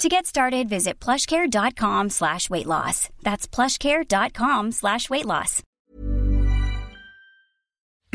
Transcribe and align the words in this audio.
To 0.00 0.08
get 0.08 0.24
started, 0.24 0.66
visit 0.70 0.98
plushcare.com 0.98 2.08
slash 2.08 2.48
weight 2.48 2.64
loss. 2.64 3.10
That's 3.22 3.46
plushcare.com 3.46 4.72
slash 4.72 5.10
weight 5.10 5.26
loss. 5.26 5.62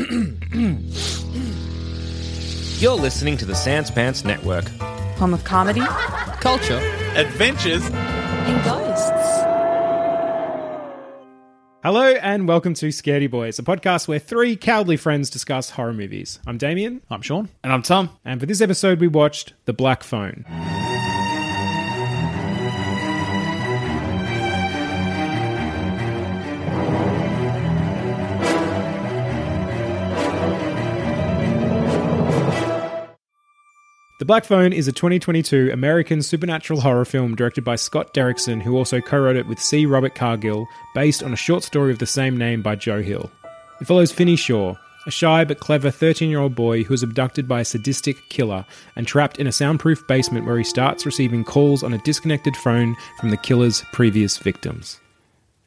You're 2.80 2.94
listening 2.94 3.36
to 3.36 3.44
the 3.44 3.54
Sans 3.54 3.88
Pants 3.92 4.24
Network. 4.24 4.66
Home 5.20 5.32
of 5.32 5.44
comedy 5.44 5.82
Culture. 6.40 6.78
Adventures. 7.14 7.88
and 7.88 8.64
ghosts. 8.64 9.12
Hello 11.84 12.14
and 12.20 12.48
welcome 12.48 12.74
to 12.74 12.88
Scaredy 12.88 13.30
Boys, 13.30 13.60
a 13.60 13.62
podcast 13.62 14.08
where 14.08 14.18
three 14.18 14.56
cowardly 14.56 14.96
friends 14.96 15.30
discuss 15.30 15.70
horror 15.70 15.94
movies. 15.94 16.40
I'm 16.48 16.58
Damien, 16.58 17.02
I'm 17.10 17.22
Sean. 17.22 17.48
And 17.62 17.72
I'm 17.72 17.82
Tom. 17.82 18.10
and 18.24 18.40
for 18.40 18.46
this 18.46 18.60
episode 18.60 18.98
we 18.98 19.06
watched 19.06 19.52
The 19.66 19.72
Black 19.72 20.02
Phone. 20.02 20.44
The 34.18 34.24
Black 34.24 34.46
Phone 34.46 34.72
is 34.72 34.88
a 34.88 34.92
2022 34.92 35.68
American 35.74 36.22
supernatural 36.22 36.80
horror 36.80 37.04
film 37.04 37.34
directed 37.34 37.64
by 37.64 37.76
Scott 37.76 38.14
Derrickson, 38.14 38.62
who 38.62 38.74
also 38.74 38.98
co 38.98 39.18
wrote 39.18 39.36
it 39.36 39.46
with 39.46 39.60
C. 39.60 39.84
Robert 39.84 40.14
Cargill, 40.14 40.66
based 40.94 41.22
on 41.22 41.34
a 41.34 41.36
short 41.36 41.62
story 41.62 41.92
of 41.92 41.98
the 41.98 42.06
same 42.06 42.34
name 42.34 42.62
by 42.62 42.76
Joe 42.76 43.02
Hill. 43.02 43.30
It 43.78 43.86
follows 43.86 44.12
Finney 44.12 44.36
Shaw, 44.36 44.74
a 45.06 45.10
shy 45.10 45.44
but 45.44 45.60
clever 45.60 45.90
13 45.90 46.30
year 46.30 46.38
old 46.38 46.54
boy 46.54 46.82
who 46.82 46.94
is 46.94 47.02
abducted 47.02 47.46
by 47.46 47.60
a 47.60 47.64
sadistic 47.66 48.16
killer 48.30 48.64
and 48.96 49.06
trapped 49.06 49.38
in 49.38 49.48
a 49.48 49.52
soundproof 49.52 50.06
basement 50.06 50.46
where 50.46 50.56
he 50.56 50.64
starts 50.64 51.04
receiving 51.04 51.44
calls 51.44 51.82
on 51.82 51.92
a 51.92 51.98
disconnected 51.98 52.56
phone 52.56 52.96
from 53.20 53.28
the 53.28 53.36
killer's 53.36 53.84
previous 53.92 54.38
victims. 54.38 54.98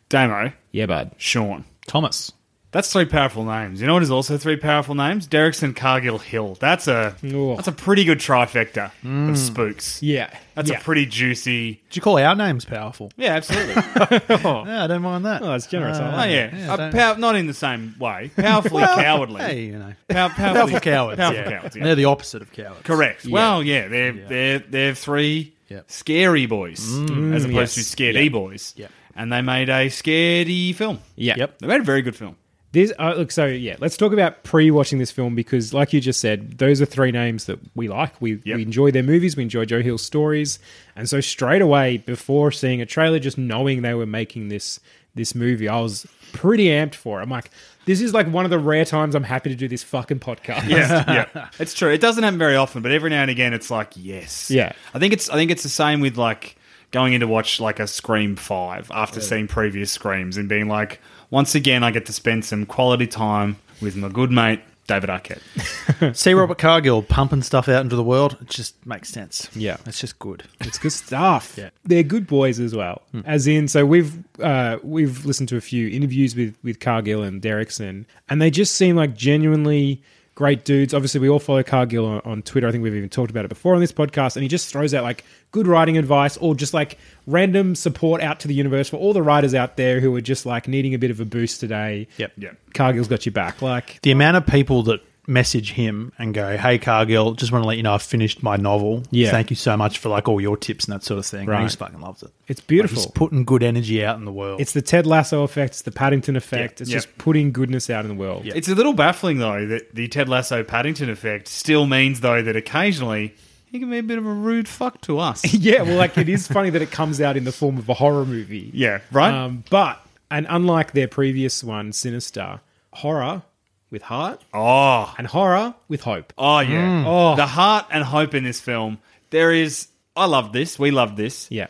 Damo. 0.09 0.52
Yeah, 0.72 0.88
bud. 0.88 1.11
Sean. 1.17 1.66
Thomas. 1.86 2.31
That's 2.72 2.92
three 2.94 3.06
powerful 3.06 3.44
names. 3.44 3.81
You 3.81 3.88
know 3.88 3.94
what 3.95 4.03
is 4.03 4.12
also 4.12 4.38
three 4.38 4.56
powerful 4.56 4.94
names? 4.94 5.28
Derrickson, 5.28 5.75
Cargill, 5.75 6.20
Hill. 6.20 6.56
That's 6.59 6.88
a 6.88 7.16
Ooh. 7.23 7.56
that's 7.56 7.67
a 7.67 7.72
pretty 7.72 8.03
good 8.03 8.20
trifecta 8.20 8.86
of 8.86 8.92
mm. 9.03 9.36
spooks. 9.38 10.03
Yeah. 10.03 10.30
That's 10.53 10.69
yeah. 10.69 10.78
a 10.78 10.81
pretty 10.81 11.07
juicy. 11.07 11.81
Did 11.90 11.96
you 11.96 12.02
call 12.03 12.19
our 12.19 12.35
names 12.35 12.66
powerful? 12.66 13.12
Yeah, 13.18 13.35
absolutely. 13.35 13.81
Oh. 14.46 14.63
Yeah, 14.66 14.84
I 14.84 14.88
don't 14.88 15.02
mind 15.02 15.25
that. 15.25 15.41
Oh, 15.41 15.47
that's 15.47 15.66
generous. 15.68 15.97
Uh, 15.97 16.03
I 16.03 16.28
oh 16.28 16.31
yeah, 16.31 16.56
Yeah, 16.56 16.74
Uh, 16.74 16.78
don't- 16.78 16.94
pow- 16.94 17.13
not 17.16 17.35
in 17.35 17.47
the 17.47 17.53
same 17.53 17.96
way. 18.00 18.31
Powerfully 18.35 18.84
cowardly. 18.84 19.41
Hey, 19.41 19.62
you 19.63 19.80
know, 19.80 19.94
Pow- 20.07 20.30
powerfully, 20.30 20.53
powerful 20.53 20.80
cowards. 20.80 21.18
Powerful 21.18 21.44
yeah. 21.44 21.59
cowards. 21.59 21.75
Yeah. 21.75 21.84
They're 21.84 21.96
the 21.96 22.06
opposite 22.06 22.41
of 22.41 22.51
cowards. 22.51 22.81
Correct. 22.84 23.25
Well, 23.25 23.63
yeah, 23.63 23.88
they're 23.88 24.13
they're 24.13 24.59
they're 24.59 24.96
three 24.96 25.53
Yep. 25.69 25.91
scary 25.91 26.46
boys 26.47 26.80
mm. 26.80 27.34
as 27.34 27.46
opposed 27.46 27.78
yes. 27.78 27.91
to 27.91 27.97
scaredy 27.97 28.31
boys. 28.31 28.74
Yep. 28.75 28.91
And 29.16 29.31
they 29.31 29.41
made 29.41 29.69
a 29.69 29.88
scaredy 29.88 30.74
film. 30.74 31.00
Yeah. 31.16 31.36
Yep. 31.38 31.59
They 31.59 31.68
made 31.68 31.81
a 31.81 31.84
very 31.84 32.01
good 32.01 32.16
film. 32.16 32.36
This 32.72 32.94
uh, 33.00 33.16
look 33.16 33.31
so 33.31 33.46
yeah. 33.47 33.78
Let's 33.80 33.97
talk 33.97 34.13
about 34.13 34.44
pre-watching 34.44 35.00
this 35.00 35.09
film 35.12 35.34
because, 35.34 35.74
like 35.74 35.91
you 35.91 36.00
just 36.00 36.19
said, 36.19 36.59
those 36.59 36.81
are 36.81 36.85
three 36.85 37.12
names 37.12 37.46
that 37.46 37.59
we 37.75 37.88
like. 37.88 38.22
We 38.22 38.41
Yep. 38.44 38.56
we 38.57 38.62
enjoy 38.62 38.91
their 38.91 39.02
movies. 39.03 39.35
We 39.35 39.44
enjoy 39.44 39.66
Joe 39.66 39.81
Hill's 39.81 40.03
stories, 40.03 40.59
and 40.96 41.09
so 41.09 41.19
straight 41.19 41.63
away 41.63 41.97
before 41.97 42.52
seeing 42.52 42.80
a 42.80 42.85
trailer, 42.85 43.18
just 43.18 43.38
knowing 43.40 43.81
they 43.81 43.96
were 43.96 44.06
making 44.06 44.50
this 44.50 44.80
this 45.16 45.34
movie, 45.34 45.68
I 45.68 45.80
was 45.81 46.06
pretty 46.34 46.66
amped 46.66 46.94
for. 46.94 47.19
it. 47.19 47.24
I'm 47.24 47.30
like, 47.30 47.50
this 47.85 48.00
is 48.00 48.13
like 48.13 48.28
one 48.28 48.46
of 48.46 48.52
the 48.52 48.59
rare 48.59 48.86
times 48.86 49.16
I'm 49.16 49.24
happy 49.24 49.50
to 49.50 49.56
do 49.56 49.68
this 49.68 49.81
fucking 49.81 50.19
podcast. 50.19 50.69
Yeah, 50.69 51.03
yeah, 51.36 51.50
it's 51.57 51.74
true. 51.74 51.90
It 51.90 52.00
doesn't 52.00 52.24
happen 52.24 52.38
very 52.38 52.56
often, 52.56 52.84
but 52.84 52.91
every 52.91 53.09
now 53.09 53.24
and 53.24 53.31
again, 53.31 53.53
it's 53.56 53.72
like 53.72 53.94
yes. 53.96 54.51
Yeah. 54.51 54.74
I 54.94 55.00
think 55.00 55.12
it's 55.13 55.28
I 55.30 55.34
think 55.34 55.50
it's 55.50 55.63
the 55.63 55.69
same 55.69 56.01
with 56.01 56.18
like 56.18 56.56
going 56.91 57.13
in 57.13 57.22
to 57.22 57.28
watch 57.28 57.59
like 57.59 57.80
a 57.80 57.88
Scream 57.88 58.36
Five 58.36 58.91
after 58.94 59.19
seeing 59.22 59.47
previous 59.47 59.91
Screams 59.91 60.38
and 60.38 60.47
being 60.47 60.68
like, 60.68 61.01
once 61.31 61.56
again, 61.56 61.84
I 61.84 61.91
get 61.91 62.06
to 62.07 62.13
spend 62.13 62.45
some 62.45 62.66
quality 62.66 63.07
time 63.07 63.57
with 63.81 63.95
my 63.95 64.09
good 64.09 64.31
mate 64.31 64.62
David 64.90 65.12
Arquette. 65.12 66.16
See 66.16 66.34
Robert 66.34 66.57
Cargill 66.57 67.03
pumping 67.03 67.44
stuff 67.44 67.69
out 67.69 67.84
into 67.84 67.95
the 67.95 68.03
world. 68.03 68.38
It 68.41 68.50
just 68.50 68.84
makes 68.88 69.09
sense. 69.09 69.47
Yeah. 69.56 69.78
it's 69.85 70.00
just 70.00 70.18
good. 70.18 70.44
It's 70.62 70.79
good 70.79 70.91
stuff. 70.91 71.56
Yeah. 71.57 71.69
They're 71.85 72.01
good 72.01 72.25
boys 72.25 72.59
as 72.59 72.75
well. 72.75 73.03
As 73.25 73.45
in, 73.45 73.68
so 73.68 73.85
we've 73.85 74.18
uh, 74.41 74.79
we've 74.81 75.25
listened 75.25 75.47
to 75.50 75.57
a 75.57 75.62
few 75.62 75.88
interviews 75.89 76.35
with 76.35 76.57
with 76.63 76.79
Cargill 76.79 77.22
and 77.22 77.39
Derrickson, 77.39 78.06
and 78.29 78.41
they 78.41 78.50
just 78.50 78.75
seem 78.75 78.95
like 78.95 79.16
genuinely 79.16 80.01
great 80.39 80.63
dudes. 80.63 80.94
Obviously, 80.94 81.19
we 81.19 81.27
all 81.27 81.38
follow 81.38 81.61
Cargill 81.63 82.05
on, 82.05 82.22
on 82.23 82.41
Twitter. 82.41 82.66
I 82.66 82.72
think 82.72 82.81
we've 82.81 82.95
even 82.95 83.09
talked 83.09 83.29
about 83.29 83.44
it 83.44 83.50
before 83.50 83.75
on 83.75 83.81
this 83.81 83.91
podcast, 83.91 84.38
and 84.38 84.41
he 84.41 84.47
just 84.47 84.72
throws 84.72 84.94
out 84.94 85.03
like 85.03 85.25
good 85.51 85.67
writing 85.67 85.97
advice 85.97 86.38
or 86.38 86.55
just 86.55 86.73
like 86.73 86.97
random 87.27 87.75
support 87.75 88.22
out 88.22 88.39
to 88.39 88.47
the 88.47 88.53
universe 88.53 88.88
for 88.88 88.95
all 88.95 89.11
the 89.11 89.22
writers 89.22 89.53
out 89.53 89.75
there 89.75 90.00
who 90.00 90.16
are 90.16 90.22
just 90.22 90.45
like 90.45 90.66
needing 90.66 90.94
a 90.94 90.97
bit 90.97 91.11
of 91.11 91.19
a 91.19 91.25
boost 91.25 91.59
today. 91.59 92.07
Yep. 92.16 92.31
Yeah. 92.38 92.51
Cargill's 92.73 93.09
got 93.09 93.25
your 93.25 93.33
back. 93.33 93.61
Like, 93.61 94.01
The 94.01 94.11
amount 94.11 94.38
of 94.38 94.47
people 94.47 94.81
that 94.83 95.01
message 95.29 95.72
him 95.73 96.12
and 96.17 96.34
go, 96.34 96.57
"Hey 96.57 96.78
Cargill, 96.79 97.34
just 97.35 97.51
want 97.51 97.63
to 97.63 97.67
let 97.67 97.78
you 97.78 97.84
know 97.84 97.94
I've 97.94 98.01
finished 98.01 98.44
my 98.44 98.57
novel. 98.57 99.03
Yeah. 99.12 99.31
thank 99.31 99.50
you 99.50 99.56
so 99.56 99.78
much 99.78 100.00
for 100.00 100.09
like 100.09 100.28
all 100.28 100.41
your 100.41 100.57
tips 100.57 100.85
and 100.85 100.94
that 100.95 101.03
sort 101.03 101.19
of 101.19 101.25
thing." 101.25 101.41
And 101.41 101.50
Right. 101.50 101.59
he 101.62 101.66
just 101.67 101.79
fucking 101.79 102.01
loves 102.01 102.23
it. 102.23 102.31
it's 102.47 102.59
Like, 102.59 102.67
beautiful. 102.67 102.97
he's 102.97 103.06
putting 103.07 103.45
good 103.45 103.63
energy 103.63 104.03
out 104.03 104.18
in 104.18 104.25
the 104.25 104.31
world. 104.34 104.59
it's 104.59 104.73
the 104.73 104.81
Ted 104.81 105.06
Lasso 105.06 105.44
effect. 105.44 105.73
It's 105.75 105.81
the 105.84 105.91
Paddington 105.91 106.35
effect. 106.35 106.79
Yeah. 106.79 106.84
It's 106.84 106.89
Yeah. 106.89 106.97
just 106.97 107.18
putting 107.18 107.51
goodness 107.51 107.89
out 107.89 108.03
in 108.03 108.09
the 108.09 108.16
world. 108.16 108.44
Yeah. 108.45 108.53
It's 108.56 108.68
a 108.68 108.75
little 108.75 108.94
baffling 108.94 109.38
though 109.38 109.66
that 109.68 109.95
the 109.95 110.07
Ted 110.07 110.28
Lasso 110.28 110.63
Paddington 110.63 111.09
effect 111.09 111.47
still 111.47 111.85
means 111.85 112.19
though 112.22 112.41
that 112.41 112.56
occasionally 112.56 113.34
he 113.72 113.78
can 113.79 113.91
be 113.91 114.00
a 114.00 114.03
bit 114.03 114.18
of 114.18 114.25
a 114.25 114.34
rude 114.34 114.68
fuck 114.68 115.00
to 115.01 115.19
us. 115.19 115.44
Yeah, 115.53 115.84
well, 115.84 115.95
like 115.97 116.18
it 116.18 116.28
is 116.28 116.47
funny 116.47 116.72
that 116.72 116.81
it 116.81 116.89
comes 116.91 117.22
out 117.22 117.38
in 117.38 117.44
the 117.44 117.51
form 117.51 117.78
of 117.78 117.88
a 117.88 117.94
horror 117.94 118.25
movie. 118.25 118.72
yeah, 118.73 119.00
right. 119.12 119.31
Um, 119.34 119.63
but 119.69 120.00
and 120.31 120.47
unlike 120.50 120.94
their 120.94 121.07
previous 121.07 121.63
one, 121.63 121.91
Sinister, 121.94 122.62
horror 122.94 123.44
with 123.91 124.01
heart 124.03 124.41
oh, 124.53 125.13
and 125.17 125.27
horror 125.27 125.73
with 125.88 126.01
hope. 126.01 126.33
Ah, 126.38 126.61
mm. 126.63 126.67
oh 126.67 126.72
yeah. 126.72 127.03
Oh. 127.07 127.35
The 127.35 127.47
heart 127.47 127.85
and 127.91 128.03
hope 128.03 128.33
in 128.33 128.44
this 128.44 128.59
film. 128.59 129.00
There 129.29 129.51
is. 129.51 129.88
I 130.16 130.25
love 130.25 130.51
this. 130.53 130.77
We 130.77 130.91
love 130.91 131.16
this. 131.16 131.47
Yeah, 131.50 131.67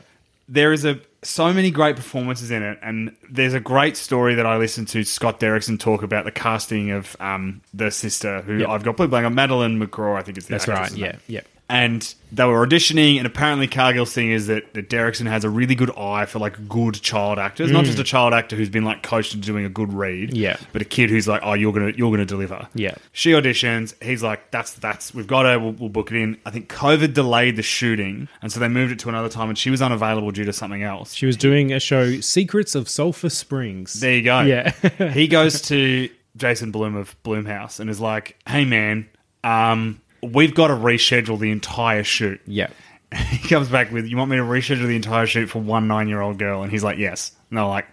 there 0.48 0.74
is 0.74 0.86
a 0.86 1.00
so 1.22 1.54
many 1.54 1.70
great 1.70 1.96
performances 1.96 2.50
in 2.52 2.64
it, 2.64 2.80
and 2.82 3.16
there's 3.30 3.54
a 3.54 3.60
great 3.60 3.98
story 3.98 4.36
that 4.36 4.46
I 4.46 4.58
listened 4.58 4.88
to 4.90 5.04
Scott 5.04 5.40
Derrickson 5.40 5.80
talk 5.80 6.02
about 6.02 6.26
the 6.26 6.32
casting 6.32 6.92
of 6.92 7.16
um, 7.20 7.62
the 7.74 7.92
sister 7.92 8.42
who 8.42 8.60
Yep. 8.60 8.70
I've 8.70 8.84
got 8.84 8.98
blue 8.98 9.08
played 9.08 9.24
by 9.24 9.30
Madeleine 9.30 9.80
McGraw, 9.80 10.18
I 10.18 10.22
think 10.22 10.38
it's 10.38 10.48
the 10.48 10.52
that's 10.52 10.68
right. 10.68 10.92
Yeah, 10.92 11.18
yeah. 11.28 11.42
And 11.72 12.16
they 12.32 12.46
were 12.46 12.66
auditioning, 12.66 13.18
and 13.18 13.28
apparently 13.28 13.68
Cargill's 13.68 14.12
thing 14.12 14.32
is 14.32 14.48
that, 14.48 14.74
that 14.74 14.90
Derrickson 14.90 15.28
has 15.28 15.44
a 15.44 15.50
really 15.52 15.76
good 15.76 15.92
eye 15.96 16.26
for 16.26 16.40
like 16.40 16.68
good 16.68 16.96
child 16.96 17.38
actors, 17.38 17.70
not 17.72 17.86
just 17.86 18.00
a 18.00 18.04
child 18.04 18.34
actor 18.34 18.56
who's 18.56 18.70
been 18.70 18.84
like 18.86 19.04
coached 19.04 19.36
into 19.36 19.46
doing 19.46 19.66
a 19.66 19.70
good 19.70 19.94
read, 19.94 20.32
Mm. 20.32 20.36
Yeah. 20.38 20.58
but 20.74 20.82
a 20.82 20.86
kid 20.86 21.12
who's 21.12 21.28
like, 21.28 21.42
oh, 21.44 21.54
you're 21.54 21.72
gonna 21.72 21.92
you're 21.96 22.10
gonna 22.10 22.26
deliver, 22.26 22.68
Yeah. 22.74 22.96
She 23.12 23.34
auditions. 23.34 23.94
He's 24.02 24.24
like, 24.24 24.50
"That's 24.50 24.74
that's 24.74 25.14
we've 25.14 25.28
got 25.28 25.46
her. 25.46 25.60
We'll, 25.60 25.74
we'll 25.74 25.90
book 25.90 26.12
it 26.12 26.18
in." 26.18 26.38
I 26.44 26.50
think 26.50 26.70
COVID 26.70 27.14
delayed 27.14 27.56
the 27.56 27.62
shooting, 27.62 28.28
and 28.42 28.52
so 28.52 28.60
they 28.60 28.68
moved 28.68 28.92
it 28.92 29.00
to 29.00 29.10
another 29.10 29.30
time, 29.30 29.50
and 29.50 29.58
she 29.58 29.70
was 29.70 29.82
unavailable 29.82 30.32
due 30.32 30.46
to 30.46 30.54
something 30.54 30.82
else. 30.82 31.14
She 31.14 31.28
was 31.28 31.38
doing 31.38 31.72
a 31.72 31.80
show, 31.80 32.20
Secrets 32.20 32.74
of 32.74 32.90
Sulphur 32.90 33.30
Springs. 33.30 33.94
There 34.00 34.14
you 34.14 34.24
go. 34.24 34.42
Yeah. 34.42 34.72
he 35.12 35.28
goes 35.28 35.62
to 35.64 36.10
Jason 36.36 36.72
Blum 36.72 36.96
of 36.96 37.16
Blumhouse 37.24 37.80
and 37.80 37.92
is 37.92 38.00
like, 38.00 38.38
"Hey 38.48 38.66
man, 38.66 39.08
um, 39.44 40.02
we've 40.24 40.54
got 40.56 40.68
to 40.68 40.74
reschedule 40.76 41.40
the 41.40 41.52
entire 41.52 42.04
shoot." 42.04 42.42
yeah, 42.46 42.68
He 43.16 43.48
comes 43.48 43.70
back 43.70 43.92
with, 43.92 44.06
"You 44.08 44.18
want 44.18 44.30
me 44.32 44.38
to 44.38 44.44
reschedule 44.44 44.88
the 44.88 44.96
entire 44.96 45.26
shoot 45.26 45.48
for 45.50 45.60
one 45.60 45.88
nine-year-old 45.88 46.38
girl?" 46.38 46.62
And 46.64 46.72
he's 46.72 46.84
like, 46.84 46.98
"Yes." 46.98 47.32
And 47.50 47.58
they're 47.58 47.66
like, 47.66 47.88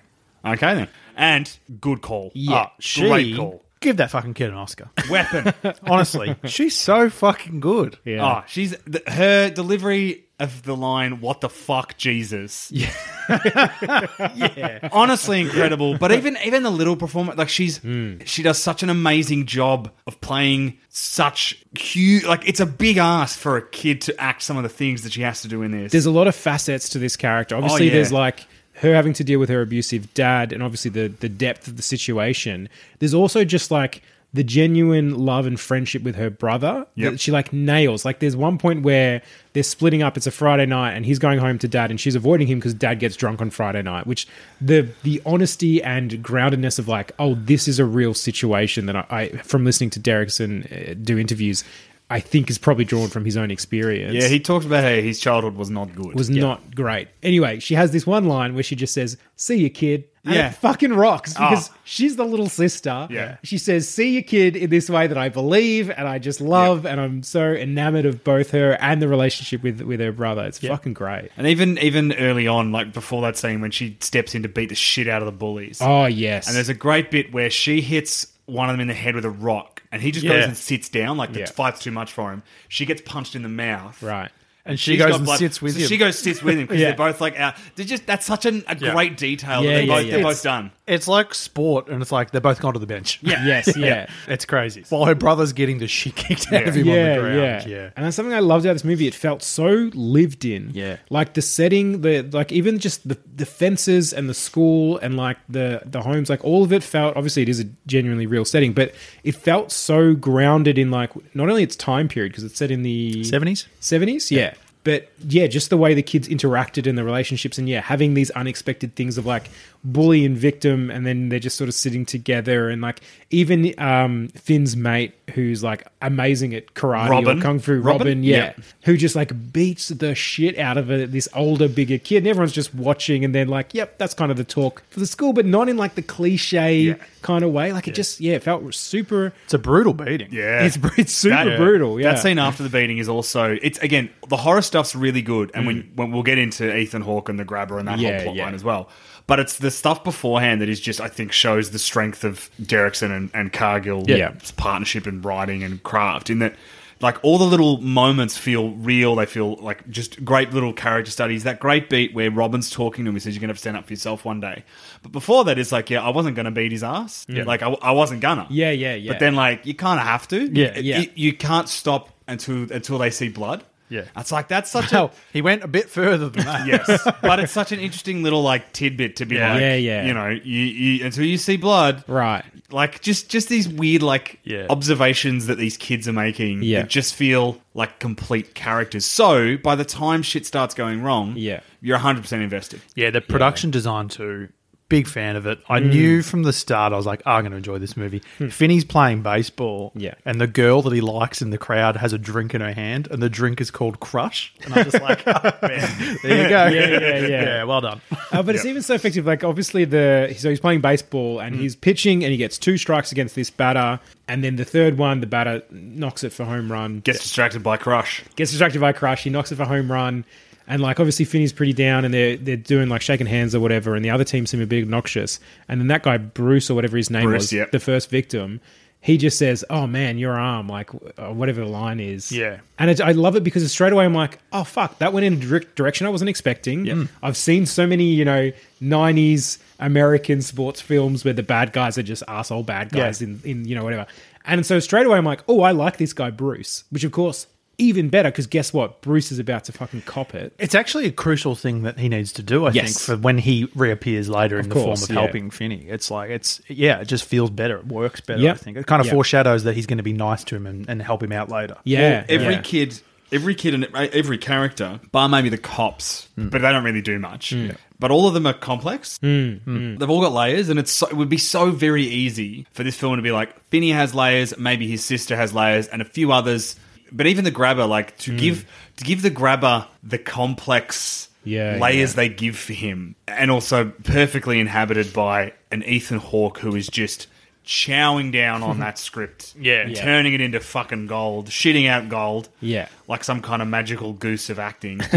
"Okay 0.45 0.75
then." 0.75 0.89
And 1.17 1.57
good 1.81 2.03
call. 2.03 2.31
Yeah, 2.35 2.55
Ah, 2.57 2.73
she 2.79 3.09
great 3.09 3.35
call. 3.37 3.65
give 3.81 3.97
that 3.97 4.11
fucking 4.11 4.35
kid 4.35 4.51
an 4.51 4.57
Oscar. 4.57 4.91
Weapon. 5.11 5.55
Honestly, 5.85 6.37
she's 6.45 6.77
so 6.77 7.09
fucking 7.09 7.61
good. 7.61 7.99
Yeah. 8.05 8.41
Oh, 8.41 8.45
she's 8.47 8.77
th- 8.91 9.09
her 9.09 9.49
delivery 9.49 10.26
of 10.39 10.63
the 10.63 10.77
line 10.77 11.21
"What 11.21 11.41
the 11.41 11.49
fuck, 11.49 11.97
Jesus." 11.97 12.73
Yeah, 13.29 14.53
yeah. 14.57 14.89
honestly 14.93 15.41
incredible. 15.41 15.99
But 15.99 16.13
even 16.13 16.39
even 16.45 16.63
the 16.63 16.71
little 16.71 16.95
performance, 16.95 17.37
like 17.37 17.49
she's 17.49 17.79
hmm. 17.79 18.19
she 18.25 18.45
does 18.45 18.57
such 18.57 18.85
an 18.85 18.91
amazing 18.91 19.47
job 19.47 19.91
of 20.07 20.21
playing 20.21 20.79
such 20.89 21.61
huge. 21.77 22.25
Like 22.25 22.49
it's 22.49 22.61
a 22.61 22.67
big 22.67 22.99
ask 22.99 23.37
for 23.37 23.57
a 23.57 23.69
kid 23.69 24.01
to 24.03 24.21
act 24.21 24.43
some 24.43 24.57
of 24.57 24.63
the 24.63 24.69
things 24.69 25.03
that 25.03 25.13
she 25.13 25.23
has 25.23 25.43
to 25.43 25.49
do 25.49 25.63
in 25.63 25.73
this. 25.73 25.91
there's 25.91 26.07
a 26.07 26.11
lot 26.11 26.29
of 26.29 26.37
facets 26.37 26.89
to 26.91 27.01
this 27.01 27.17
character. 27.17 27.57
Oh, 27.57 27.59
obviously, 27.59 27.87
yeah. 27.87 27.95
there's 27.95 28.13
like 28.13 28.47
her 28.75 28.95
having 28.95 29.13
to 29.15 29.25
deal 29.25 29.41
with 29.41 29.49
her 29.49 29.63
abusive 29.63 30.13
dad, 30.15 30.53
and 30.53 30.63
obviously 30.63 30.91
the 30.91 31.09
the 31.09 31.29
depth 31.29 31.67
of 31.67 31.77
the 31.77 31.83
situation. 31.83 32.69
There's 33.01 33.15
also 33.15 33.45
just 33.45 33.73
like 33.73 34.03
the 34.37 34.45
genuine 34.45 35.17
love 35.17 35.47
and 35.47 35.59
friendship 35.59 36.03
with 36.03 36.15
her 36.15 36.31
brother 36.31 36.87
Yep. 36.95 37.13
that 37.13 37.21
she 37.21 37.33
like 37.33 37.53
nails. 37.53 38.05
Like 38.05 38.21
there's 38.21 38.37
one 38.37 38.59
point 38.59 38.83
where 38.83 39.23
they're 39.55 39.63
splitting 39.63 40.03
up. 40.03 40.17
It's 40.17 40.27
a 40.27 40.31
Friday 40.31 40.67
night, 40.67 40.93
and 40.93 41.05
he's 41.05 41.19
going 41.19 41.39
home 41.39 41.59
to 41.59 41.69
dad, 41.69 41.91
and 41.91 41.99
she's 41.99 42.15
avoiding 42.15 42.47
him 42.47 42.59
because 42.59 42.75
dad 42.75 43.01
gets 43.01 43.17
drunk 43.17 43.41
on 43.41 43.51
Friday 43.51 43.83
night. 43.83 44.07
Which 44.07 44.29
the 44.61 44.89
the 45.03 45.21
honesty 45.27 45.83
and 45.83 46.11
groundedness 46.23 46.79
of 46.79 46.87
like, 46.87 47.13
oh, 47.19 47.35
this 47.35 47.67
is 47.67 47.79
a 47.79 47.85
real 47.85 48.15
situation 48.15 48.87
that 48.87 48.97
I, 48.97 49.07
I 49.11 49.29
from 49.39 49.65
listening 49.65 49.91
to 49.91 50.01
Derrickson 50.01 50.91
uh, 50.91 50.95
do 51.03 51.19
interviews. 51.19 51.65
I 52.09 52.21
think 52.21 52.51
is 52.51 52.57
probably 52.59 52.85
drawn 52.85 53.09
from 53.09 53.25
his 53.25 53.37
own 53.37 53.51
experience 53.51 54.15
yeah, 54.15 54.29
he 54.29 54.39
talks 54.39 54.65
about 54.65 54.85
how 54.85 54.91
his 54.91 55.19
childhood 55.19 55.57
was 55.57 55.71
not 55.71 55.93
good. 55.97 56.15
was 56.15 56.31
not 56.31 56.73
great. 56.73 57.09
Anyway, 57.21 57.59
she 57.59 57.75
has 57.75 57.91
this 57.91 58.07
one 58.07 58.27
line 58.27 58.55
where 58.55 58.63
she 58.63 58.77
just 58.77 58.95
says, 58.95 59.17
"See 59.35 59.57
you, 59.57 59.71
kid." 59.71 60.05
And 60.27 60.35
Yeah. 60.35 60.49
it 60.49 60.55
fucking 60.57 60.93
rocks 60.93 61.35
oh. 61.39 61.49
because 61.49 61.71
Oh. 61.71 61.75
she's 61.85 62.17
the 62.17 62.25
little 62.25 62.49
sister. 62.49 63.07
Yeah. 63.11 63.37
She 63.45 63.59
says, 63.59 63.89
"See 63.89 64.13
your 64.15 64.23
kid" 64.23 64.57
in 64.57 64.69
this 64.71 64.91
way 64.91 65.07
that 65.07 65.17
I 65.17 65.29
believe 65.29 65.89
and 65.89 66.07
I 66.09 66.19
just 66.19 66.41
love, 66.41 66.85
and 66.85 67.01
I'm 67.01 67.23
so 67.23 67.53
enamored 67.53 68.05
of 68.07 68.25
both 68.25 68.51
her 68.51 68.73
and 68.81 69.01
the 69.01 69.09
relationship 69.09 69.63
with 69.63 69.81
with 69.83 70.01
her 70.01 70.13
brother. 70.13 70.45
It's 70.45 70.59
fucking 70.59 70.95
great. 70.95 71.31
and 71.37 71.47
even 71.47 71.79
even 71.79 72.13
early 72.15 72.47
on, 72.47 72.73
like 72.73 72.93
before 72.93 73.23
that 73.23 73.37
scene 73.37 73.61
when 73.61 73.71
she 73.71 73.97
steps 74.01 74.35
in 74.35 74.43
to 74.43 74.49
beat 74.49 74.69
the 74.69 74.75
shit 74.75 75.09
out 75.09 75.23
of 75.23 75.27
the 75.27 75.33
bullies. 75.33 75.79
Oh 75.81 76.07
yes, 76.07 76.47
And 76.49 76.57
there's 76.57 76.69
a 76.69 76.75
great 76.75 77.11
bit 77.11 77.33
where 77.33 77.49
she 77.51 77.81
hits 77.81 78.27
one 78.47 78.69
of 78.69 78.75
them 78.75 78.81
in 78.81 78.89
the 78.89 78.95
head 78.95 79.15
with 79.15 79.25
a 79.25 79.31
rock, 79.31 79.83
and 79.91 80.01
he 80.03 80.11
just 80.13 80.25
Yeah. 80.25 80.33
goes 80.35 80.45
and 80.45 80.57
sits 80.57 80.89
down 80.89 81.17
like 81.17 81.33
the 81.33 81.41
Yeah. 81.41 81.47
fight's 81.47 81.81
too 81.81 81.91
much 81.91 82.13
for 82.13 82.33
him. 82.33 82.43
She 82.69 82.85
gets 82.87 83.01
punched 83.03 83.35
in 83.35 83.43
the 83.43 83.49
mouth, 83.49 84.03
right. 84.03 84.31
And 84.67 84.79
she 84.81 84.97
goes 84.97 85.15
and 85.17 85.25
blood- 85.25 85.39
sits 85.39 85.63
with 85.63 85.75
so 85.75 85.81
him. 85.81 85.89
She 85.89 85.97
goes 85.97 86.19
sits 86.19 86.43
with 86.43 86.57
him 86.59 86.63
because 86.67 86.81
Yeah. 86.81 86.89
they're 86.89 86.97
both 86.97 87.21
like 87.21 87.37
out. 87.39 87.55
They're 87.77 87.87
just 87.87 88.05
that's 88.07 88.27
such 88.27 88.47
an, 88.47 88.65
a 88.67 88.77
Yeah. 88.77 88.93
great 88.93 89.17
detail. 89.17 89.63
Yeah, 89.63 89.71
that 89.71 89.75
they're, 89.77 89.83
yeah, 89.85 89.95
both, 89.95 90.05
yeah. 90.07 90.11
they're 90.11 90.21
It's- 90.21 90.35
both 90.37 90.43
done. 90.43 90.73
It's 90.87 91.09
like 91.09 91.35
sport, 91.35 91.89
and 91.89 92.01
it's 92.01 92.13
like 92.13 92.31
they're 92.31 92.41
both 92.41 92.61
gone 92.61 92.75
to 92.75 92.79
the 92.79 92.87
bench. 92.87 93.19
Yeah. 93.23 93.37
Yes, 93.47 93.77
yeah. 93.77 94.09
it's 94.27 94.45
crazy. 94.45 94.85
While 94.89 95.05
her 95.05 95.15
brother's 95.15 95.53
getting 95.53 95.79
the 95.79 95.87
shit 95.87 96.17
kicked 96.17 96.53
out 96.53 96.67
of 96.67 96.75
him 96.75 96.87
yeah, 96.87 96.95
on 96.95 97.09
the 97.09 97.21
ground. 97.21 97.37
yeah, 97.37 97.67
Yeah. 97.67 97.91
And 97.97 98.05
that's 98.05 98.17
something 98.17 98.35
I 98.35 98.41
loved 98.41 98.65
about 98.65 98.73
this 98.73 98.85
movie. 98.85 99.07
It 99.07 99.15
felt 99.15 99.43
so 99.43 99.91
lived 99.95 100.45
in. 100.45 100.71
Yeah. 100.73 100.97
Like 101.11 101.35
the 101.35 101.43
setting, 101.43 102.01
the 102.01 102.23
like 102.23 102.51
even 102.51 102.79
just 102.79 103.07
the 103.07 103.19
the 103.35 103.47
fences 103.47 104.13
and 104.13 104.29
the 104.29 104.35
school 104.35 104.99
and 104.99 105.17
like 105.17 105.39
the 105.49 105.83
the 105.85 106.03
homes, 106.03 106.31
like 106.31 106.45
all 106.45 106.65
of 106.65 106.73
it 106.73 106.83
felt 106.83 107.17
obviously 107.17 107.43
it 107.43 107.49
is 107.49 107.61
a 107.61 107.65
genuinely 107.87 108.27
real 108.27 108.45
setting, 108.45 108.73
but 108.73 108.95
it 109.23 109.35
felt 109.35 109.71
so 109.73 110.15
grounded 110.15 110.79
in 110.79 110.91
like 110.91 111.11
not 111.35 111.49
only 111.49 111.63
its 111.63 111.77
time 111.77 112.09
period 112.09 112.33
because 112.33 112.45
it's 112.45 112.59
set 112.59 112.71
in 112.71 112.83
the 112.83 113.23
70s? 113.23 113.67
70s, 113.81 114.31
yeah. 114.31 114.55
But 114.87 115.11
yeah, 115.27 115.49
just 115.49 115.71
the 115.71 115.77
way 115.77 115.95
the 115.95 116.03
kids 116.03 116.29
interacted 116.29 116.87
in 116.87 116.95
the 116.95 117.03
relationships, 117.03 117.59
and 117.59 117.69
yeah, 117.69 117.81
having 117.81 118.15
these 118.15 118.31
unexpected 118.31 118.95
things 118.95 119.19
of 119.19 119.27
like 119.27 119.51
bully 119.93 120.25
and 120.25 120.37
victim, 120.37 120.91
and 120.91 121.07
then 121.07 121.29
they're 121.29 121.39
just 121.39 121.57
sort 121.57 121.69
of 121.69 121.75
sitting 121.75 122.05
together, 122.05 122.69
and 122.69 122.83
like 122.83 123.01
even 123.31 123.73
um, 123.79 124.29
Finn's 124.29 124.77
mate, 124.77 125.15
who's 125.35 125.63
like 125.63 125.87
amazing 126.03 126.55
at 126.55 126.75
karate 126.75 127.09
Robin. 127.09 127.39
or 127.39 127.43
kung 127.43 127.59
fu, 127.59 127.75
Robin? 127.81 127.85
Robin, 128.07 128.23
yeah, 128.25 128.37
Yeah. 128.37 128.65
who 128.85 128.97
just 128.97 129.17
like 129.17 129.53
beats 129.53 129.89
the 129.89 130.15
shit 130.15 130.59
out 130.59 130.77
of 130.77 130.91
a, 130.91 131.07
this 131.07 131.29
older, 131.35 131.69
bigger 131.69 131.99
kid, 131.99 132.19
and 132.19 132.27
everyone's 132.27 132.53
just 132.53 132.75
watching, 132.75 133.25
and 133.25 133.35
then 133.35 133.49
like, 133.49 133.75
yep, 133.75 133.97
that's 133.99 134.15
kind 134.15 134.31
of 134.31 134.37
the 134.37 134.45
talk 134.45 134.83
for 134.91 135.01
the 135.01 135.07
school, 135.07 135.33
but 135.33 135.47
not 135.47 135.69
in 135.69 135.77
like 135.77 135.95
the 135.95 136.03
cliche 136.03 136.77
Yeah. 136.77 136.95
kind 137.23 137.45
of 137.45 137.53
way. 137.53 137.73
Like 137.73 137.89
it 137.89 137.95
just, 137.95 138.21
yeah, 138.21 138.35
it 138.35 138.43
felt 138.43 138.75
super. 138.75 139.33
It's 139.45 139.55
a 139.55 139.59
brutal 139.59 139.95
beating. 139.95 140.29
Yeah, 140.33 140.63
It's 140.67 140.79
it's 140.99 141.13
super 141.13 141.35
That- 141.45 141.57
brutal. 141.59 142.01
Yeah, 142.01 142.13
That 142.13 142.19
scene 142.21 142.39
after 142.39 142.63
the 142.63 142.69
beating 142.71 142.99
is 142.99 143.09
also 143.09 143.57
it's 143.63 143.79
again 143.79 144.11
the 144.29 144.37
horror 144.37 144.63
stuff's 144.63 144.95
really 144.97 145.23
good, 145.23 145.51
and 145.55 145.67
when, 145.67 145.91
when 145.95 146.11
we'll 146.11 146.23
get 146.25 146.39
into 146.39 146.77
Ethan 146.77 147.03
Hawke 147.03 147.29
and 147.29 147.39
the 147.39 147.45
grabber 147.45 147.79
and 147.79 147.87
that 147.89 147.99
Mm. 147.99 148.03
Yeah, 148.03 148.15
whole 148.17 148.23
plot 148.25 148.37
yeah. 148.37 148.45
line 148.45 148.55
as 148.55 148.65
well. 148.65 148.89
But 149.27 149.41
it's 149.41 149.59
the 149.59 149.73
stuff 149.73 150.05
beforehand 150.05 150.61
that 150.61 150.69
is 150.69 150.79
just 150.79 151.01
I 151.01 151.09
think 151.09 151.33
shows 151.33 151.71
the 151.71 151.79
strength 151.81 152.23
of 152.23 152.49
Derrickson 152.63 153.11
and, 153.11 153.31
and 153.35 153.53
Cargill's 153.53 154.09
Yeah. 154.09 154.33
partnership 154.57 155.07
in 155.07 155.21
writing 155.23 155.65
and 155.65 155.83
craft. 155.83 156.31
In 156.31 156.39
that, 156.39 156.55
like 157.01 157.19
all 157.25 157.37
the 157.37 157.45
little 157.45 157.79
moments 157.81 158.39
feel 158.39 158.71
real. 158.71 159.17
They 159.17 159.27
feel 159.27 159.57
like 159.57 159.87
just 159.91 160.25
great 160.25 160.53
little 160.55 160.73
character 160.73 161.11
studies. 161.11 161.43
That 161.43 161.59
great 161.59 161.91
beat 161.91 162.15
where 162.15 162.31
Robin's 162.31 162.71
talking 162.71 163.05
to 163.05 163.09
him, 163.09 163.17
he 163.17 163.21
says 163.21 163.35
you're 163.35 163.41
going 163.41 163.49
to 163.49 163.53
have 163.53 163.57
to 163.59 163.61
stand 163.61 163.77
up 163.77 163.87
for 163.87 163.93
yourself 163.93 164.25
one 164.25 164.41
day. 164.41 164.63
But 165.03 165.11
before 165.13 165.45
that, 165.45 165.59
it's 165.59 165.73
like 165.73 165.91
yeah, 165.91 166.03
I 166.03 166.11
wasn't 166.11 166.37
going 166.37 166.45
to 166.47 166.53
beat 166.53 166.71
his 166.71 166.85
ass. 166.85 167.27
Like 167.29 167.63
I, 167.63 167.71
I 167.83 167.91
wasn't 167.91 168.21
gonna. 168.21 168.47
Yeah, 168.49 168.71
yeah, 168.71 168.95
yeah. 168.95 169.11
But 169.13 169.19
then 169.19 169.35
like 169.35 169.67
you 169.67 169.75
kind 169.75 169.99
of 169.99 170.07
have 170.07 170.29
to. 170.29 170.47
Yeah. 170.57 170.79
Yeah. 170.79 171.01
You, 171.01 171.11
you 171.17 171.33
can't 171.33 171.69
stop 171.69 172.11
until 172.29 172.71
until 172.73 172.99
they 172.99 173.11
see 173.11 173.29
blood. 173.29 173.65
Yeah. 173.89 174.05
It's 174.17 174.33
like 174.33 174.49
that's 174.49 174.71
such 174.71 174.93
Well, 174.93 175.07
a 175.07 175.11
he 175.33 175.43
went 175.43 175.63
a 175.63 175.69
bit 175.69 175.89
further 175.89 176.29
than 176.29 176.45
that. 176.45 176.67
yes, 176.67 177.09
but 177.23 177.39
it's 177.41 177.53
such 177.53 177.73
an 177.73 177.79
interesting 177.81 178.23
little 178.23 178.43
like 178.43 178.73
tidbit 178.73 179.17
to 179.17 179.27
be 179.27 179.37
Yeah. 179.37 179.53
like, 179.53 179.61
Yeah, 179.61 179.75
yeah. 179.77 180.07
you 180.07 180.15
know, 180.15 180.29
you, 180.29 180.41
you 180.65 181.05
until 181.05 181.25
you 181.25 181.39
see 181.39 181.57
blood, 181.57 182.03
right. 182.09 182.45
like 182.71 183.01
just 183.01 183.29
just 183.31 183.49
these 183.49 183.69
weird 183.69 184.03
like 184.03 184.41
Yeah. 184.45 184.67
observations 184.71 185.47
that 185.47 185.59
these 185.59 185.77
kids 185.77 186.09
are 186.09 186.13
making 186.13 186.63
Yeah. 186.63 186.81
that 186.83 186.91
just 186.91 187.15
feel 187.15 187.61
like 187.75 187.99
complete 188.01 188.55
characters. 188.55 189.05
So 189.05 189.57
by 189.57 189.75
the 189.77 189.85
time 189.85 190.23
shit 190.23 190.47
starts 190.47 190.75
going 190.75 191.03
wrong, 191.03 191.35
Yeah. 191.37 191.61
you're 191.81 191.97
100 191.97 192.23
percent 192.23 192.43
invested. 192.43 192.81
Yeah, 192.95 193.11
the 193.11 193.21
production 193.21 193.71
design 193.71 194.09
too. 194.09 194.49
Big 194.89 195.09
fan 195.09 195.35
of 195.37 195.47
it. 195.47 195.59
Mm. 195.61 195.65
I 195.69 195.79
knew 195.81 196.23
from 196.23 196.45
the 196.45 196.53
start 196.53 196.93
I 196.93 196.97
was 196.97 197.07
like, 197.07 197.21
oh, 197.27 197.33
I'm 197.33 197.43
going 197.43 197.51
to 197.51 197.57
enjoy 197.57 197.79
this 197.79 197.97
movie. 197.97 198.21
Finney's 198.51 198.85
playing 198.85 199.23
baseball, 199.23 199.91
Hmm. 199.95 199.99
Yeah. 200.01 200.15
and 200.25 200.41
the 200.41 200.47
girl 200.47 200.81
that 200.83 200.93
he 200.93 201.01
likes 201.01 201.43
in 201.43 201.51
the 201.51 201.59
crowd 201.59 201.97
has 201.97 202.13
a 202.13 202.19
drink 202.19 202.55
in 202.55 202.61
her 202.61 202.73
hand, 202.73 203.09
and 203.11 203.21
the 203.23 203.29
drink 203.29 203.61
is 203.61 203.71
called 203.73 203.99
Crush. 203.99 204.55
And 204.65 204.75
I'm 204.75 204.85
just 204.89 205.03
like, 205.03 205.23
oh, 205.27 205.53
man, 205.67 206.19
there 206.23 206.43
you 206.43 206.49
go. 206.49 206.67
Yeah, 206.67 206.71
yeah, 206.71 206.99
yeah. 207.01 207.27
yeah, 207.29 207.65
well 207.65 207.81
done. 207.81 208.01
Uh, 208.31 208.43
but 208.43 208.55
it's 208.55 208.65
even 208.65 208.83
so 208.83 208.95
effective. 208.95 209.27
Like 209.27 209.43
obviously 209.45 209.85
the 209.85 210.35
so 210.39 210.51
he's 210.51 210.61
playing 210.61 210.81
baseball 210.83 211.41
and 211.41 211.55
he's 211.57 211.75
pitching 211.75 212.23
and 212.23 212.31
he 212.31 212.37
gets 212.37 212.57
two 212.59 212.77
strikes 212.79 213.11
against 213.13 213.35
this 213.35 213.51
batter, 213.51 213.99
and 214.29 214.45
then 214.45 214.57
the 214.57 214.65
third 214.65 214.99
one 214.99 215.21
the 215.21 215.27
batter 215.27 215.63
knocks 215.71 216.23
it 216.23 216.33
for 216.33 216.45
home 216.45 216.71
run. 216.71 217.01
Gets 217.01 217.21
distracted 217.21 217.63
by 217.63 217.77
Crush. 217.77 218.23
gets 218.37 218.51
distracted 218.53 218.81
by 218.81 218.93
Crush. 218.93 219.25
He 219.25 219.31
knocks 219.31 219.51
it 219.51 219.57
for 219.57 219.65
home 219.65 219.91
run. 219.91 220.25
And 220.69 220.83
like 220.83 220.99
obviously 220.99 221.25
Finney's 221.25 221.53
pretty 221.53 221.73
down 221.73 222.05
and 222.05 222.13
they're 222.13 222.37
they're 222.37 222.57
doing 222.57 222.89
like 222.89 223.01
shaking 223.03 223.27
hands 223.27 223.55
or 223.55 223.61
whatever, 223.61 223.95
and 223.95 224.05
the 224.05 224.11
other 224.11 224.25
team 224.25 224.47
seem 224.47 224.61
a 224.61 224.67
bit 224.67 224.83
obnoxious. 224.83 225.39
And 225.69 225.81
then 225.81 225.89
that 225.89 226.03
guy 226.03 226.17
Bruce 226.19 226.71
or 226.71 226.75
whatever 226.75 226.97
his 226.97 227.11
name 227.11 227.25
Bruce, 227.25 227.43
was, 227.45 227.53
yep. 227.53 227.71
the 227.71 227.79
first 227.81 228.11
victim, 228.11 228.61
he 229.01 229.17
just 229.17 229.39
says, 229.39 229.65
"Oh 229.71 229.87
man, 229.87 230.19
your 230.19 230.33
arm," 230.33 230.69
like 230.69 230.91
uh, 230.93 231.33
whatever 231.33 231.61
the 231.61 231.69
line 231.69 232.01
is. 232.01 232.33
Yeah. 232.33 232.59
and 232.79 232.91
it, 232.91 233.01
I 233.01 233.13
love 233.13 233.37
it 233.37 233.45
because 233.45 233.71
straight 233.71 233.93
away 233.93 234.05
I'm 234.05 234.15
like, 234.15 234.39
"Oh 234.53 234.65
fuck, 234.65 234.99
that 234.99 235.13
went 235.13 235.25
in 235.25 235.35
a 235.35 235.37
direct 235.37 235.77
direction 235.77 236.07
I 236.07 236.11
wasn't 236.11 236.31
expecting." 236.31 237.09
I've 237.23 237.37
seen 237.37 237.67
so 237.67 237.87
many 237.87 238.07
you 238.07 238.25
know 238.25 238.51
'90s 238.83 239.59
American 239.79 240.43
sports 240.43 240.81
films 240.81 241.25
where 241.25 241.35
the 241.35 241.43
bad 241.43 241.73
guys 241.73 241.99
are 241.99 242.03
just 242.03 242.23
asshole 242.27 242.63
bad 242.65 242.91
guys 242.91 243.21
Yeah. 243.23 243.29
in 243.29 243.41
in 243.45 243.65
you 243.67 243.75
know 243.77 243.85
whatever. 243.85 244.07
And 244.45 244.65
so 244.65 244.79
straight 244.81 245.07
away 245.07 245.19
I'm 245.19 245.25
like, 245.25 245.43
"Oh, 245.49 245.61
I 245.61 245.71
like 245.73 245.99
this 245.99 246.13
guy 246.13 246.31
Bruce," 246.31 246.85
which 246.91 247.05
of 247.05 247.13
course 247.13 247.47
even 247.79 248.09
better 248.09 248.31
because 248.31 248.47
guess 248.47 248.73
what? 248.73 249.01
Bruce 249.03 249.31
is 249.31 249.39
about 249.39 249.65
to 249.65 249.73
fucking 249.73 250.03
cop 250.03 250.35
it. 250.35 250.55
It's 250.59 250.75
actually 250.75 251.07
a 251.07 251.13
crucial 251.13 251.55
thing 251.55 251.83
that 251.83 251.99
he 251.99 252.09
needs 252.09 252.33
to 252.33 252.43
do, 252.43 252.67
I 252.67 252.71
Yes. 252.73 252.85
think, 253.07 253.19
for 253.19 253.23
when 253.23 253.39
he 253.39 253.69
reappears 253.75 254.29
later 254.29 254.59
in 254.59 254.69
the 254.69 254.75
form 254.75 254.93
of 254.93 255.11
yeah. 255.11 255.15
helping 255.21 255.51
Finney. 255.51 255.87
It's 255.89 256.11
like, 256.11 256.31
it's, 256.31 256.61
yeah, 256.69 257.01
it 257.01 257.05
just 257.09 257.25
feels 257.25 257.51
better. 257.51 257.77
It 257.79 257.87
works 257.87 258.21
better, 258.21 258.41
Yep. 258.41 258.55
I 258.55 258.59
think. 258.59 258.77
It 258.79 258.87
kind 258.87 259.01
of 259.01 259.07
Yep. 259.07 259.15
foreshadows 259.15 259.65
that 259.65 259.75
he's 259.75 259.87
going 259.87 259.99
to 259.99 260.03
be 260.05 260.13
nice 260.15 260.43
to 260.45 260.57
him 260.57 260.67
and, 260.67 260.89
and 260.89 261.03
help 261.03 261.23
him 261.23 261.33
out 261.33 261.51
later. 261.51 261.77
Yeah, 261.85 262.25
every 262.29 262.55
yeah. 262.55 262.61
kid, 262.63 263.01
every 263.33 263.55
kid, 263.55 263.75
and 263.75 263.87
every 263.95 264.39
character, 264.39 265.01
bar 265.13 265.29
maybe 265.29 265.49
the 265.51 265.59
cops, 265.59 266.29
Hmm. 266.37 266.49
but 266.49 266.63
they 266.63 266.71
don't 266.73 266.85
really 266.85 267.03
do 267.03 267.19
much. 267.19 267.55
But 267.99 268.11
all 268.11 268.29
of 268.29 268.35
them 268.35 268.47
are 268.47 268.53
complex. 268.53 269.19
Hmm. 269.19 269.97
They've 269.97 270.09
all 270.11 270.21
got 270.21 270.33
layers, 270.33 270.69
and 270.69 270.79
it's 270.79 270.93
so, 270.93 271.07
it 271.09 271.15
would 271.17 271.29
be 271.31 271.39
so 271.39 271.71
very 271.71 272.05
easy 272.05 272.67
for 272.73 272.85
this 272.85 272.95
film 272.97 273.17
to 273.17 273.23
be 273.23 273.33
like 273.33 273.59
Finney 273.71 273.91
has 273.91 274.15
layers, 274.15 274.57
maybe 274.59 274.87
his 274.89 275.05
sister 275.05 275.35
has 275.37 275.53
layers, 275.53 275.89
and 275.89 276.01
a 276.01 276.05
few 276.07 276.33
others. 276.33 276.77
But 277.13 277.27
even 277.27 277.45
the 277.45 277.51
grabber, 277.51 277.87
like 277.87 278.17
to 278.19 278.37
give 278.37 278.67
to 278.97 279.05
give 279.05 279.23
the 279.23 279.31
grabber 279.31 279.87
the 280.03 280.19
complex. 280.19 281.29
Yeah, 281.45 281.79
layers 281.81 282.13
yeah. 282.13 282.17
they 282.17 282.29
give 282.31 282.57
for 282.59 282.73
him, 282.73 283.15
and 283.29 283.53
also 283.53 283.93
perfectly 284.03 284.59
inhabited 284.59 285.13
by 285.13 285.53
an 285.71 285.85
Ethan 285.85 286.19
Hawke 286.19 286.59
who 286.59 286.75
is 286.75 286.89
just 286.89 287.29
chowing 287.65 288.33
down 288.33 288.65
on 288.65 288.81
that 288.81 288.99
script, 288.99 289.55
Yeah. 289.57 289.87
Yeah. 289.87 289.95
turning 290.03 290.35
it 290.35 290.41
into 290.41 290.59
fucking 290.59 291.07
gold, 291.07 291.49
shitting 291.49 291.89
out 291.89 292.09
gold, 292.09 292.49
Yeah. 292.61 292.89
like 293.07 293.23
some 293.23 293.43
kind 293.43 293.63
of 293.63 293.69
magical 293.69 294.13
goose 294.13 294.51
of 294.51 294.59
acting. 294.59 294.99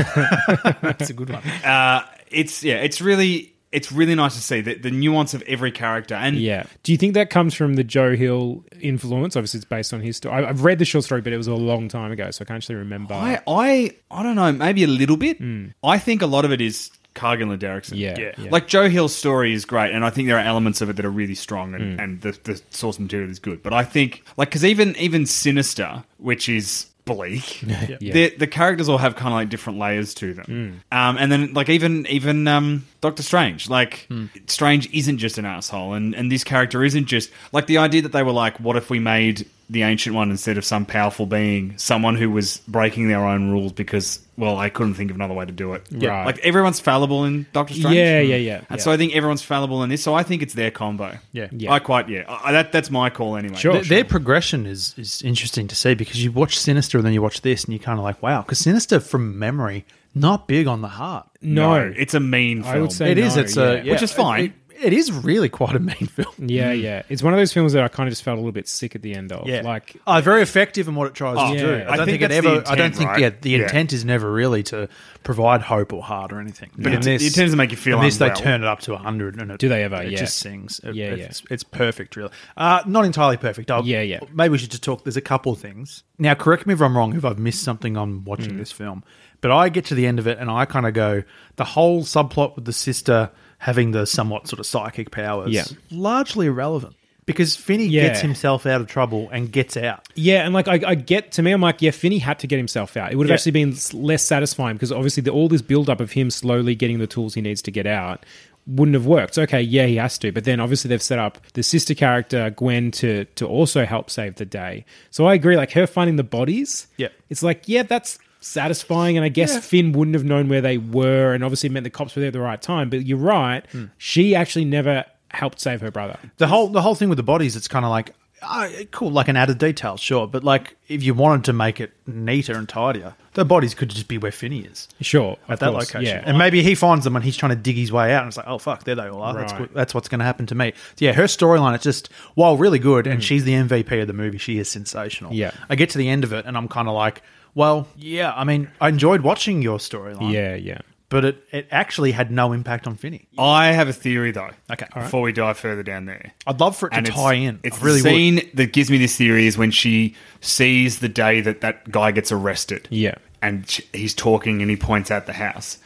That's 0.81 1.09
a 1.09 1.13
good 1.13 1.31
one. 1.31 1.41
uh, 1.63 2.05
it's 2.29 2.63
yeah, 2.63 2.75
it's 2.75 3.01
really 3.01 3.53
it's 3.71 3.91
really 3.91 4.15
nice 4.15 4.33
to 4.35 4.41
see 4.41 4.61
the, 4.61 4.75
the 4.75 4.89
nuance 4.91 5.33
of 5.33 5.41
every 5.43 5.71
character. 5.71 6.15
And 6.15 6.37
Yeah. 6.37 6.63
Do 6.83 6.91
you 6.91 6.97
think 6.97 7.13
that 7.13 7.29
comes 7.29 7.53
from 7.53 7.75
the 7.75 7.83
Joe 7.83 8.15
Hill 8.15 8.63
influence? 8.81 9.35
Obviously, 9.35 9.59
it's 9.59 9.65
based 9.65 9.93
on 9.93 10.01
his 10.01 10.17
story. 10.17 10.33
I- 10.43 10.49
I've 10.49 10.63
read 10.63 10.79
the 10.79 10.85
short 10.85 11.03
story, 11.05 11.21
but 11.21 11.33
it 11.33 11.37
was 11.37 11.47
a 11.47 11.53
long 11.55 11.87
time 11.87 12.11
ago, 12.11 12.31
so 12.31 12.41
I 12.41 12.45
can't 12.45 12.57
actually 12.57 12.75
remember. 12.75 13.13
I, 13.13 13.39
I, 13.47 13.91
I 14.09 14.23
don't 14.23 14.35
know, 14.35 14.51
maybe 14.51 14.83
a 14.83 14.87
little 14.87 15.17
bit. 15.17 15.37
I 15.83 15.99
think 15.99 16.21
a 16.21 16.27
lot 16.27 16.45
of 16.45 16.51
it 16.51 16.61
is 16.61 16.89
Cargill 17.13 17.51
and 17.51 17.61
Derrickson. 17.61 17.97
Yeah, 17.97 18.17
Yeah. 18.17 18.31
yeah. 18.37 18.49
Like 18.51 18.67
Joe 18.67 18.87
Hill's 18.89 19.15
story 19.15 19.53
is 19.53 19.65
great, 19.65 19.91
and 19.93 20.03
I 20.05 20.09
think 20.09 20.27
there 20.27 20.37
are 20.37 20.45
elements 20.45 20.81
of 20.81 20.89
it 20.89 20.95
that 20.95 21.05
are 21.05 21.11
really 21.11 21.35
strong, 21.35 21.75
and, 21.75 21.93
Hmm. 21.95 21.99
and 21.99 22.21
the, 22.21 22.31
the 22.43 22.61
source 22.71 22.97
material 22.99 23.29
is 23.29 23.39
good. 23.39 23.61
But 23.61 23.73
I 23.73 23.83
think, 23.83 24.23
like, 24.37 24.49
because 24.49 24.63
even 24.65 24.95
even 24.97 25.25
Sinister, 25.25 26.03
which 26.17 26.47
is 26.49 26.87
bleak, 27.15 27.61
Yeah. 27.63 27.97
The 27.99 28.29
the 28.37 28.47
characters 28.47 28.87
all 28.89 28.97
have 28.97 29.15
kind 29.15 29.29
of 29.29 29.33
like 29.33 29.49
different 29.49 29.79
layers 29.79 30.13
to 30.15 30.33
them. 30.33 30.81
Um, 30.91 31.17
and 31.17 31.31
then 31.31 31.53
like 31.53 31.69
even 31.69 32.05
even 32.07 32.47
um, 32.47 32.85
Doctor 33.01 33.23
Strange, 33.23 33.69
like 33.69 34.05
Hmm. 34.07 34.25
Strange 34.47 34.89
isn't 34.93 35.17
just 35.17 35.37
an 35.37 35.45
asshole, 35.45 35.93
and 35.93 36.13
and 36.15 36.31
this 36.31 36.43
character 36.43 36.83
isn't 36.83 37.05
just 37.05 37.31
like 37.51 37.67
the 37.67 37.77
idea 37.79 38.01
that 38.03 38.11
they 38.11 38.23
were 38.23 38.31
like, 38.31 38.59
what 38.59 38.75
if 38.77 38.89
we 38.89 38.99
made 38.99 39.45
the 39.69 39.83
ancient 39.83 40.15
one 40.15 40.31
instead 40.31 40.57
of 40.57 40.65
some 40.65 40.85
powerful 40.85 41.25
being, 41.25 41.77
someone 41.77 42.15
who 42.15 42.29
was 42.29 42.57
breaking 42.67 43.07
their 43.07 43.23
own 43.23 43.51
rules 43.51 43.71
because 43.71 44.19
well, 44.35 44.57
I 44.57 44.69
couldn't 44.69 44.93
think 44.93 45.11
of 45.11 45.17
another 45.17 45.33
way 45.33 45.45
to 45.45 45.51
do 45.51 45.73
it. 45.73 45.85
Right. 45.91 46.25
Like 46.25 46.39
everyone's 46.39 46.79
fallible 46.79 47.25
in 47.25 47.45
Doctor 47.51 47.73
Strange. 47.73 47.95
Yeah, 47.95 48.21
yeah, 48.21 48.35
yeah, 48.37 48.57
And 48.57 48.65
yeah. 48.71 48.77
so 48.77 48.91
I 48.91 48.97
think 48.97 49.13
everyone's 49.13 49.41
fallible 49.41 49.83
in 49.83 49.89
this. 49.89 50.01
So 50.01 50.15
I 50.15 50.23
think 50.23 50.41
it's 50.41 50.53
their 50.53 50.71
combo. 50.71 51.17
Yeah. 51.33 51.49
Yeah. 51.51 51.73
I 51.73 51.79
quite 51.79 52.07
yeah. 52.07 52.23
I, 52.27 52.53
that 52.53 52.71
that's 52.71 52.89
my 52.89 53.09
call 53.09 53.35
anyway. 53.35 53.57
Sure. 53.57 53.73
Their, 53.73 53.83
their 53.83 54.05
progression 54.05 54.65
is 54.65 54.95
is 54.97 55.21
interesting 55.21 55.67
to 55.67 55.75
see 55.75 55.93
because 55.93 56.23
you 56.23 56.31
watch 56.31 56.57
Sinister 56.57 56.97
and 56.97 57.05
then 57.05 57.13
you 57.13 57.21
watch 57.21 57.41
this 57.41 57.65
and 57.65 57.73
you 57.73 57.79
kind 57.79 57.99
of 57.99 58.03
like, 58.03 58.23
wow, 58.23 58.41
because 58.41 58.59
Sinister 58.59 58.99
from 58.99 59.37
memory 59.37 59.85
not 60.15 60.47
big 60.47 60.67
on 60.67 60.81
the 60.81 60.87
heart. 60.87 61.27
no. 61.41 61.75
it's 61.95 62.13
a 62.13 62.19
mean. 62.19 62.63
Film. 62.63 62.75
I 62.75 62.79
would 62.79 62.91
say 62.91 63.11
It 63.11 63.17
is. 63.17 63.35
no, 63.35 63.41
It's 63.41 63.57
a 63.57 63.81
yeah. 63.83 63.91
which 63.91 64.01
is 64.01 64.11
fine. 64.11 64.45
It, 64.45 64.51
it 64.81 64.93
is 64.93 65.11
really 65.11 65.49
quite 65.49 65.75
a 65.75 65.79
mean 65.79 65.95
film. 66.07 66.33
Yeah, 66.39 66.71
yeah. 66.71 67.03
It's 67.09 67.21
one 67.23 67.33
of 67.33 67.39
those 67.39 67.51
films 67.53 67.73
that 67.73 67.83
I 67.83 67.87
kind 67.87 68.07
of 68.07 68.11
just 68.11 68.23
felt 68.23 68.35
a 68.35 68.39
little 68.39 68.51
bit 68.51 68.67
sick 68.67 68.95
at 68.95 69.01
the 69.01 69.13
end 69.13 69.31
of. 69.31 69.47
Yeah. 69.47 69.61
Like, 69.61 69.95
oh, 70.07 70.21
very 70.21 70.41
effective 70.41 70.87
in 70.87 70.95
what 70.95 71.07
it 71.07 71.13
tries 71.13 71.37
Oh, 71.39 71.53
to 71.53 71.55
yeah. 71.59 71.61
do. 71.61 71.73
I 71.89 71.93
I 71.93 71.97
don't 71.97 72.05
think 72.05 72.21
think, 72.21 72.21
it 72.23 72.27
that's 72.29 72.41
the 72.45 72.51
ever. 72.51 72.57
I 72.67 72.75
don't 72.75 72.85
intent, 72.87 72.95
think 72.95 73.09
right? 73.09 73.19
yeah, 73.19 73.29
the 73.41 73.49
Yeah. 73.51 73.57
intent 73.63 73.93
is 73.93 74.05
never 74.05 74.31
really 74.31 74.63
to 74.63 74.87
provide 75.23 75.61
hope 75.61 75.91
or 75.93 76.01
heart 76.01 76.31
or 76.31 76.39
anything. 76.39 76.69
But 76.77 76.89
No. 76.91 76.95
in 76.97 77.01
this, 77.01 77.23
It 77.23 77.35
tends 77.35 77.51
to 77.53 77.57
make 77.57 77.71
you 77.71 77.77
feel 77.77 77.97
in 77.99 78.05
this, 78.05 78.17
they 78.17 78.27
unwell. 78.27 78.41
turn 78.41 78.63
it 78.63 78.67
up 78.67 78.79
to 78.81 78.95
hundred, 78.97 79.39
and 79.39 79.51
it 79.51 79.59
Do 79.59 79.69
they 79.69 79.83
ever? 79.83 80.01
It 80.01 80.11
Yeah. 80.11 80.19
just 80.19 80.37
sings. 80.37 80.79
It- 80.83 80.95
Yeah, 80.95 81.05
it's, 81.07 81.43
it's 81.51 81.63
perfect, 81.63 82.15
really. 82.15 82.31
Uh, 82.57 82.81
not 82.85 83.05
entirely 83.05 83.37
perfect. 83.37 83.69
I'll, 83.71 83.85
Yeah, 83.85 84.01
yeah. 84.01 84.19
Maybe 84.33 84.49
we 84.53 84.57
should 84.57 84.71
just 84.71 84.83
talk. 84.83 85.03
There's 85.03 85.17
a 85.17 85.21
couple 85.21 85.51
of 85.51 85.59
things. 85.59 86.03
Now, 86.17 86.33
correct 86.33 86.65
me 86.65 86.73
if 86.73 86.81
I'm 86.81 86.95
wrong. 86.97 87.15
If 87.15 87.25
I've 87.25 87.39
missed 87.39 87.63
something 87.63 87.97
on 87.97 88.23
watching 88.23 88.53
Mm. 88.53 88.57
this 88.57 88.71
film, 88.71 89.03
but 89.41 89.51
I 89.51 89.69
get 89.69 89.85
to 89.85 89.95
the 89.95 90.05
end 90.07 90.19
of 90.19 90.27
it 90.27 90.37
and 90.39 90.49
I 90.49 90.65
kind 90.65 90.85
of 90.85 90.93
go, 90.93 91.23
the 91.57 91.63
whole 91.63 92.03
subplot 92.03 92.55
with 92.55 92.65
the 92.65 92.73
sister 92.73 93.29
having 93.59 93.91
the 93.91 94.05
somewhat 94.05 94.47
sort 94.47 94.59
of 94.59 94.65
psychic 94.65 95.11
powers, 95.11 95.51
Yeah. 95.51 95.65
largely 95.91 96.47
irrelevant. 96.47 96.95
Because 97.25 97.55
Finney 97.55 97.85
Yeah. 97.85 98.07
gets 98.07 98.21
himself 98.21 98.65
out 98.65 98.81
of 98.81 98.87
trouble 98.87 99.29
and 99.31 99.51
gets 99.51 99.77
out. 99.77 100.07
Yeah, 100.15 100.43
and 100.45 100.51
like 100.53 100.67
I, 100.67 100.79
I 100.83 100.95
get 100.95 101.31
to 101.33 101.43
me, 101.43 101.51
I'm 101.51 101.61
like, 101.61 101.79
yeah, 101.79 101.91
Finney 101.91 102.17
had 102.17 102.39
to 102.39 102.47
get 102.47 102.57
himself 102.57 102.97
out. 102.97 103.11
It 103.11 103.17
would 103.17 103.25
have 103.27 103.29
Yeah. 103.29 103.35
actually 103.35 103.51
been 103.51 103.75
less 103.93 104.23
satisfying 104.25 104.75
because 104.77 104.91
obviously 104.91 105.21
the, 105.21 105.29
all 105.29 105.47
this 105.47 105.61
build 105.61 105.91
up 105.91 105.99
of 106.01 106.13
him 106.13 106.31
slowly 106.31 106.73
getting 106.73 106.97
the 106.97 107.05
tools 107.05 107.35
he 107.35 107.41
needs 107.41 107.61
to 107.63 107.71
get 107.71 107.85
out 107.85 108.25
wouldn't 108.65 108.95
have 108.95 109.05
worked. 109.05 109.37
Okay, 109.37 109.61
yeah, 109.61 109.85
he 109.85 109.97
has 109.97 110.17
to, 110.19 110.31
but 110.31 110.43
then 110.45 110.59
obviously 110.59 110.89
they've 110.89 111.01
set 111.03 111.19
up 111.19 111.37
the 111.53 111.61
sister 111.61 111.93
character 111.93 112.49
Gwen 112.49 112.89
to 112.91 113.25
to 113.35 113.45
also 113.47 113.85
help 113.85 114.09
save 114.09 114.35
the 114.35 114.45
day. 114.45 114.83
So 115.11 115.25
I 115.27 115.35
agree, 115.35 115.55
like 115.55 115.71
her 115.73 115.85
finding 115.85 116.15
the 116.15 116.23
bodies. 116.23 116.87
Yeah. 116.97 117.09
it's 117.29 117.43
like 117.43 117.63
yeah, 117.67 117.83
that's 117.83 118.17
satisfying, 118.39 119.17
and 119.17 119.25
I 119.25 119.29
guess 119.29 119.65
Finn 119.65 119.91
wouldn't 119.91 120.15
have 120.15 120.23
known 120.25 120.49
where 120.49 120.61
they 120.61 120.77
were, 120.77 121.33
and 121.33 121.43
obviously 121.43 121.69
meant 121.69 121.83
the 121.83 121.89
cops 121.89 122.15
were 122.15 122.21
there 122.21 122.27
at 122.27 122.33
the 122.33 122.39
right 122.39 122.61
time. 122.61 122.89
But 122.89 123.05
you're 123.05 123.17
right, 123.17 123.65
Hmm. 123.71 123.85
she 123.97 124.35
actually 124.35 124.65
never 124.65 125.05
helped 125.29 125.59
save 125.59 125.81
her 125.81 125.91
brother. 125.91 126.17
The 126.37 126.47
whole 126.47 126.69
the 126.69 126.81
whole 126.81 126.95
thing 126.95 127.09
with 127.09 127.17
the 127.17 127.23
bodies, 127.23 127.55
it's 127.55 127.67
kind 127.67 127.85
of 127.85 127.91
like 127.91 128.13
ah, 128.41 128.69
cool, 128.91 129.11
like 129.11 129.27
an 129.27 129.35
added 129.35 129.57
detail, 129.57 129.97
sure. 129.97 130.25
But 130.25 130.43
like 130.45 130.77
if 130.87 131.03
you 131.03 131.13
wanted 131.13 131.43
to 131.45 131.53
make 131.53 131.81
it 131.81 131.91
neater 132.07 132.57
and 132.57 132.67
tidier, 132.69 133.13
the 133.33 133.43
bodies 133.43 133.73
could 133.75 133.89
just 133.89 134.07
be 134.07 134.17
where 134.17 134.31
Finney 134.31 134.61
is 134.61 134.87
Sure, 135.01 135.37
at 135.49 135.59
that 135.59 135.71
course, 135.71 135.93
location, 135.93 136.15
Yeah, 136.19 136.23
and 136.25 136.37
maybe 136.37 136.63
he 136.63 136.73
finds 136.73 137.03
them 137.03 137.15
and 137.17 137.25
he's 137.25 137.35
trying 137.35 137.49
to 137.51 137.57
dig 137.57 137.75
his 137.75 137.91
way 137.91 138.13
out, 138.13 138.21
and 138.23 138.29
it's 138.29 138.37
like, 138.37 138.47
oh 138.47 138.57
fuck, 138.57 138.85
there 138.85 138.95
they 138.95 139.07
all 139.09 139.21
are. 139.21 139.33
That's 139.33 139.51
Right. 139.51 139.59
good. 139.63 139.69
that's 139.73 139.93
what's 139.93 140.07
going 140.07 140.19
to 140.19 140.25
happen 140.25 140.45
to 140.47 140.55
me. 140.55 140.71
Yeah, 140.99 141.11
her 141.13 141.25
storyline 141.25 141.75
is 141.75 141.83
just 141.83 142.09
while 142.35 142.55
really 142.55 142.79
good, 142.79 143.05
and 143.07 143.21
she's 143.21 143.43
the 143.43 143.53
MVP 143.53 143.99
of 144.01 144.07
the 144.07 144.13
movie. 144.13 144.37
She 144.37 144.57
is 144.57 144.69
sensational. 144.69 145.31
Mm. 145.31 145.35
Yeah. 145.35 145.51
I 145.69 145.75
get 145.75 145.89
to 145.91 145.97
the 145.97 146.07
end 146.07 146.23
of 146.23 146.31
it, 146.31 146.45
and 146.45 146.55
I'm 146.57 146.69
kind 146.69 146.87
of 146.87 146.93
like, 146.95 147.21
well, 147.55 147.87
yeah. 147.97 148.33
I 148.35 148.43
mean, 148.43 148.69
I 148.81 148.89
enjoyed 148.89 149.21
watching 149.21 149.61
your 149.61 149.77
storyline. 149.79 150.31
yeah, 150.31 150.55
yeah. 150.55 150.79
but 151.09 151.25
it, 151.25 151.43
it 151.51 151.67
actually 151.71 152.11
had 152.11 152.31
no 152.31 152.53
impact 152.53 152.87
on 152.87 152.95
Finney. 152.95 153.27
I 153.37 153.67
have 153.71 153.87
a 153.87 153.93
theory 153.93 154.31
though. 154.31 154.49
Okay, 154.71 154.85
all 154.93 155.01
right. 155.01 155.03
Before 155.03 155.21
we 155.21 155.31
dive 155.33 155.57
further 155.57 155.83
down 155.83 156.05
there, 156.05 156.33
I'd 156.47 156.59
love 156.59 156.77
for 156.77 156.87
it 156.87 156.91
to 156.91 156.97
and 156.97 157.07
it's, 157.07 157.15
tie 157.15 157.33
in. 157.33 157.59
It's 157.63 157.81
I 157.81 157.85
really 157.85 158.01
the 158.01 158.09
would. 158.09 158.15
scene 158.15 158.49
that 158.53 158.73
gives 158.73 158.89
me 158.91 158.97
this 158.97 159.15
theory 159.15 159.47
is 159.47 159.57
when 159.57 159.71
she 159.71 160.15
sees 160.41 160.99
the 160.99 161.09
day 161.09 161.41
that 161.41 161.61
that 161.61 161.89
guy 161.91 162.11
gets 162.11 162.31
arrested. 162.31 162.87
Yeah. 162.91 163.15
and 163.41 163.69
sh- 163.69 163.81
he's 163.93 164.13
talking 164.13 164.61
and 164.61 164.69
he 164.69 164.77
points 164.77 165.09
out 165.11 165.25
the 165.25 165.33
house. 165.33 165.77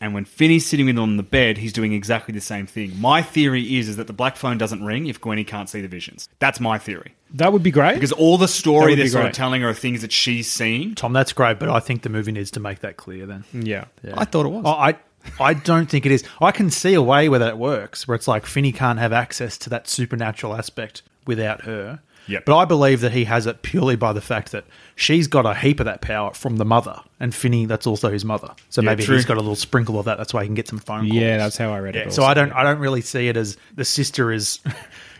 And 0.00 0.14
when 0.14 0.24
Finney's 0.24 0.66
sitting 0.66 0.86
with 0.86 0.96
him 0.96 1.02
on 1.02 1.16
the 1.16 1.22
bed, 1.22 1.58
he's 1.58 1.72
doing 1.72 1.92
exactly 1.92 2.34
the 2.34 2.40
same 2.40 2.66
thing. 2.66 3.00
My 3.00 3.22
theory 3.22 3.76
is 3.76 3.88
is 3.88 3.96
that 3.98 4.08
the 4.08 4.12
black 4.12 4.34
phone 4.36 4.58
doesn't 4.58 4.84
ring 4.84 5.06
if 5.06 5.20
Gwenny 5.20 5.46
can't 5.46 5.68
see 5.68 5.80
the 5.80 5.86
visions. 5.86 6.28
That's 6.40 6.58
my 6.58 6.76
theory. 6.76 7.14
That 7.34 7.52
would 7.52 7.62
be 7.62 7.70
great 7.70 7.94
Because 7.94 8.12
all 8.12 8.36
the 8.38 8.48
story 8.48 8.92
would 8.92 8.96
be 8.96 9.02
they're 9.02 9.08
sort 9.08 9.26
of 9.26 9.32
telling 9.32 9.62
her 9.62 9.70
are 9.70 9.74
things 9.74 10.02
that 10.02 10.12
she's 10.12 10.50
seen. 10.50 10.94
Tom, 10.94 11.12
that's 11.12 11.32
great, 11.32 11.58
but 11.58 11.68
I 11.68 11.80
think 11.80 12.02
the 12.02 12.08
movie 12.10 12.32
needs 12.32 12.50
to 12.52 12.60
make 12.60 12.80
that 12.80 12.96
clear 12.96 13.26
then. 13.26 13.44
Yeah. 13.52 13.84
I 14.14 14.24
thought 14.24 14.46
it 14.46 14.50
was. 14.50 14.62
Oh, 14.66 14.70
I 14.70 14.96
I 15.38 15.54
don't 15.54 15.88
think 15.88 16.04
it 16.04 16.12
is. 16.12 16.24
I 16.40 16.50
can 16.50 16.70
see 16.70 16.94
a 16.94 17.02
way 17.02 17.28
where 17.28 17.38
that 17.38 17.56
works, 17.58 18.06
where 18.08 18.14
it's 18.14 18.26
like 18.28 18.44
Finney 18.44 18.72
can't 18.72 18.98
have 18.98 19.12
access 19.12 19.56
to 19.58 19.70
that 19.70 19.88
supernatural 19.88 20.54
aspect 20.56 21.02
without 21.26 21.62
her. 21.62 22.00
Yep. 22.28 22.44
But 22.44 22.56
I 22.56 22.64
believe 22.64 23.00
that 23.00 23.12
he 23.12 23.24
has 23.24 23.46
it 23.46 23.62
purely 23.62 23.96
by 23.96 24.12
the 24.12 24.20
fact 24.20 24.52
that 24.52 24.64
she's 24.94 25.26
got 25.26 25.44
a 25.44 25.54
heap 25.54 25.80
of 25.80 25.86
that 25.86 26.00
power 26.00 26.32
from 26.34 26.56
the 26.56 26.64
mother, 26.64 27.00
and 27.18 27.34
Finney, 27.34 27.66
that's 27.66 27.86
also 27.86 28.10
his 28.10 28.24
mother. 28.24 28.54
So 28.70 28.80
Yeah, 28.80 28.86
maybe 28.90 29.04
true. 29.04 29.16
he's 29.16 29.24
got 29.24 29.36
a 29.36 29.40
little 29.40 29.56
sprinkle 29.56 29.98
of 29.98 30.04
that. 30.04 30.18
That's 30.18 30.32
why 30.32 30.42
he 30.42 30.46
can 30.48 30.54
get 30.54 30.68
some 30.68 30.78
phone 30.78 31.00
calls. 31.08 31.12
Yeah, 31.14 31.38
that's 31.38 31.56
how 31.56 31.72
I 31.72 31.78
read 31.80 31.96
it. 31.96 32.00
Yeah, 32.00 32.04
also. 32.06 32.22
so 32.22 32.26
I 32.26 32.34
don't 32.34 32.52
I 32.52 32.62
don't 32.62 32.78
really 32.78 33.00
see 33.00 33.28
it 33.28 33.36
as 33.36 33.56
the 33.74 33.84
sister 33.84 34.30
is 34.32 34.60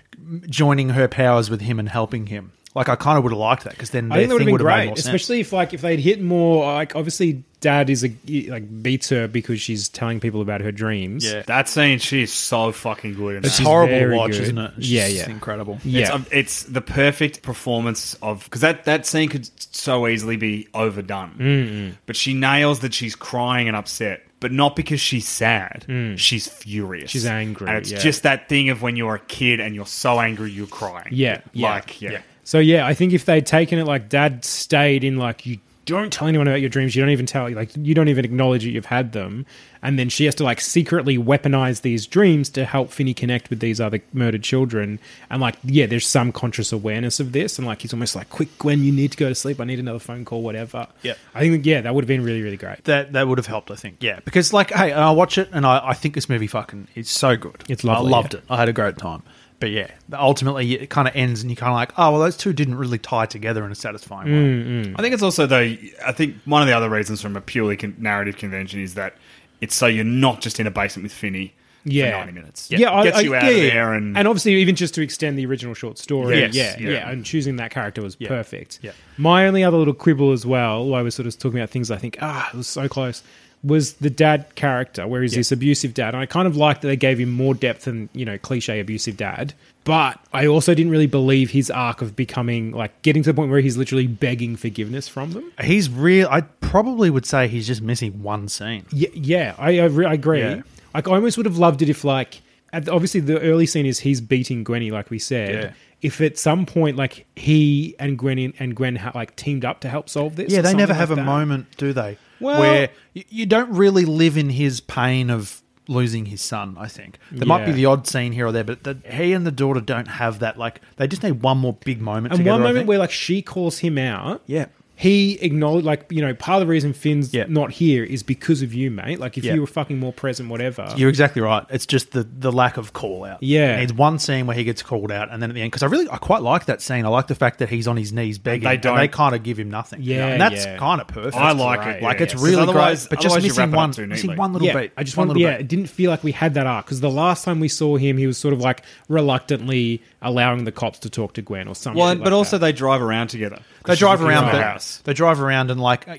joining 0.48 0.90
her 0.90 1.08
powers 1.08 1.50
with 1.50 1.60
him 1.60 1.78
and 1.78 1.88
helping 1.88 2.26
him. 2.26 2.52
Like 2.74 2.88
I 2.88 2.96
kind 2.96 3.18
of 3.18 3.24
would 3.24 3.32
have 3.32 3.38
liked 3.38 3.64
that 3.64 3.74
because 3.74 3.90
then 3.90 4.10
I 4.10 4.16
think 4.16 4.28
that 4.28 4.28
their 4.28 4.34
would 4.36 4.40
have 4.40 4.46
been 4.46 4.52
would 4.52 4.62
made 4.62 4.64
great, 4.64 4.86
more 4.86 4.96
sense. 4.96 5.06
especially 5.06 5.40
if 5.40 5.52
like 5.52 5.74
if 5.74 5.82
they'd 5.82 6.00
hit 6.00 6.22
more. 6.22 6.64
Like 6.64 6.96
obviously, 6.96 7.44
Dad 7.60 7.90
is 7.90 8.02
a 8.02 8.10
like 8.48 8.82
beats 8.82 9.10
her 9.10 9.28
because 9.28 9.60
she's 9.60 9.90
telling 9.90 10.20
people 10.20 10.40
about 10.40 10.62
her 10.62 10.72
dreams. 10.72 11.30
Yeah. 11.30 11.42
That 11.42 11.68
scene, 11.68 11.98
she's 11.98 12.32
so 12.32 12.72
fucking 12.72 13.12
good. 13.12 13.36
In 13.36 13.44
It's 13.44 13.58
that. 13.58 13.64
horrible 13.64 13.98
to 13.98 14.16
watch, 14.16 14.30
good. 14.32 14.40
isn't 14.40 14.56
it? 14.58 14.72
It's 14.78 14.88
Yeah, 14.88 15.04
just 15.10 15.16
yeah. 15.28 15.30
incredible. 15.34 15.74
It's, 15.74 15.84
yeah, 15.84 16.12
um, 16.12 16.24
it's 16.32 16.62
the 16.62 16.80
perfect 16.80 17.42
performance 17.42 18.14
of 18.22 18.44
because 18.44 18.62
that, 18.62 18.86
that 18.86 19.04
scene 19.04 19.28
could 19.28 19.50
so 19.74 20.08
easily 20.08 20.36
be 20.38 20.66
overdone, 20.72 21.34
mm 21.38 21.96
but 22.06 22.16
she 22.16 22.32
nails 22.32 22.80
that 22.80 22.94
she's 22.94 23.14
crying 23.14 23.68
and 23.68 23.76
upset, 23.76 24.22
but 24.42 24.52
not 24.52 24.76
because 24.76 25.00
she's 25.00 25.26
sad. 25.26 25.86
Mm. 25.88 26.18
She's 26.18 26.48
furious. 26.48 27.10
She's 27.12 27.24
angry, 27.24 27.68
and 27.68 27.78
it's 27.78 27.92
yeah. 27.92 27.98
just 27.98 28.24
that 28.24 28.48
thing 28.48 28.68
of 28.68 28.82
when 28.82 28.96
you're 28.96 29.14
a 29.14 29.20
kid 29.20 29.60
and 29.60 29.74
you're 29.74 29.86
so 29.86 30.20
angry 30.20 30.50
you're 30.50 30.66
crying. 30.66 31.08
yeah, 31.12 31.40
yeah. 31.52 31.70
like 31.70 32.02
yeah. 32.02 32.20
So 32.44 32.58
yeah, 32.58 32.86
I 32.86 32.92
think 32.92 33.12
if 33.12 33.24
they'd 33.24 33.46
taken 33.46 33.78
it 33.78 33.86
like 33.86 34.08
Dad 34.08 34.44
stayed 34.44 35.04
in 35.04 35.16
like 35.16 35.46
you 35.46 35.58
don't 35.84 36.12
tell 36.12 36.28
anyone 36.28 36.46
about 36.46 36.60
your 36.60 36.70
dreams, 36.70 36.94
you 36.94 37.02
don't 37.02 37.10
even 37.10 37.26
tell 37.26 37.50
like 37.50 37.70
you 37.76 37.94
don't 37.94 38.08
even 38.08 38.24
acknowledge 38.24 38.64
that 38.64 38.70
you've 38.70 38.86
had 38.86 39.12
them, 39.12 39.46
and 39.82 39.98
then 39.98 40.08
she 40.08 40.24
has 40.26 40.34
to 40.36 40.44
like 40.44 40.60
secretly 40.60 41.18
weaponize 41.18 41.82
these 41.82 42.06
dreams 42.06 42.48
to 42.50 42.64
help 42.64 42.90
Finney 42.90 43.14
connect 43.14 43.50
with 43.50 43.60
these 43.60 43.80
other 43.80 44.00
murdered 44.12 44.42
children, 44.42 44.98
and 45.30 45.40
like 45.40 45.56
yeah, 45.64 45.86
there's 45.86 46.06
some 46.06 46.32
conscious 46.32 46.72
awareness 46.72 47.20
of 47.20 47.32
this, 47.32 47.58
and 47.58 47.66
like 47.66 47.82
he's 47.82 47.92
almost 47.92 48.14
like, 48.14 48.30
quick 48.30 48.56
Gwen, 48.58 48.84
you 48.84 48.92
need 48.92 49.12
to 49.12 49.16
go 49.16 49.28
to 49.28 49.34
sleep, 49.34 49.60
I 49.60 49.64
need 49.64 49.80
another 49.80 49.98
phone 49.98 50.24
call, 50.24 50.42
whatever. 50.42 50.86
Yeah. 51.02 51.14
I 51.34 51.48
think 51.48 51.66
yeah, 51.66 51.80
that 51.80 51.94
would 51.94 52.04
have 52.04 52.08
been 52.08 52.24
really 52.24 52.42
really 52.42 52.56
great. 52.56 52.84
That 52.84 53.12
that 53.12 53.26
would 53.26 53.38
have 53.38 53.46
helped, 53.46 53.70
I 53.70 53.76
think. 53.76 53.96
Yeah, 54.00 54.20
because 54.24 54.52
like, 54.52 54.70
hey, 54.70 54.92
I 54.92 55.10
watch 55.10 55.38
it 55.38 55.48
and 55.52 55.66
I, 55.66 55.88
I 55.88 55.94
think 55.94 56.14
this 56.14 56.28
movie 56.28 56.46
fucking 56.46 56.88
is 56.94 57.10
so 57.10 57.36
good. 57.36 57.64
It's 57.68 57.84
lovely, 57.84 58.08
I 58.08 58.10
loved 58.10 58.34
yeah. 58.34 58.40
it. 58.40 58.44
I 58.50 58.56
had 58.56 58.68
a 58.68 58.72
great 58.72 58.98
time. 58.98 59.22
But 59.62 59.70
yeah, 59.70 59.90
ultimately 60.12 60.74
it 60.74 60.90
kind 60.90 61.06
of 61.06 61.14
ends 61.14 61.40
and 61.42 61.48
you're 61.50 61.56
kind 61.56 61.70
of 61.70 61.76
like, 61.76 61.92
oh 61.96 62.10
well, 62.10 62.20
those 62.20 62.36
two 62.36 62.52
didn't 62.52 62.74
really 62.74 62.98
tie 62.98 63.26
together 63.26 63.64
in 63.64 63.70
a 63.70 63.76
satisfying 63.76 64.26
way. 64.28 64.92
I 64.98 65.00
think 65.02 65.14
it's 65.14 65.22
also 65.22 65.46
though. 65.46 65.76
I 66.04 66.10
think 66.12 66.34
one 66.46 66.62
of 66.62 66.66
the 66.68 66.74
other 66.76 66.90
reasons 66.90 67.22
from 67.22 67.36
a 67.36 67.40
purely 67.40 67.76
con- 67.76 67.94
narrative 67.96 68.36
convention 68.36 68.80
is 68.80 68.94
that 68.94 69.14
it's 69.60 69.76
so 69.76 69.86
you're 69.86 70.04
not 70.04 70.40
just 70.40 70.58
in 70.58 70.66
a 70.66 70.70
basement 70.72 71.04
with 71.04 71.12
Finney 71.12 71.54
Yeah. 71.84 72.10
for 72.10 72.16
ninety 72.26 72.32
minutes. 72.32 72.70
Yeah, 72.72 72.92
I- 72.92 73.04
gets 73.04 73.18
I- 73.18 73.20
you 73.20 73.34
out 73.36 73.44
yeah, 73.44 73.50
of 73.50 73.56
yeah. 73.56 73.70
there 73.74 73.92
and 73.94 74.18
and 74.18 74.26
obviously 74.26 74.54
even 74.54 74.74
just 74.74 74.94
to 74.96 75.00
extend 75.02 75.38
the 75.38 75.46
original 75.46 75.74
short 75.74 75.96
story 75.98 76.40
Yes, 76.40 76.54
yeah, 76.56 76.76
yeah 76.80 76.90
yeah. 76.90 77.08
and 77.10 77.24
choosing 77.24 77.54
that 77.56 77.70
character 77.70 78.02
was 78.02 78.16
perfect 78.16 78.80
yeah. 78.82 78.90
my 79.16 79.46
only 79.46 79.62
other 79.62 79.76
little 79.76 79.94
quibble 79.94 80.32
as 80.32 80.44
well 80.44 80.84
while 80.86 80.98
I 80.98 81.02
was 81.02 81.14
sort 81.14 81.28
of 81.28 81.38
talking 81.38 81.60
about 81.60 81.70
things 81.70 81.88
I 81.92 81.98
think 81.98 82.18
ah 82.20 82.50
it 82.52 82.56
was 82.56 82.66
so 82.66 82.88
close 82.88 83.22
was 83.64 83.94
the 83.94 84.10
dad 84.10 84.52
character 84.56 85.06
where 85.06 85.22
he's 85.22 85.34
this 85.34 85.52
abusive 85.52 85.94
dad 85.94 86.14
and 86.14 86.22
I 86.22 86.26
kind 86.26 86.48
of 86.48 86.56
liked 86.56 86.82
that 86.82 86.88
they 86.88 86.96
gave 86.96 87.20
him 87.20 87.30
more 87.30 87.54
depth 87.54 87.84
than 87.84 88.08
you 88.12 88.24
know 88.24 88.36
cliche 88.38 88.80
abusive 88.80 89.16
dad 89.16 89.54
but 89.84 90.18
I 90.32 90.46
also 90.46 90.74
didn't 90.74 90.90
really 90.90 91.06
believe 91.06 91.50
his 91.50 91.70
arc 91.70 92.02
of 92.02 92.16
becoming 92.16 92.72
like 92.72 93.02
getting 93.02 93.22
to 93.22 93.30
the 93.30 93.34
point 93.34 93.50
where 93.50 93.60
he's 93.60 93.76
literally 93.76 94.06
begging 94.08 94.56
forgiveness 94.56 95.06
from 95.08 95.30
them 95.32 95.52
He's 95.62 95.88
real. 95.90 96.28
I 96.30 96.40
probably 96.40 97.08
would 97.10 97.24
say 97.26 97.46
he's 97.48 97.66
just 97.66 97.82
missing 97.82 98.22
one 98.22 98.48
scene. 98.48 98.84
yeah, 98.90 99.08
yeah 99.14 99.54
I, 99.58 99.78
I, 99.80 99.84
I 99.86 100.12
agree 100.14 100.40
Yeah. 100.40 100.62
Like 100.94 101.06
I 101.08 101.12
almost 101.12 101.36
would 101.36 101.46
have 101.46 101.58
loved 101.58 101.82
it 101.82 101.88
if 101.88 102.02
like 102.04 102.42
at 102.72 102.86
the, 102.86 102.92
obviously 102.92 103.20
the 103.20 103.40
early 103.40 103.66
scene 103.66 103.86
is 103.86 104.00
he's 104.00 104.20
beating 104.20 104.64
Gwenny 104.64 104.90
like 104.90 105.08
we 105.10 105.18
said. 105.18 105.54
Yeah. 105.54 105.72
If 106.00 106.20
at 106.20 106.36
some 106.36 106.66
point 106.66 106.96
like 106.96 107.26
he 107.36 107.94
and 108.00 108.18
Gwen 108.18 108.52
and 108.58 108.74
Gwen 108.74 108.96
ha- 108.96 109.12
like 109.14 109.36
teamed 109.36 109.64
up 109.64 109.80
to 109.82 109.88
help 109.88 110.08
solve 110.08 110.34
this, 110.34 110.50
Yeah, 110.52 110.62
they 110.62 110.74
never 110.74 110.92
have 110.94 111.10
like 111.10 111.18
a 111.18 111.20
that. 111.22 111.26
moment, 111.26 111.66
do 111.76 111.92
they? 111.92 112.18
Well- 112.42 112.60
where 112.60 112.88
you, 113.14 113.24
you 113.28 113.46
don't 113.46 113.70
really 113.72 114.04
live 114.04 114.36
in 114.36 114.50
his 114.50 114.80
pain 114.80 115.30
of 115.30 115.62
losing 115.88 116.26
his 116.26 116.40
son. 116.40 116.76
I 116.78 116.86
think 116.86 117.18
there 117.32 117.46
might 117.46 117.66
be 117.66 117.72
the 117.72 117.86
odd 117.86 118.06
scene 118.06 118.32
here 118.32 118.46
or 118.46 118.52
there, 118.52 118.64
but 118.64 118.84
the, 118.84 118.98
he 119.04 119.32
and 119.32 119.46
the 119.46 119.50
daughter 119.50 119.80
don't 119.80 120.06
have 120.08 120.38
that. 120.38 120.56
Like 120.58 120.80
they 120.96 121.06
just 121.08 121.22
need 121.22 121.42
one 121.42 121.58
more 121.58 121.72
big 121.84 122.00
moment. 122.00 122.32
And 122.32 122.38
together, 122.38 122.52
one 122.62 122.62
moment 122.62 122.86
where 122.86 122.98
like 122.98 123.10
she 123.10 123.42
calls 123.42 123.78
him 123.78 123.98
out. 123.98 124.42
Yeah. 124.46 124.66
He 125.02 125.32
acknowledged, 125.40 125.84
like, 125.84 126.06
you 126.10 126.22
know, 126.22 126.32
part 126.32 126.62
of 126.62 126.68
the 126.68 126.70
reason 126.70 126.92
Finn's 126.92 127.34
Yeah. 127.34 127.46
not 127.48 127.72
here 127.72 128.04
is 128.04 128.22
because 128.22 128.62
of 128.62 128.72
you, 128.72 128.88
mate. 128.88 129.18
Like, 129.18 129.36
if 129.36 129.42
Yeah. 129.42 129.54
you 129.54 129.60
were 129.60 129.66
fucking 129.66 129.98
more 129.98 130.12
present, 130.12 130.48
whatever. 130.48 130.86
You're 130.96 131.08
exactly 131.08 131.42
right. 131.42 131.64
It's 131.70 131.86
just 131.86 132.12
the 132.12 132.22
the 132.22 132.52
lack 132.52 132.76
of 132.76 132.92
call 132.92 133.24
out. 133.24 133.38
Yeah. 133.42 133.78
It 133.78 133.80
needs 133.80 133.92
one 133.94 134.20
scene 134.20 134.46
where 134.46 134.56
he 134.56 134.62
gets 134.62 134.80
called 134.80 135.10
out, 135.10 135.28
and 135.32 135.42
then 135.42 135.50
at 135.50 135.54
the 135.54 135.60
end, 135.62 135.72
because 135.72 135.82
I 135.82 135.86
really 135.86 136.08
I 136.08 136.18
quite 136.18 136.42
like 136.42 136.66
that 136.66 136.80
scene. 136.80 137.04
I 137.04 137.08
like 137.08 137.26
the 137.26 137.34
fact 137.34 137.58
that 137.58 137.68
he's 137.68 137.88
on 137.88 137.96
his 137.96 138.12
knees 138.12 138.38
begging. 138.38 138.62
they 138.68 138.74
and 138.74 138.80
don't- 138.80 138.96
they 138.96 139.08
kind 139.08 139.34
of 139.34 139.42
give 139.42 139.58
him 139.58 139.70
nothing. 139.70 139.98
Yeah, 140.02 140.28
and 140.28 140.40
that's 140.40 140.64
yeah. 140.66 140.76
kind 140.76 141.00
of 141.00 141.08
perfect. 141.08 141.34
I 141.34 141.50
like 141.50 141.80
right. 141.80 141.96
it. 141.96 142.02
Like 142.04 142.18
yeah, 142.18 142.22
it's 142.22 142.34
yeah. 142.34 142.40
really 142.44 142.66
'Cause 142.66 143.06
great, 143.08 143.10
but 143.10 143.20
just 143.20 143.34
missing 143.42 143.50
wrap 143.58 143.68
it 143.68 143.72
up 143.72 143.98
one, 143.98 144.08
missing 144.08 144.36
one 144.36 144.52
little 144.52 144.68
yeah, 144.68 144.78
beat. 144.82 144.92
I 144.96 145.02
just 145.02 145.16
one 145.16 145.26
want, 145.26 145.38
little 145.38 145.50
yeah, 145.50 145.56
beat. 145.56 145.64
it 145.64 145.68
didn't 145.68 145.86
feel 145.88 146.12
like 146.12 146.22
we 146.22 146.30
had 146.30 146.54
that 146.54 146.68
arc 146.68 146.86
because 146.86 147.00
the 147.00 147.10
last 147.10 147.44
time 147.44 147.58
we 147.58 147.66
saw 147.66 147.96
him, 147.96 148.18
he 148.18 148.26
was 148.28 148.38
sort 148.38 148.54
of 148.54 148.60
like 148.60 148.82
reluctantly 149.08 150.00
allowing 150.20 150.62
the 150.64 150.70
cops 150.72 151.00
to 151.00 151.10
talk 151.10 151.34
to 151.34 151.42
Gwen 151.42 151.66
or 151.66 151.74
something. 151.74 151.98
Well, 151.98 152.10
like 152.14 152.22
but 152.22 152.32
also 152.32 152.58
that. 152.58 152.66
they 152.66 152.72
drive 152.72 153.02
around 153.02 153.28
together. 153.28 153.58
They 153.84 153.96
drive 153.96 154.22
around 154.22 154.46
the 154.46 154.52
the 154.52 154.58
They 154.98 155.14
drive 155.14 155.40
around 155.40 155.70
and 155.70 155.80
like 155.80 156.08
uh, 156.08 156.16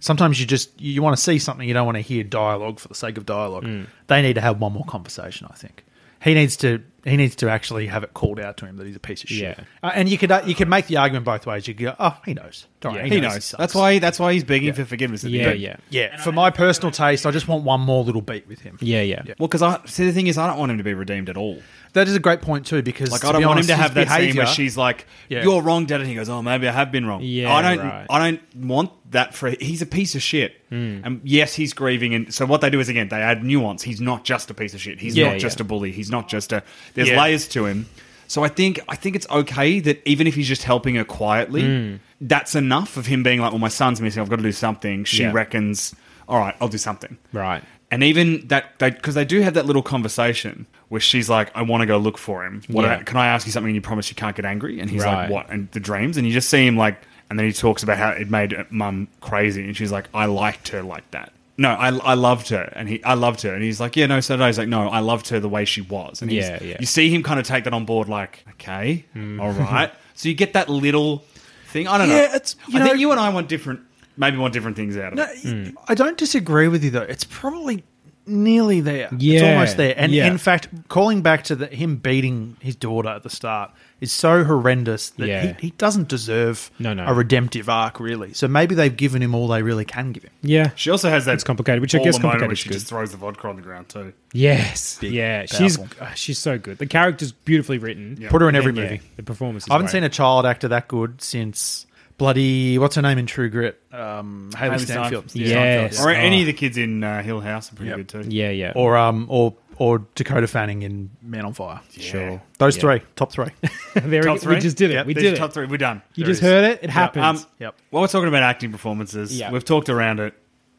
sometimes 0.00 0.40
you 0.40 0.46
just 0.46 0.80
you 0.80 1.02
want 1.02 1.16
to 1.16 1.22
see 1.22 1.38
something 1.38 1.66
you 1.66 1.74
don't 1.74 1.86
want 1.86 1.96
to 1.96 2.02
hear 2.02 2.24
dialogue 2.24 2.78
for 2.80 2.88
the 2.88 2.94
sake 2.94 3.16
of 3.16 3.26
dialogue. 3.26 3.64
Mm. 3.64 3.86
They 4.06 4.22
need 4.22 4.34
to 4.34 4.40
have 4.40 4.60
one 4.60 4.72
more 4.72 4.84
conversation. 4.84 5.46
I 5.50 5.54
think 5.54 5.84
he 6.22 6.34
needs 6.34 6.56
to 6.58 6.82
he 7.04 7.16
needs 7.16 7.36
to 7.36 7.48
actually 7.50 7.86
have 7.86 8.02
it 8.04 8.12
called 8.14 8.40
out 8.40 8.56
to 8.58 8.66
him 8.66 8.76
that 8.76 8.86
he's 8.86 8.96
a 8.96 9.00
piece 9.00 9.22
of 9.22 9.28
shit. 9.30 9.56
Yeah. 9.58 9.64
Uh, 9.82 9.90
and 9.94 10.08
you 10.08 10.18
could 10.18 10.30
uh, 10.30 10.42
you 10.44 10.54
could 10.54 10.68
make 10.68 10.86
the 10.88 10.96
argument 10.96 11.24
both 11.24 11.46
ways. 11.46 11.66
You 11.68 11.74
could 11.74 11.84
go, 11.84 11.96
oh, 11.98 12.18
he 12.24 12.34
knows. 12.34 12.66
Don't 12.80 12.94
Yeah, 12.94 13.04
He 13.04 13.10
he 13.16 13.20
knows. 13.20 13.34
he 13.34 13.40
sucks. 13.40 13.58
That's 13.58 13.74
why. 13.74 13.98
That's 13.98 14.18
why 14.20 14.32
he's 14.32 14.44
begging 14.44 14.72
for 14.72 14.84
forgiveness. 14.84 15.24
At 15.24 15.30
the 15.32 15.36
yeah, 15.38 15.52
yeah, 15.52 15.76
Yeah, 15.90 16.16
for 16.22 16.30
my 16.32 16.50
personal 16.50 16.90
taste, 16.92 17.26
I 17.26 17.30
just 17.30 17.48
want 17.48 17.64
one 17.64 17.80
more 17.80 18.04
little 18.04 18.20
beat 18.22 18.46
with 18.46 18.60
him. 18.60 18.78
yeah, 18.80 19.02
yeah, 19.02 19.22
Well, 19.38 19.48
because 19.48 19.62
I 19.62 19.80
see 19.86 20.06
the 20.06 20.12
thing 20.12 20.26
is, 20.28 20.38
I 20.38 20.46
don't 20.46 20.58
want 20.58 20.70
him 20.70 20.78
to 20.78 20.84
be 20.84 20.94
redeemed 20.94 21.28
at 21.28 21.36
all. 21.36 21.60
That 21.94 22.06
is 22.06 22.14
a 22.14 22.20
great 22.20 22.42
point 22.42 22.66
too, 22.66 22.82
because 22.82 23.10
Like 23.10 23.22
to 23.22 23.28
I 23.28 23.32
don't 23.32 23.40
be 23.40 23.46
want 23.46 23.56
honest, 23.56 23.70
him 23.70 23.76
to 23.76 23.82
have 23.82 23.94
that 23.94 24.08
scene 24.08 24.18
behaviour- 24.18 24.42
where 24.44 24.46
she's 24.52 24.76
like, 24.76 25.06
Yeah. 25.28 25.42
"You're 25.42 25.62
wrong, 25.62 25.86
Dad," 25.86 26.00
and 26.00 26.08
he 26.08 26.14
goes, 26.14 26.28
"Oh, 26.28 26.42
maybe 26.42 26.68
I 26.68 26.72
have 26.72 26.92
been 26.92 27.06
wrong." 27.06 27.22
Yeah, 27.22 27.52
I 27.52 27.62
don't. 27.62 27.78
right. 27.84 28.06
I 28.10 28.18
don't 28.30 28.40
want 28.56 28.92
that 29.10 29.34
for. 29.34 29.48
He's 29.58 29.80
a 29.82 29.86
piece 29.86 30.14
of 30.14 30.22
shit. 30.22 30.54
Hmm. 30.68 31.00
And 31.02 31.20
yes, 31.24 31.54
he's 31.54 31.72
grieving, 31.72 32.14
and 32.14 32.32
so 32.32 32.44
what 32.44 32.60
they 32.60 32.68
do 32.68 32.78
is 32.78 32.90
again 32.90 33.08
they 33.08 33.16
add 33.16 33.42
nuance. 33.42 33.82
He's 33.82 34.02
not 34.02 34.22
just 34.24 34.50
a 34.50 34.54
piece 34.54 34.74
of 34.74 34.82
shit. 34.82 35.00
He's 35.00 35.16
Yeah, 35.16 35.30
not 35.30 35.38
just 35.38 35.58
yeah. 35.58 35.64
a 35.64 35.66
bully. 35.66 35.90
He's 35.90 36.10
not 36.10 36.28
just 36.28 36.52
a. 36.52 36.62
There's 36.94 37.08
Yeah. 37.08 37.20
layers 37.22 37.46
to 37.48 37.66
him. 37.66 37.86
So 38.26 38.44
I 38.44 38.48
think 38.48 38.80
I 38.88 38.94
think 38.96 39.16
it's 39.16 39.28
okay 39.30 39.80
that 39.80 40.02
even 40.04 40.26
if 40.26 40.34
he's 40.34 40.48
just 40.48 40.64
helping 40.64 40.96
her 40.96 41.04
quietly, 41.04 41.62
Hmm. 41.64 41.94
that's 42.20 42.54
enough 42.54 42.96
of 42.96 43.06
him 43.06 43.22
being 43.22 43.40
like, 43.40 43.52
"Well, 43.52 43.58
my 43.58 43.68
son's 43.68 44.00
missing. 44.00 44.20
I've 44.22 44.28
got 44.28 44.36
to 44.36 44.42
do 44.42 44.52
something." 44.52 45.04
She 45.04 45.22
Yeah. 45.22 45.32
reckons, 45.32 45.94
"All 46.28 46.38
right, 46.38 46.54
I'll 46.60 46.68
do 46.68 46.78
something." 46.78 47.16
right. 47.32 47.62
And 47.90 48.02
even 48.04 48.46
that, 48.48 48.76
because 48.78 49.14
they, 49.14 49.24
do 49.24 49.40
have 49.40 49.54
that 49.54 49.64
little 49.64 49.80
conversation 49.80 50.66
where 50.90 51.00
she's 51.00 51.30
like, 51.30 51.50
"I 51.54 51.62
want 51.62 51.80
to 51.80 51.86
go 51.86 51.96
look 51.96 52.18
for 52.18 52.44
him. 52.44 52.60
What 52.68 52.84
Yeah. 52.84 52.98
can 53.02 53.16
I 53.16 53.28
ask 53.28 53.46
you 53.46 53.52
something? 53.52 53.68
And 53.70 53.74
you 53.74 53.80
promise 53.80 54.10
you 54.10 54.14
can't 54.14 54.36
get 54.36 54.44
angry?" 54.44 54.78
And 54.78 54.90
he's 54.90 55.02
Right. 55.04 55.22
like, 55.22 55.30
"What?" 55.30 55.46
And 55.50 55.68
the 55.72 55.80
dreams, 55.80 56.18
and 56.18 56.26
you 56.26 56.32
just 56.34 56.50
see 56.50 56.66
him 56.66 56.76
like, 56.76 57.00
and 57.30 57.38
then 57.38 57.46
he 57.46 57.52
talks 57.54 57.82
about 57.82 57.96
how 57.96 58.10
it 58.10 58.30
made 58.30 58.54
mum 58.68 59.08
crazy, 59.22 59.64
and 59.64 59.74
she's 59.74 59.90
like, 59.90 60.04
"I 60.12 60.26
liked 60.26 60.68
her 60.68 60.82
like 60.82 61.10
that." 61.12 61.32
No, 61.60 61.70
I, 61.70 61.88
I 61.88 62.14
loved 62.14 62.48
her, 62.50 62.72
and 62.76 62.88
he 62.88 63.02
I 63.04 63.14
loved 63.14 63.42
her, 63.42 63.52
and 63.52 63.62
he's 63.64 63.80
like, 63.80 63.96
"Yeah, 63.96 64.06
no." 64.06 64.20
So 64.20 64.38
he's 64.38 64.58
like, 64.58 64.68
"No, 64.68 64.88
I 64.88 65.00
loved 65.00 65.28
her 65.30 65.40
the 65.40 65.48
way 65.48 65.64
she 65.64 65.80
was." 65.80 66.22
And 66.22 66.30
he's, 66.30 66.48
Yeah, 66.48 66.62
yeah. 66.62 66.76
You 66.78 66.86
see 66.86 67.10
him 67.10 67.22
kind 67.24 67.40
of 67.40 67.46
take 67.46 67.64
that 67.64 67.74
on 67.74 67.84
board, 67.84 68.08
like, 68.08 68.44
"Okay, 68.52 69.04
hmm. 69.12 69.40
all 69.40 69.50
right." 69.52 69.92
So 70.14 70.28
you 70.28 70.34
get 70.34 70.52
that 70.54 70.68
little 70.68 71.24
thing. 71.68 71.86
I 71.86 71.96
don't 71.98 72.08
know. 72.08 72.14
Yeah, 72.16 72.34
it's- 72.34 72.56
you 72.68 72.76
I 72.76 72.78
know- 72.80 72.86
think 72.88 72.98
you 73.00 73.10
and 73.12 73.20
I 73.20 73.28
want 73.28 73.48
different, 73.48 73.80
maybe 74.16 74.36
want 74.36 74.52
different 74.52 74.76
things 74.76 74.96
out 74.96 75.12
of 75.12 75.14
No, 75.18 75.26
it. 75.32 75.74
I 75.86 75.94
don't 75.94 76.16
disagree 76.18 76.66
with 76.66 76.82
you 76.82 76.90
though. 76.90 77.02
It's 77.02 77.22
probably 77.22 77.84
nearly 78.26 78.80
there. 78.80 79.08
it's 79.12 79.22
Yeah, 79.22 79.52
almost 79.52 79.76
there. 79.76 79.94
And 79.96 80.10
yeah. 80.12 80.26
in 80.26 80.36
fact, 80.38 80.68
calling 80.88 81.22
back 81.22 81.44
to 81.44 81.54
the, 81.56 81.66
him 81.68 81.96
beating 81.96 82.56
his 82.60 82.74
daughter 82.76 83.08
at 83.10 83.22
the 83.22 83.30
start 83.30 83.70
is 84.00 84.12
so 84.12 84.44
horrendous 84.44 85.10
that 85.10 85.26
Yeah. 85.26 85.54
he, 85.54 85.66
he 85.68 85.70
doesn't 85.72 86.08
deserve 86.08 86.70
No, 86.78 86.94
no. 86.94 87.04
a 87.06 87.12
redemptive 87.14 87.68
arc, 87.68 87.98
really. 87.98 88.32
So 88.32 88.46
maybe 88.46 88.74
they've 88.74 88.96
given 88.96 89.22
him 89.22 89.34
all 89.34 89.48
they 89.48 89.62
really 89.62 89.84
can 89.84 90.12
give 90.12 90.22
him. 90.22 90.30
Yeah. 90.42 90.70
She 90.76 90.90
also 90.90 91.10
has 91.10 91.24
that. 91.24 91.34
It's 91.34 91.44
complicated, 91.44 91.80
which 91.80 91.94
I 91.94 91.98
guess 91.98 92.16
the 92.16 92.22
moment 92.22 92.40
complicated 92.42 92.48
where 92.48 92.52
is 92.52 92.58
she 92.60 92.68
good. 92.68 92.74
just 92.74 92.86
throws 92.86 93.10
the 93.10 93.16
vodka 93.16 93.48
on 93.48 93.56
the 93.56 93.62
ground 93.62 93.88
too. 93.88 94.12
Yes. 94.32 94.98
Big, 95.00 95.12
yeah. 95.12 95.46
She's 95.46 95.78
uh, 95.78 96.14
she's 96.14 96.38
so 96.38 96.58
good. 96.58 96.78
The 96.78 96.86
character's 96.86 97.32
beautifully 97.32 97.78
written. 97.78 98.16
Put 98.28 98.40
her 98.42 98.48
in 98.48 98.54
And 98.54 98.56
every 98.56 98.72
then, 98.72 98.84
yeah, 98.84 98.90
movie. 98.92 99.02
the 99.16 99.22
performance. 99.24 99.64
Is 99.64 99.70
I 99.70 99.74
haven't 99.74 99.86
great. 99.86 99.92
seen 99.92 100.04
a 100.04 100.08
child 100.08 100.46
actor 100.46 100.68
that 100.68 100.86
good 100.88 101.20
since 101.20 101.86
bloody 102.18 102.78
what's 102.78 102.96
her 102.96 103.02
name 103.02 103.18
in 103.18 103.26
True 103.26 103.48
Grit, 103.48 103.80
um, 103.92 104.50
Hailee, 104.52 104.70
Hailee 104.74 104.80
Stanfield, 104.80 105.24
Steinfeld. 105.30 105.34
Yes. 105.50 106.04
Or 106.04 106.10
Oh. 106.10 106.14
any 106.14 106.40
of 106.40 106.46
the 106.46 106.52
kids 106.52 106.76
in 106.76 107.04
uh, 107.04 107.22
Hill 107.22 107.40
House 107.40 107.72
are 107.72 107.76
pretty 107.76 107.90
Yep. 107.90 107.96
good 107.96 108.08
too. 108.08 108.24
Yeah, 108.28 108.50
yeah. 108.50 108.72
or 108.74 108.96
um, 108.96 109.26
or 109.28 109.54
or 109.78 110.04
Dakota 110.14 110.46
Fanning 110.46 110.82
in 110.82 111.10
Man 111.22 111.44
on 111.44 111.52
Fire. 111.54 111.80
sure. 111.90 112.42
Those 112.58 112.76
Yeah. 112.76 112.80
three, 112.80 113.00
top 113.16 113.32
three. 113.32 113.46
there 113.94 114.22
Top 114.22 114.34
we, 114.34 114.38
three? 114.40 114.54
we 114.56 114.60
just 114.60 114.76
did 114.76 114.90
it. 114.90 114.94
Yep, 114.94 115.06
we 115.06 115.14
these 115.14 115.22
did 115.22 115.32
are 115.32 115.36
it. 115.36 115.38
Top 115.38 115.52
three. 115.52 115.66
We're 115.66 115.76
done. 115.78 116.02
You 116.14 116.24
There 116.24 116.32
just 116.32 116.42
it 116.42 116.46
is. 116.46 116.50
heard 116.50 116.64
it. 116.72 116.80
It 116.82 116.90
happens. 116.90 117.24
Um, 117.42 117.46
Yep. 117.60 117.74
While 117.90 118.02
we're 118.02 118.08
talking 118.08 118.28
about 118.28 118.42
acting 118.42 118.72
performances, 118.72 119.38
Yeah. 119.38 119.50
we've 119.52 119.64
talked 119.64 119.88
around 119.88 120.20
it. 120.20 120.34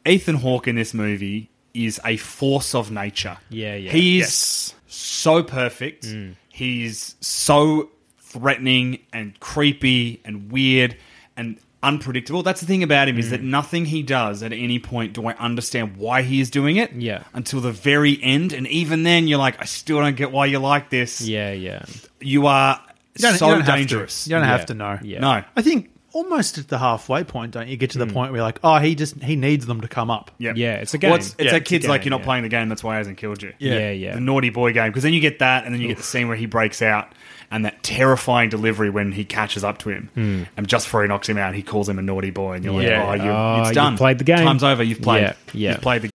Ethan 0.06 0.36
Hawke 0.36 0.68
in 0.68 0.76
this 0.76 0.94
movie 0.94 1.50
is 1.74 2.00
a 2.04 2.16
force 2.16 2.74
of 2.74 2.90
nature. 2.90 3.38
Yeah, 3.48 3.74
yeah. 3.76 3.90
He's 3.92 4.74
so 4.86 5.42
perfect. 5.42 6.06
He's 6.48 7.14
so 7.20 7.90
threatening 8.18 8.98
and 9.12 9.38
creepy 9.40 10.20
and 10.24 10.50
weird 10.52 10.96
and 11.36 11.58
unpredictable. 11.82 12.42
That's 12.42 12.60
the 12.60 12.66
thing 12.66 12.82
about 12.82 13.08
him 13.08 13.18
is 13.18 13.30
that 13.30 13.40
mm. 13.40 13.44
nothing 13.44 13.86
he 13.86 14.02
does 14.02 14.42
at 14.42 14.52
any 14.52 14.78
point 14.78 15.14
do 15.14 15.26
I 15.26 15.34
understand 15.34 15.96
why 15.96 16.22
he 16.22 16.40
is 16.40 16.50
doing 16.50 16.76
it. 16.76 16.92
Yeah. 16.92 17.24
Until 17.32 17.60
the 17.60 17.72
very 17.72 18.22
end, 18.22 18.52
and 18.52 18.66
even 18.66 19.02
then, 19.02 19.28
you're 19.28 19.38
like, 19.38 19.60
I 19.60 19.64
still 19.64 19.98
don't 20.00 20.16
get 20.16 20.30
why 20.32 20.46
you 20.46 20.58
like 20.58 20.90
this. 20.90 21.20
yeah, 21.20 21.52
yeah. 21.52 21.84
You 22.20 22.46
are 22.46 22.80
You 23.16 23.22
don't- 23.22 23.38
so 23.38 23.48
you 23.48 23.54
don't 23.56 23.64
to. 23.64 23.72
dangerous. 23.72 24.26
You 24.26 24.32
don't 24.32 24.42
Yeah. 24.42 24.48
have 24.48 24.66
to 24.66 24.74
know. 24.74 24.98
Yeah. 25.02 25.20
No. 25.20 25.42
I 25.56 25.62
think 25.62 25.90
almost 26.12 26.58
at 26.58 26.68
the 26.68 26.78
halfway 26.78 27.24
point, 27.24 27.52
don't 27.52 27.68
you 27.68 27.76
get 27.76 27.90
to 27.90 27.98
the 27.98 28.06
mm. 28.06 28.12
point 28.12 28.32
where 28.32 28.38
you're 28.38 28.46
like, 28.46 28.58
oh, 28.64 28.78
he 28.78 28.94
just 28.94 29.22
he 29.22 29.36
needs 29.36 29.66
them 29.66 29.80
to 29.80 29.88
come 29.88 30.10
up. 30.10 30.30
Yep. 30.38 30.56
Yeah, 30.56 30.74
it's 30.74 30.92
a 30.94 30.98
game. 30.98 31.10
Well, 31.10 31.18
it's, 31.18 31.28
it's 31.30 31.44
Yeah, 31.44 31.50
that 31.52 31.56
it's 31.62 31.68
a 31.68 31.72
kid's 31.72 31.88
like, 31.88 32.02
game, 32.02 32.06
you're 32.06 32.18
not 32.18 32.20
yeah. 32.20 32.26
playing 32.26 32.42
the 32.42 32.48
game, 32.48 32.68
that's 32.68 32.84
why 32.84 32.94
he 32.94 32.98
hasn't 32.98 33.16
killed 33.16 33.42
you. 33.42 33.52
Yeah, 33.58 33.90
yeah. 33.90 34.14
The 34.14 34.20
naughty 34.20 34.50
boy 34.50 34.72
game. 34.72 34.90
Because 34.90 35.02
then 35.02 35.12
you 35.12 35.20
get 35.20 35.38
that, 35.38 35.64
and 35.64 35.74
then 35.74 35.80
you 35.80 35.88
get 35.88 35.96
the 35.96 36.02
scene 36.02 36.28
where 36.28 36.36
he 36.36 36.46
breaks 36.46 36.82
out, 36.82 37.12
and 37.50 37.64
that 37.64 37.82
terrifying 37.82 38.48
delivery 38.48 38.90
when 38.90 39.12
he 39.12 39.24
catches 39.24 39.64
up 39.64 39.78
to 39.78 39.90
him. 39.90 40.10
Hmm. 40.14 40.42
And 40.56 40.68
just 40.68 40.86
before 40.86 41.02
he 41.02 41.08
knocks 41.08 41.28
him 41.28 41.36
out, 41.38 41.54
he 41.54 41.62
calls 41.62 41.88
him 41.88 41.98
a 41.98 42.02
naughty 42.02 42.30
boy, 42.30 42.54
and 42.54 42.64
you're 42.64 42.80
Yeah. 42.82 43.04
like, 43.06 43.20
oh, 43.20 43.24
you're, 43.24 43.32
Oh, 43.32 43.58
it's 43.60 43.68
you've 43.70 43.74
done. 43.74 43.96
played 43.96 44.18
the 44.18 44.24
game. 44.24 44.38
Time's 44.44 44.62
over. 44.64 44.82
You've 44.82 45.02
played. 45.02 45.22
Yeah, 45.22 45.34
yeah. 45.52 45.70
You've 45.72 45.80
played 45.82 46.02
the 46.02 46.08
game. 46.08 46.10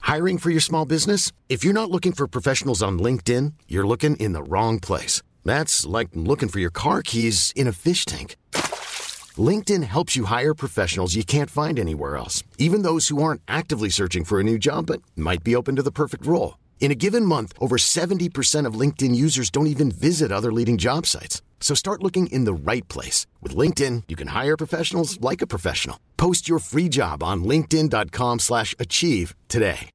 Hiring 0.00 0.38
for 0.38 0.50
your 0.50 0.60
small 0.60 0.84
business? 0.84 1.32
If 1.48 1.64
you're 1.64 1.72
not 1.72 1.90
looking 1.90 2.12
for 2.12 2.26
professionals 2.28 2.82
on 2.82 2.98
LinkedIn, 2.98 3.54
you're 3.68 3.86
looking 3.86 4.16
in 4.16 4.32
the 4.32 4.42
wrong 4.42 4.78
place. 4.80 5.22
That's 5.44 5.84
like 5.86 6.08
looking 6.14 6.48
for 6.48 6.60
your 6.60 6.70
car 6.70 7.02
keys 7.02 7.52
in 7.56 7.66
a 7.66 7.72
fish 7.72 8.04
tank. 8.04 8.36
LinkedIn 9.36 9.82
helps 9.82 10.14
you 10.14 10.26
hire 10.26 10.54
professionals 10.54 11.14
you 11.14 11.24
can't 11.24 11.50
find 11.50 11.78
anywhere 11.78 12.16
else, 12.16 12.44
even 12.58 12.82
those 12.82 13.08
who 13.08 13.20
aren't 13.22 13.42
actively 13.48 13.88
searching 13.88 14.24
for 14.24 14.38
a 14.38 14.44
new 14.44 14.58
job 14.58 14.86
but 14.86 15.02
might 15.16 15.42
be 15.42 15.56
open 15.56 15.74
to 15.76 15.82
the 15.82 15.90
perfect 15.90 16.24
role. 16.24 16.56
In 16.80 16.92
a 16.92 16.94
given 16.94 17.24
month, 17.24 17.54
over 17.58 17.76
70% 17.78 18.66
of 18.68 18.78
LinkedIn 18.78 19.14
users 19.16 19.50
don't 19.50 19.66
even 19.68 19.90
visit 19.90 20.30
other 20.30 20.52
leading 20.52 20.76
job 20.78 21.06
sites. 21.06 21.42
So 21.60 21.74
start 21.74 22.02
looking 22.02 22.26
in 22.28 22.44
the 22.44 22.52
right 22.52 22.86
place. 22.88 23.26
With 23.42 23.56
LinkedIn, 23.56 24.04
you 24.06 24.16
can 24.16 24.28
hire 24.28 24.56
professionals 24.56 25.18
like 25.20 25.40
a 25.42 25.46
professional. 25.46 25.98
Post 26.18 26.46
your 26.46 26.58
free 26.60 26.90
job 26.90 27.22
on 27.22 27.42
linkedin.com 27.44 28.38
slash 28.38 28.74
achieve 28.78 29.34
today. 29.48 29.88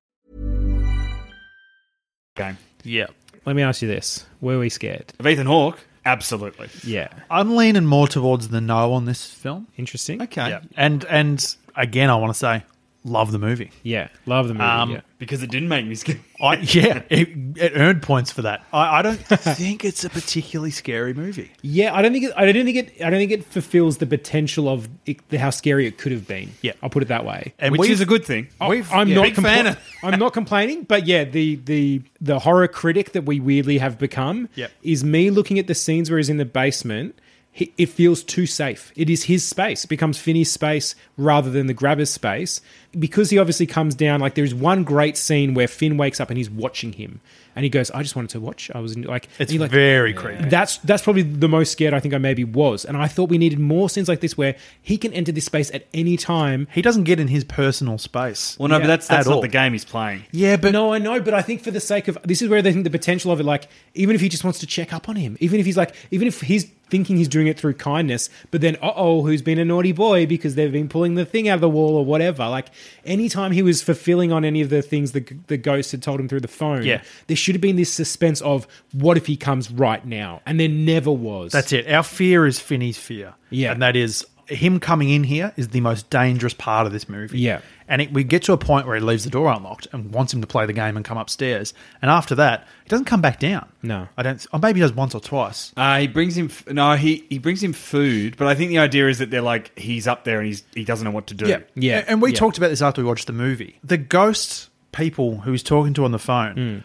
game. 2.39 2.57
Yeah. 2.83 3.07
Let 3.45 3.55
me 3.55 3.61
ask 3.61 3.81
you 3.81 3.87
this: 3.87 4.25
Were 4.41 4.57
we 4.59 4.69
scared? 4.69 5.13
Of 5.19 5.27
Ethan 5.27 5.45
Hawke? 5.47 5.77
Absolutely. 6.05 6.69
Yeah. 6.83 7.09
I'm 7.29 7.55
leaning 7.55 7.85
more 7.85 8.07
towards 8.07 8.47
the 8.47 8.61
no 8.61 8.93
on 8.93 9.05
this 9.05 9.25
film. 9.25 9.67
Interesting. 9.77 10.21
Okay. 10.21 10.59
And 10.75 11.05
and 11.05 11.55
again, 11.75 12.09
I 12.09 12.15
want 12.15 12.33
to 12.33 12.39
say, 12.39 12.63
love 13.09 13.31
the 13.31 13.39
movie. 13.39 13.71
Yeah. 13.83 14.07
Love 14.25 14.47
the 14.47 14.53
movie. 14.53 14.63
Um, 14.65 14.91
yeah. 14.91 15.01
Because 15.17 15.43
it 15.43 15.51
didn't 15.51 15.67
make 15.67 15.85
me 15.85 15.95
scared. 15.95 16.19
I, 16.41 16.55
yeah, 16.57 17.01
it, 17.09 17.27
it 17.57 17.73
earned 17.75 18.01
points 18.01 18.31
for 18.31 18.43
that. 18.43 18.63
I, 18.71 18.99
I 18.99 19.01
don't 19.01 19.17
think 19.19 19.83
it's 19.83 20.05
a 20.05 20.09
particularly 20.09 20.71
scary 20.71 21.13
movie. 21.13 21.51
Yeah, 21.61 21.93
I 21.93 22.01
don't 22.01 22.13
think 22.13 22.25
it, 22.25 22.33
I 22.37 22.49
don't 22.49 22.63
think 22.63 22.77
it 22.77 23.01
I 23.05 23.09
don't 23.09 23.19
think 23.19 23.31
it 23.31 23.43
fulfills 23.43 23.97
the 23.97 24.05
potential 24.05 24.69
of 24.69 24.87
it, 25.05 25.19
how 25.37 25.49
scary 25.49 25.87
it 25.87 25.97
could 25.97 26.13
have 26.13 26.25
been. 26.27 26.51
Yeah. 26.61 26.71
I'll 26.81 26.89
put 26.89 27.03
it 27.03 27.07
that 27.09 27.25
way. 27.25 27.53
And 27.59 27.75
Which 27.77 27.89
is 27.89 27.99
a 27.99 28.05
good 28.05 28.23
thing. 28.23 28.47
We've- 28.65 28.87
I'm 28.91 29.09
yeah, 29.09 29.15
not 29.15 29.21
big 29.23 29.35
fan 29.35 29.67
of- 29.67 29.77
I'm 30.03 30.17
not 30.19 30.31
complaining, 30.33 30.83
but 30.83 31.05
yeah, 31.05 31.25
the 31.25 31.55
the 31.57 32.01
the 32.21 32.39
horror 32.39 32.67
critic 32.69 33.11
that 33.11 33.25
we 33.25 33.39
weirdly 33.41 33.79
have 33.79 33.97
become 33.99 34.47
Yep. 34.55 34.71
is 34.83 35.03
me 35.03 35.29
looking 35.31 35.59
at 35.59 35.67
the 35.67 35.75
scenes 35.75 36.09
where 36.09 36.17
he's 36.19 36.29
in 36.29 36.37
the 36.37 36.45
basement 36.45 37.19
he, 37.59 37.73
it 37.77 37.87
feels 37.89 38.23
too 38.23 38.45
safe. 38.45 38.91
It 38.95 39.09
is 39.09 39.23
his 39.23 39.45
space. 39.45 39.83
It 39.83 39.87
becomes 39.87 40.17
Finney's 40.17 40.51
space 40.51 40.95
rather 41.17 41.49
than 41.49 41.67
the 41.67 41.73
grabber's 41.73 42.09
space 42.09 42.61
because 42.97 43.29
he 43.29 43.37
obviously 43.37 43.67
comes 43.67 43.95
down. 43.95 44.19
Like 44.19 44.35
there 44.35 44.43
is 44.45 44.55
one 44.55 44.83
great 44.83 45.17
scene 45.17 45.53
where 45.53 45.67
Finn 45.67 45.97
wakes 45.97 46.19
up 46.19 46.29
and 46.29 46.37
he's 46.37 46.49
watching 46.49 46.93
him, 46.93 47.21
and 47.55 47.63
he 47.63 47.69
goes, 47.69 47.91
"I 47.91 48.01
just 48.01 48.15
wanted 48.15 48.31
to 48.31 48.39
watch. 48.39 48.71
I 48.73 48.79
was 48.79 48.97
like, 48.97 49.27
It's 49.39 49.53
like, 49.53 49.69
very 49.71 50.13
creepy. 50.13 50.45
that's 50.49 50.77
that's 50.79 51.03
probably 51.03 51.21
the 51.23 51.47
most 51.49 51.71
scared 51.71 51.93
I 51.93 51.99
think 51.99 52.13
I 52.13 52.17
maybe 52.17 52.43
was, 52.43 52.85
and 52.85 52.95
I 52.97 53.07
thought 53.07 53.29
we 53.29 53.37
needed 53.37 53.59
more 53.59 53.89
scenes 53.89 54.07
like 54.07 54.21
this 54.21 54.37
where 54.37 54.55
he 54.81 54.97
can 54.97 55.13
enter 55.13 55.31
this 55.31 55.45
space 55.45 55.69
at 55.73 55.85
any 55.93 56.15
time. 56.17 56.67
He 56.73 56.81
doesn't 56.81 57.03
get 57.03 57.19
in 57.19 57.27
his 57.27 57.43
personal 57.43 57.97
space. 57.97 58.57
Well, 58.59 58.69
no, 58.69 58.75
Yeah, 58.77 58.83
but 58.83 58.87
that's 58.87 59.07
that's 59.07 59.27
at 59.27 59.29
not 59.29 59.35
all. 59.35 59.41
the 59.41 59.47
game 59.49 59.73
he's 59.73 59.85
playing. 59.85 60.23
yeah, 60.31 60.55
but 60.55 60.71
no, 60.71 60.93
I 60.93 60.97
know, 60.99 61.19
but 61.21 61.33
I 61.33 61.41
think 61.41 61.61
for 61.61 61.71
the 61.71 61.79
sake 61.81 62.07
of 62.07 62.17
this 62.23 62.41
is 62.41 62.49
where 62.49 62.61
they 62.61 62.71
think 62.71 62.85
the 62.85 62.89
potential 62.89 63.31
of 63.31 63.39
it, 63.39 63.43
like 63.43 63.67
even 63.93 64.15
if 64.15 64.21
he 64.21 64.29
just 64.29 64.43
wants 64.43 64.59
to 64.59 64.65
check 64.65 64.93
up 64.93 65.09
on 65.09 65.15
him, 65.17 65.35
even 65.41 65.59
if 65.59 65.65
he's 65.65 65.77
like, 65.77 65.93
even 66.11 66.27
if 66.27 66.41
he's 66.41 66.71
thinking 66.89 67.17
he's 67.17 67.27
doing 67.27 67.47
it 67.47 67.57
through 67.59 67.73
kindness, 67.75 68.29
but 68.51 68.61
then 68.61 68.75
uh 68.81 68.91
oh, 68.95 69.23
who's 69.23 69.41
been 69.41 69.59
a 69.59 69.65
naughty 69.65 69.91
boy 69.91 70.25
because 70.25 70.55
they've 70.55 70.71
been 70.71 70.89
pulling 70.89 71.15
the 71.15 71.25
thing 71.25 71.47
out 71.47 71.55
of 71.55 71.61
the 71.61 71.69
wall 71.69 71.95
or 71.95 72.05
whatever. 72.05 72.47
Like 72.49 72.67
anytime 73.05 73.51
he 73.51 73.61
was 73.61 73.81
fulfilling 73.81 74.31
on 74.31 74.43
any 74.45 74.61
of 74.61 74.69
the 74.69 74.81
things 74.81 75.11
the 75.11 75.25
the 75.47 75.57
ghost 75.57 75.91
had 75.91 76.01
told 76.01 76.19
him 76.19 76.27
through 76.27 76.41
the 76.41 76.47
phone, 76.47 76.83
Yeah. 76.83 77.01
there 77.27 77.37
should 77.37 77.55
have 77.55 77.61
been 77.61 77.75
this 77.75 77.91
suspense 77.91 78.41
of 78.41 78.67
what 78.93 79.17
if 79.17 79.25
he 79.27 79.35
comes 79.37 79.71
right 79.71 80.05
now, 80.05 80.41
and 80.45 80.59
there 80.59 80.69
never 80.69 81.11
was. 81.11 81.51
That's 81.51 81.71
it. 81.73 81.89
Our 81.91 82.03
fear 82.03 82.45
is 82.45 82.59
Finney's 82.59 82.97
fear. 82.97 83.33
Yeah. 83.49 83.71
And 83.71 83.81
that 83.81 83.95
is 83.95 84.25
him 84.49 84.79
coming 84.79 85.09
in 85.09 85.23
here 85.23 85.53
is 85.55 85.69
the 85.69 85.81
most 85.81 86.09
dangerous 86.09 86.53
part 86.53 86.85
of 86.87 86.91
this 86.91 87.07
movie. 87.07 87.39
Yeah. 87.39 87.61
And 87.87 88.01
it, 88.01 88.11
we 88.13 88.23
get 88.23 88.43
to 88.43 88.53
a 88.53 88.57
point 88.57 88.85
where 88.85 88.95
he 88.95 89.01
leaves 89.01 89.23
the 89.23 89.29
door 89.29 89.51
unlocked 89.51 89.87
and 89.91 90.11
wants 90.11 90.33
him 90.33 90.41
to 90.41 90.47
play 90.47 90.65
the 90.65 90.73
game 90.73 90.95
and 90.95 91.05
come 91.05 91.17
upstairs. 91.17 91.73
And 92.01 92.11
after 92.11 92.35
that, 92.35 92.67
he 92.83 92.89
doesn't 92.89 93.05
come 93.05 93.21
back 93.21 93.39
down. 93.39 93.67
No. 93.81 94.07
I 94.17 94.23
don't. 94.23 94.45
Or 94.53 94.59
maybe 94.59 94.79
he 94.79 94.81
does 94.81 94.93
once 94.93 95.15
or 95.15 95.21
twice. 95.21 95.71
Uh, 95.77 95.99
he 95.99 96.07
brings 96.07 96.37
him 96.37 96.47
f- 96.47 96.67
no, 96.67 96.95
he 96.95 97.25
he 97.29 97.37
brings 97.39 97.63
him 97.63 97.73
food, 97.73 98.37
but 98.37 98.47
I 98.47 98.55
think 98.55 98.69
the 98.69 98.79
idea 98.79 99.07
is 99.07 99.17
that 99.19 99.31
they're 99.31 99.41
like 99.41 99.77
he's 99.77 100.07
up 100.07 100.23
there 100.23 100.39
and 100.39 100.47
he's 100.47 100.63
he 100.75 100.83
doesn't 100.83 101.05
know 101.05 101.11
what 101.11 101.27
to 101.27 101.33
do. 101.33 101.47
Yeah. 101.75 101.99
And- 101.99 102.09
And 102.09 102.21
we 102.21 102.31
yeah. 102.31 102.37
talked 102.39 102.57
about 102.57 102.69
this 102.69 102.81
after 102.81 103.01
we 103.01 103.07
watched 103.07 103.27
the 103.27 103.33
movie. 103.33 103.79
The 103.83 103.97
ghost 103.97 104.69
people 104.91 105.41
who 105.41 105.51
he's 105.51 105.63
talking 105.63 105.93
to 105.95 106.05
on 106.05 106.11
the 106.11 106.19
phone, 106.19 106.53
Hmm. 106.55 106.77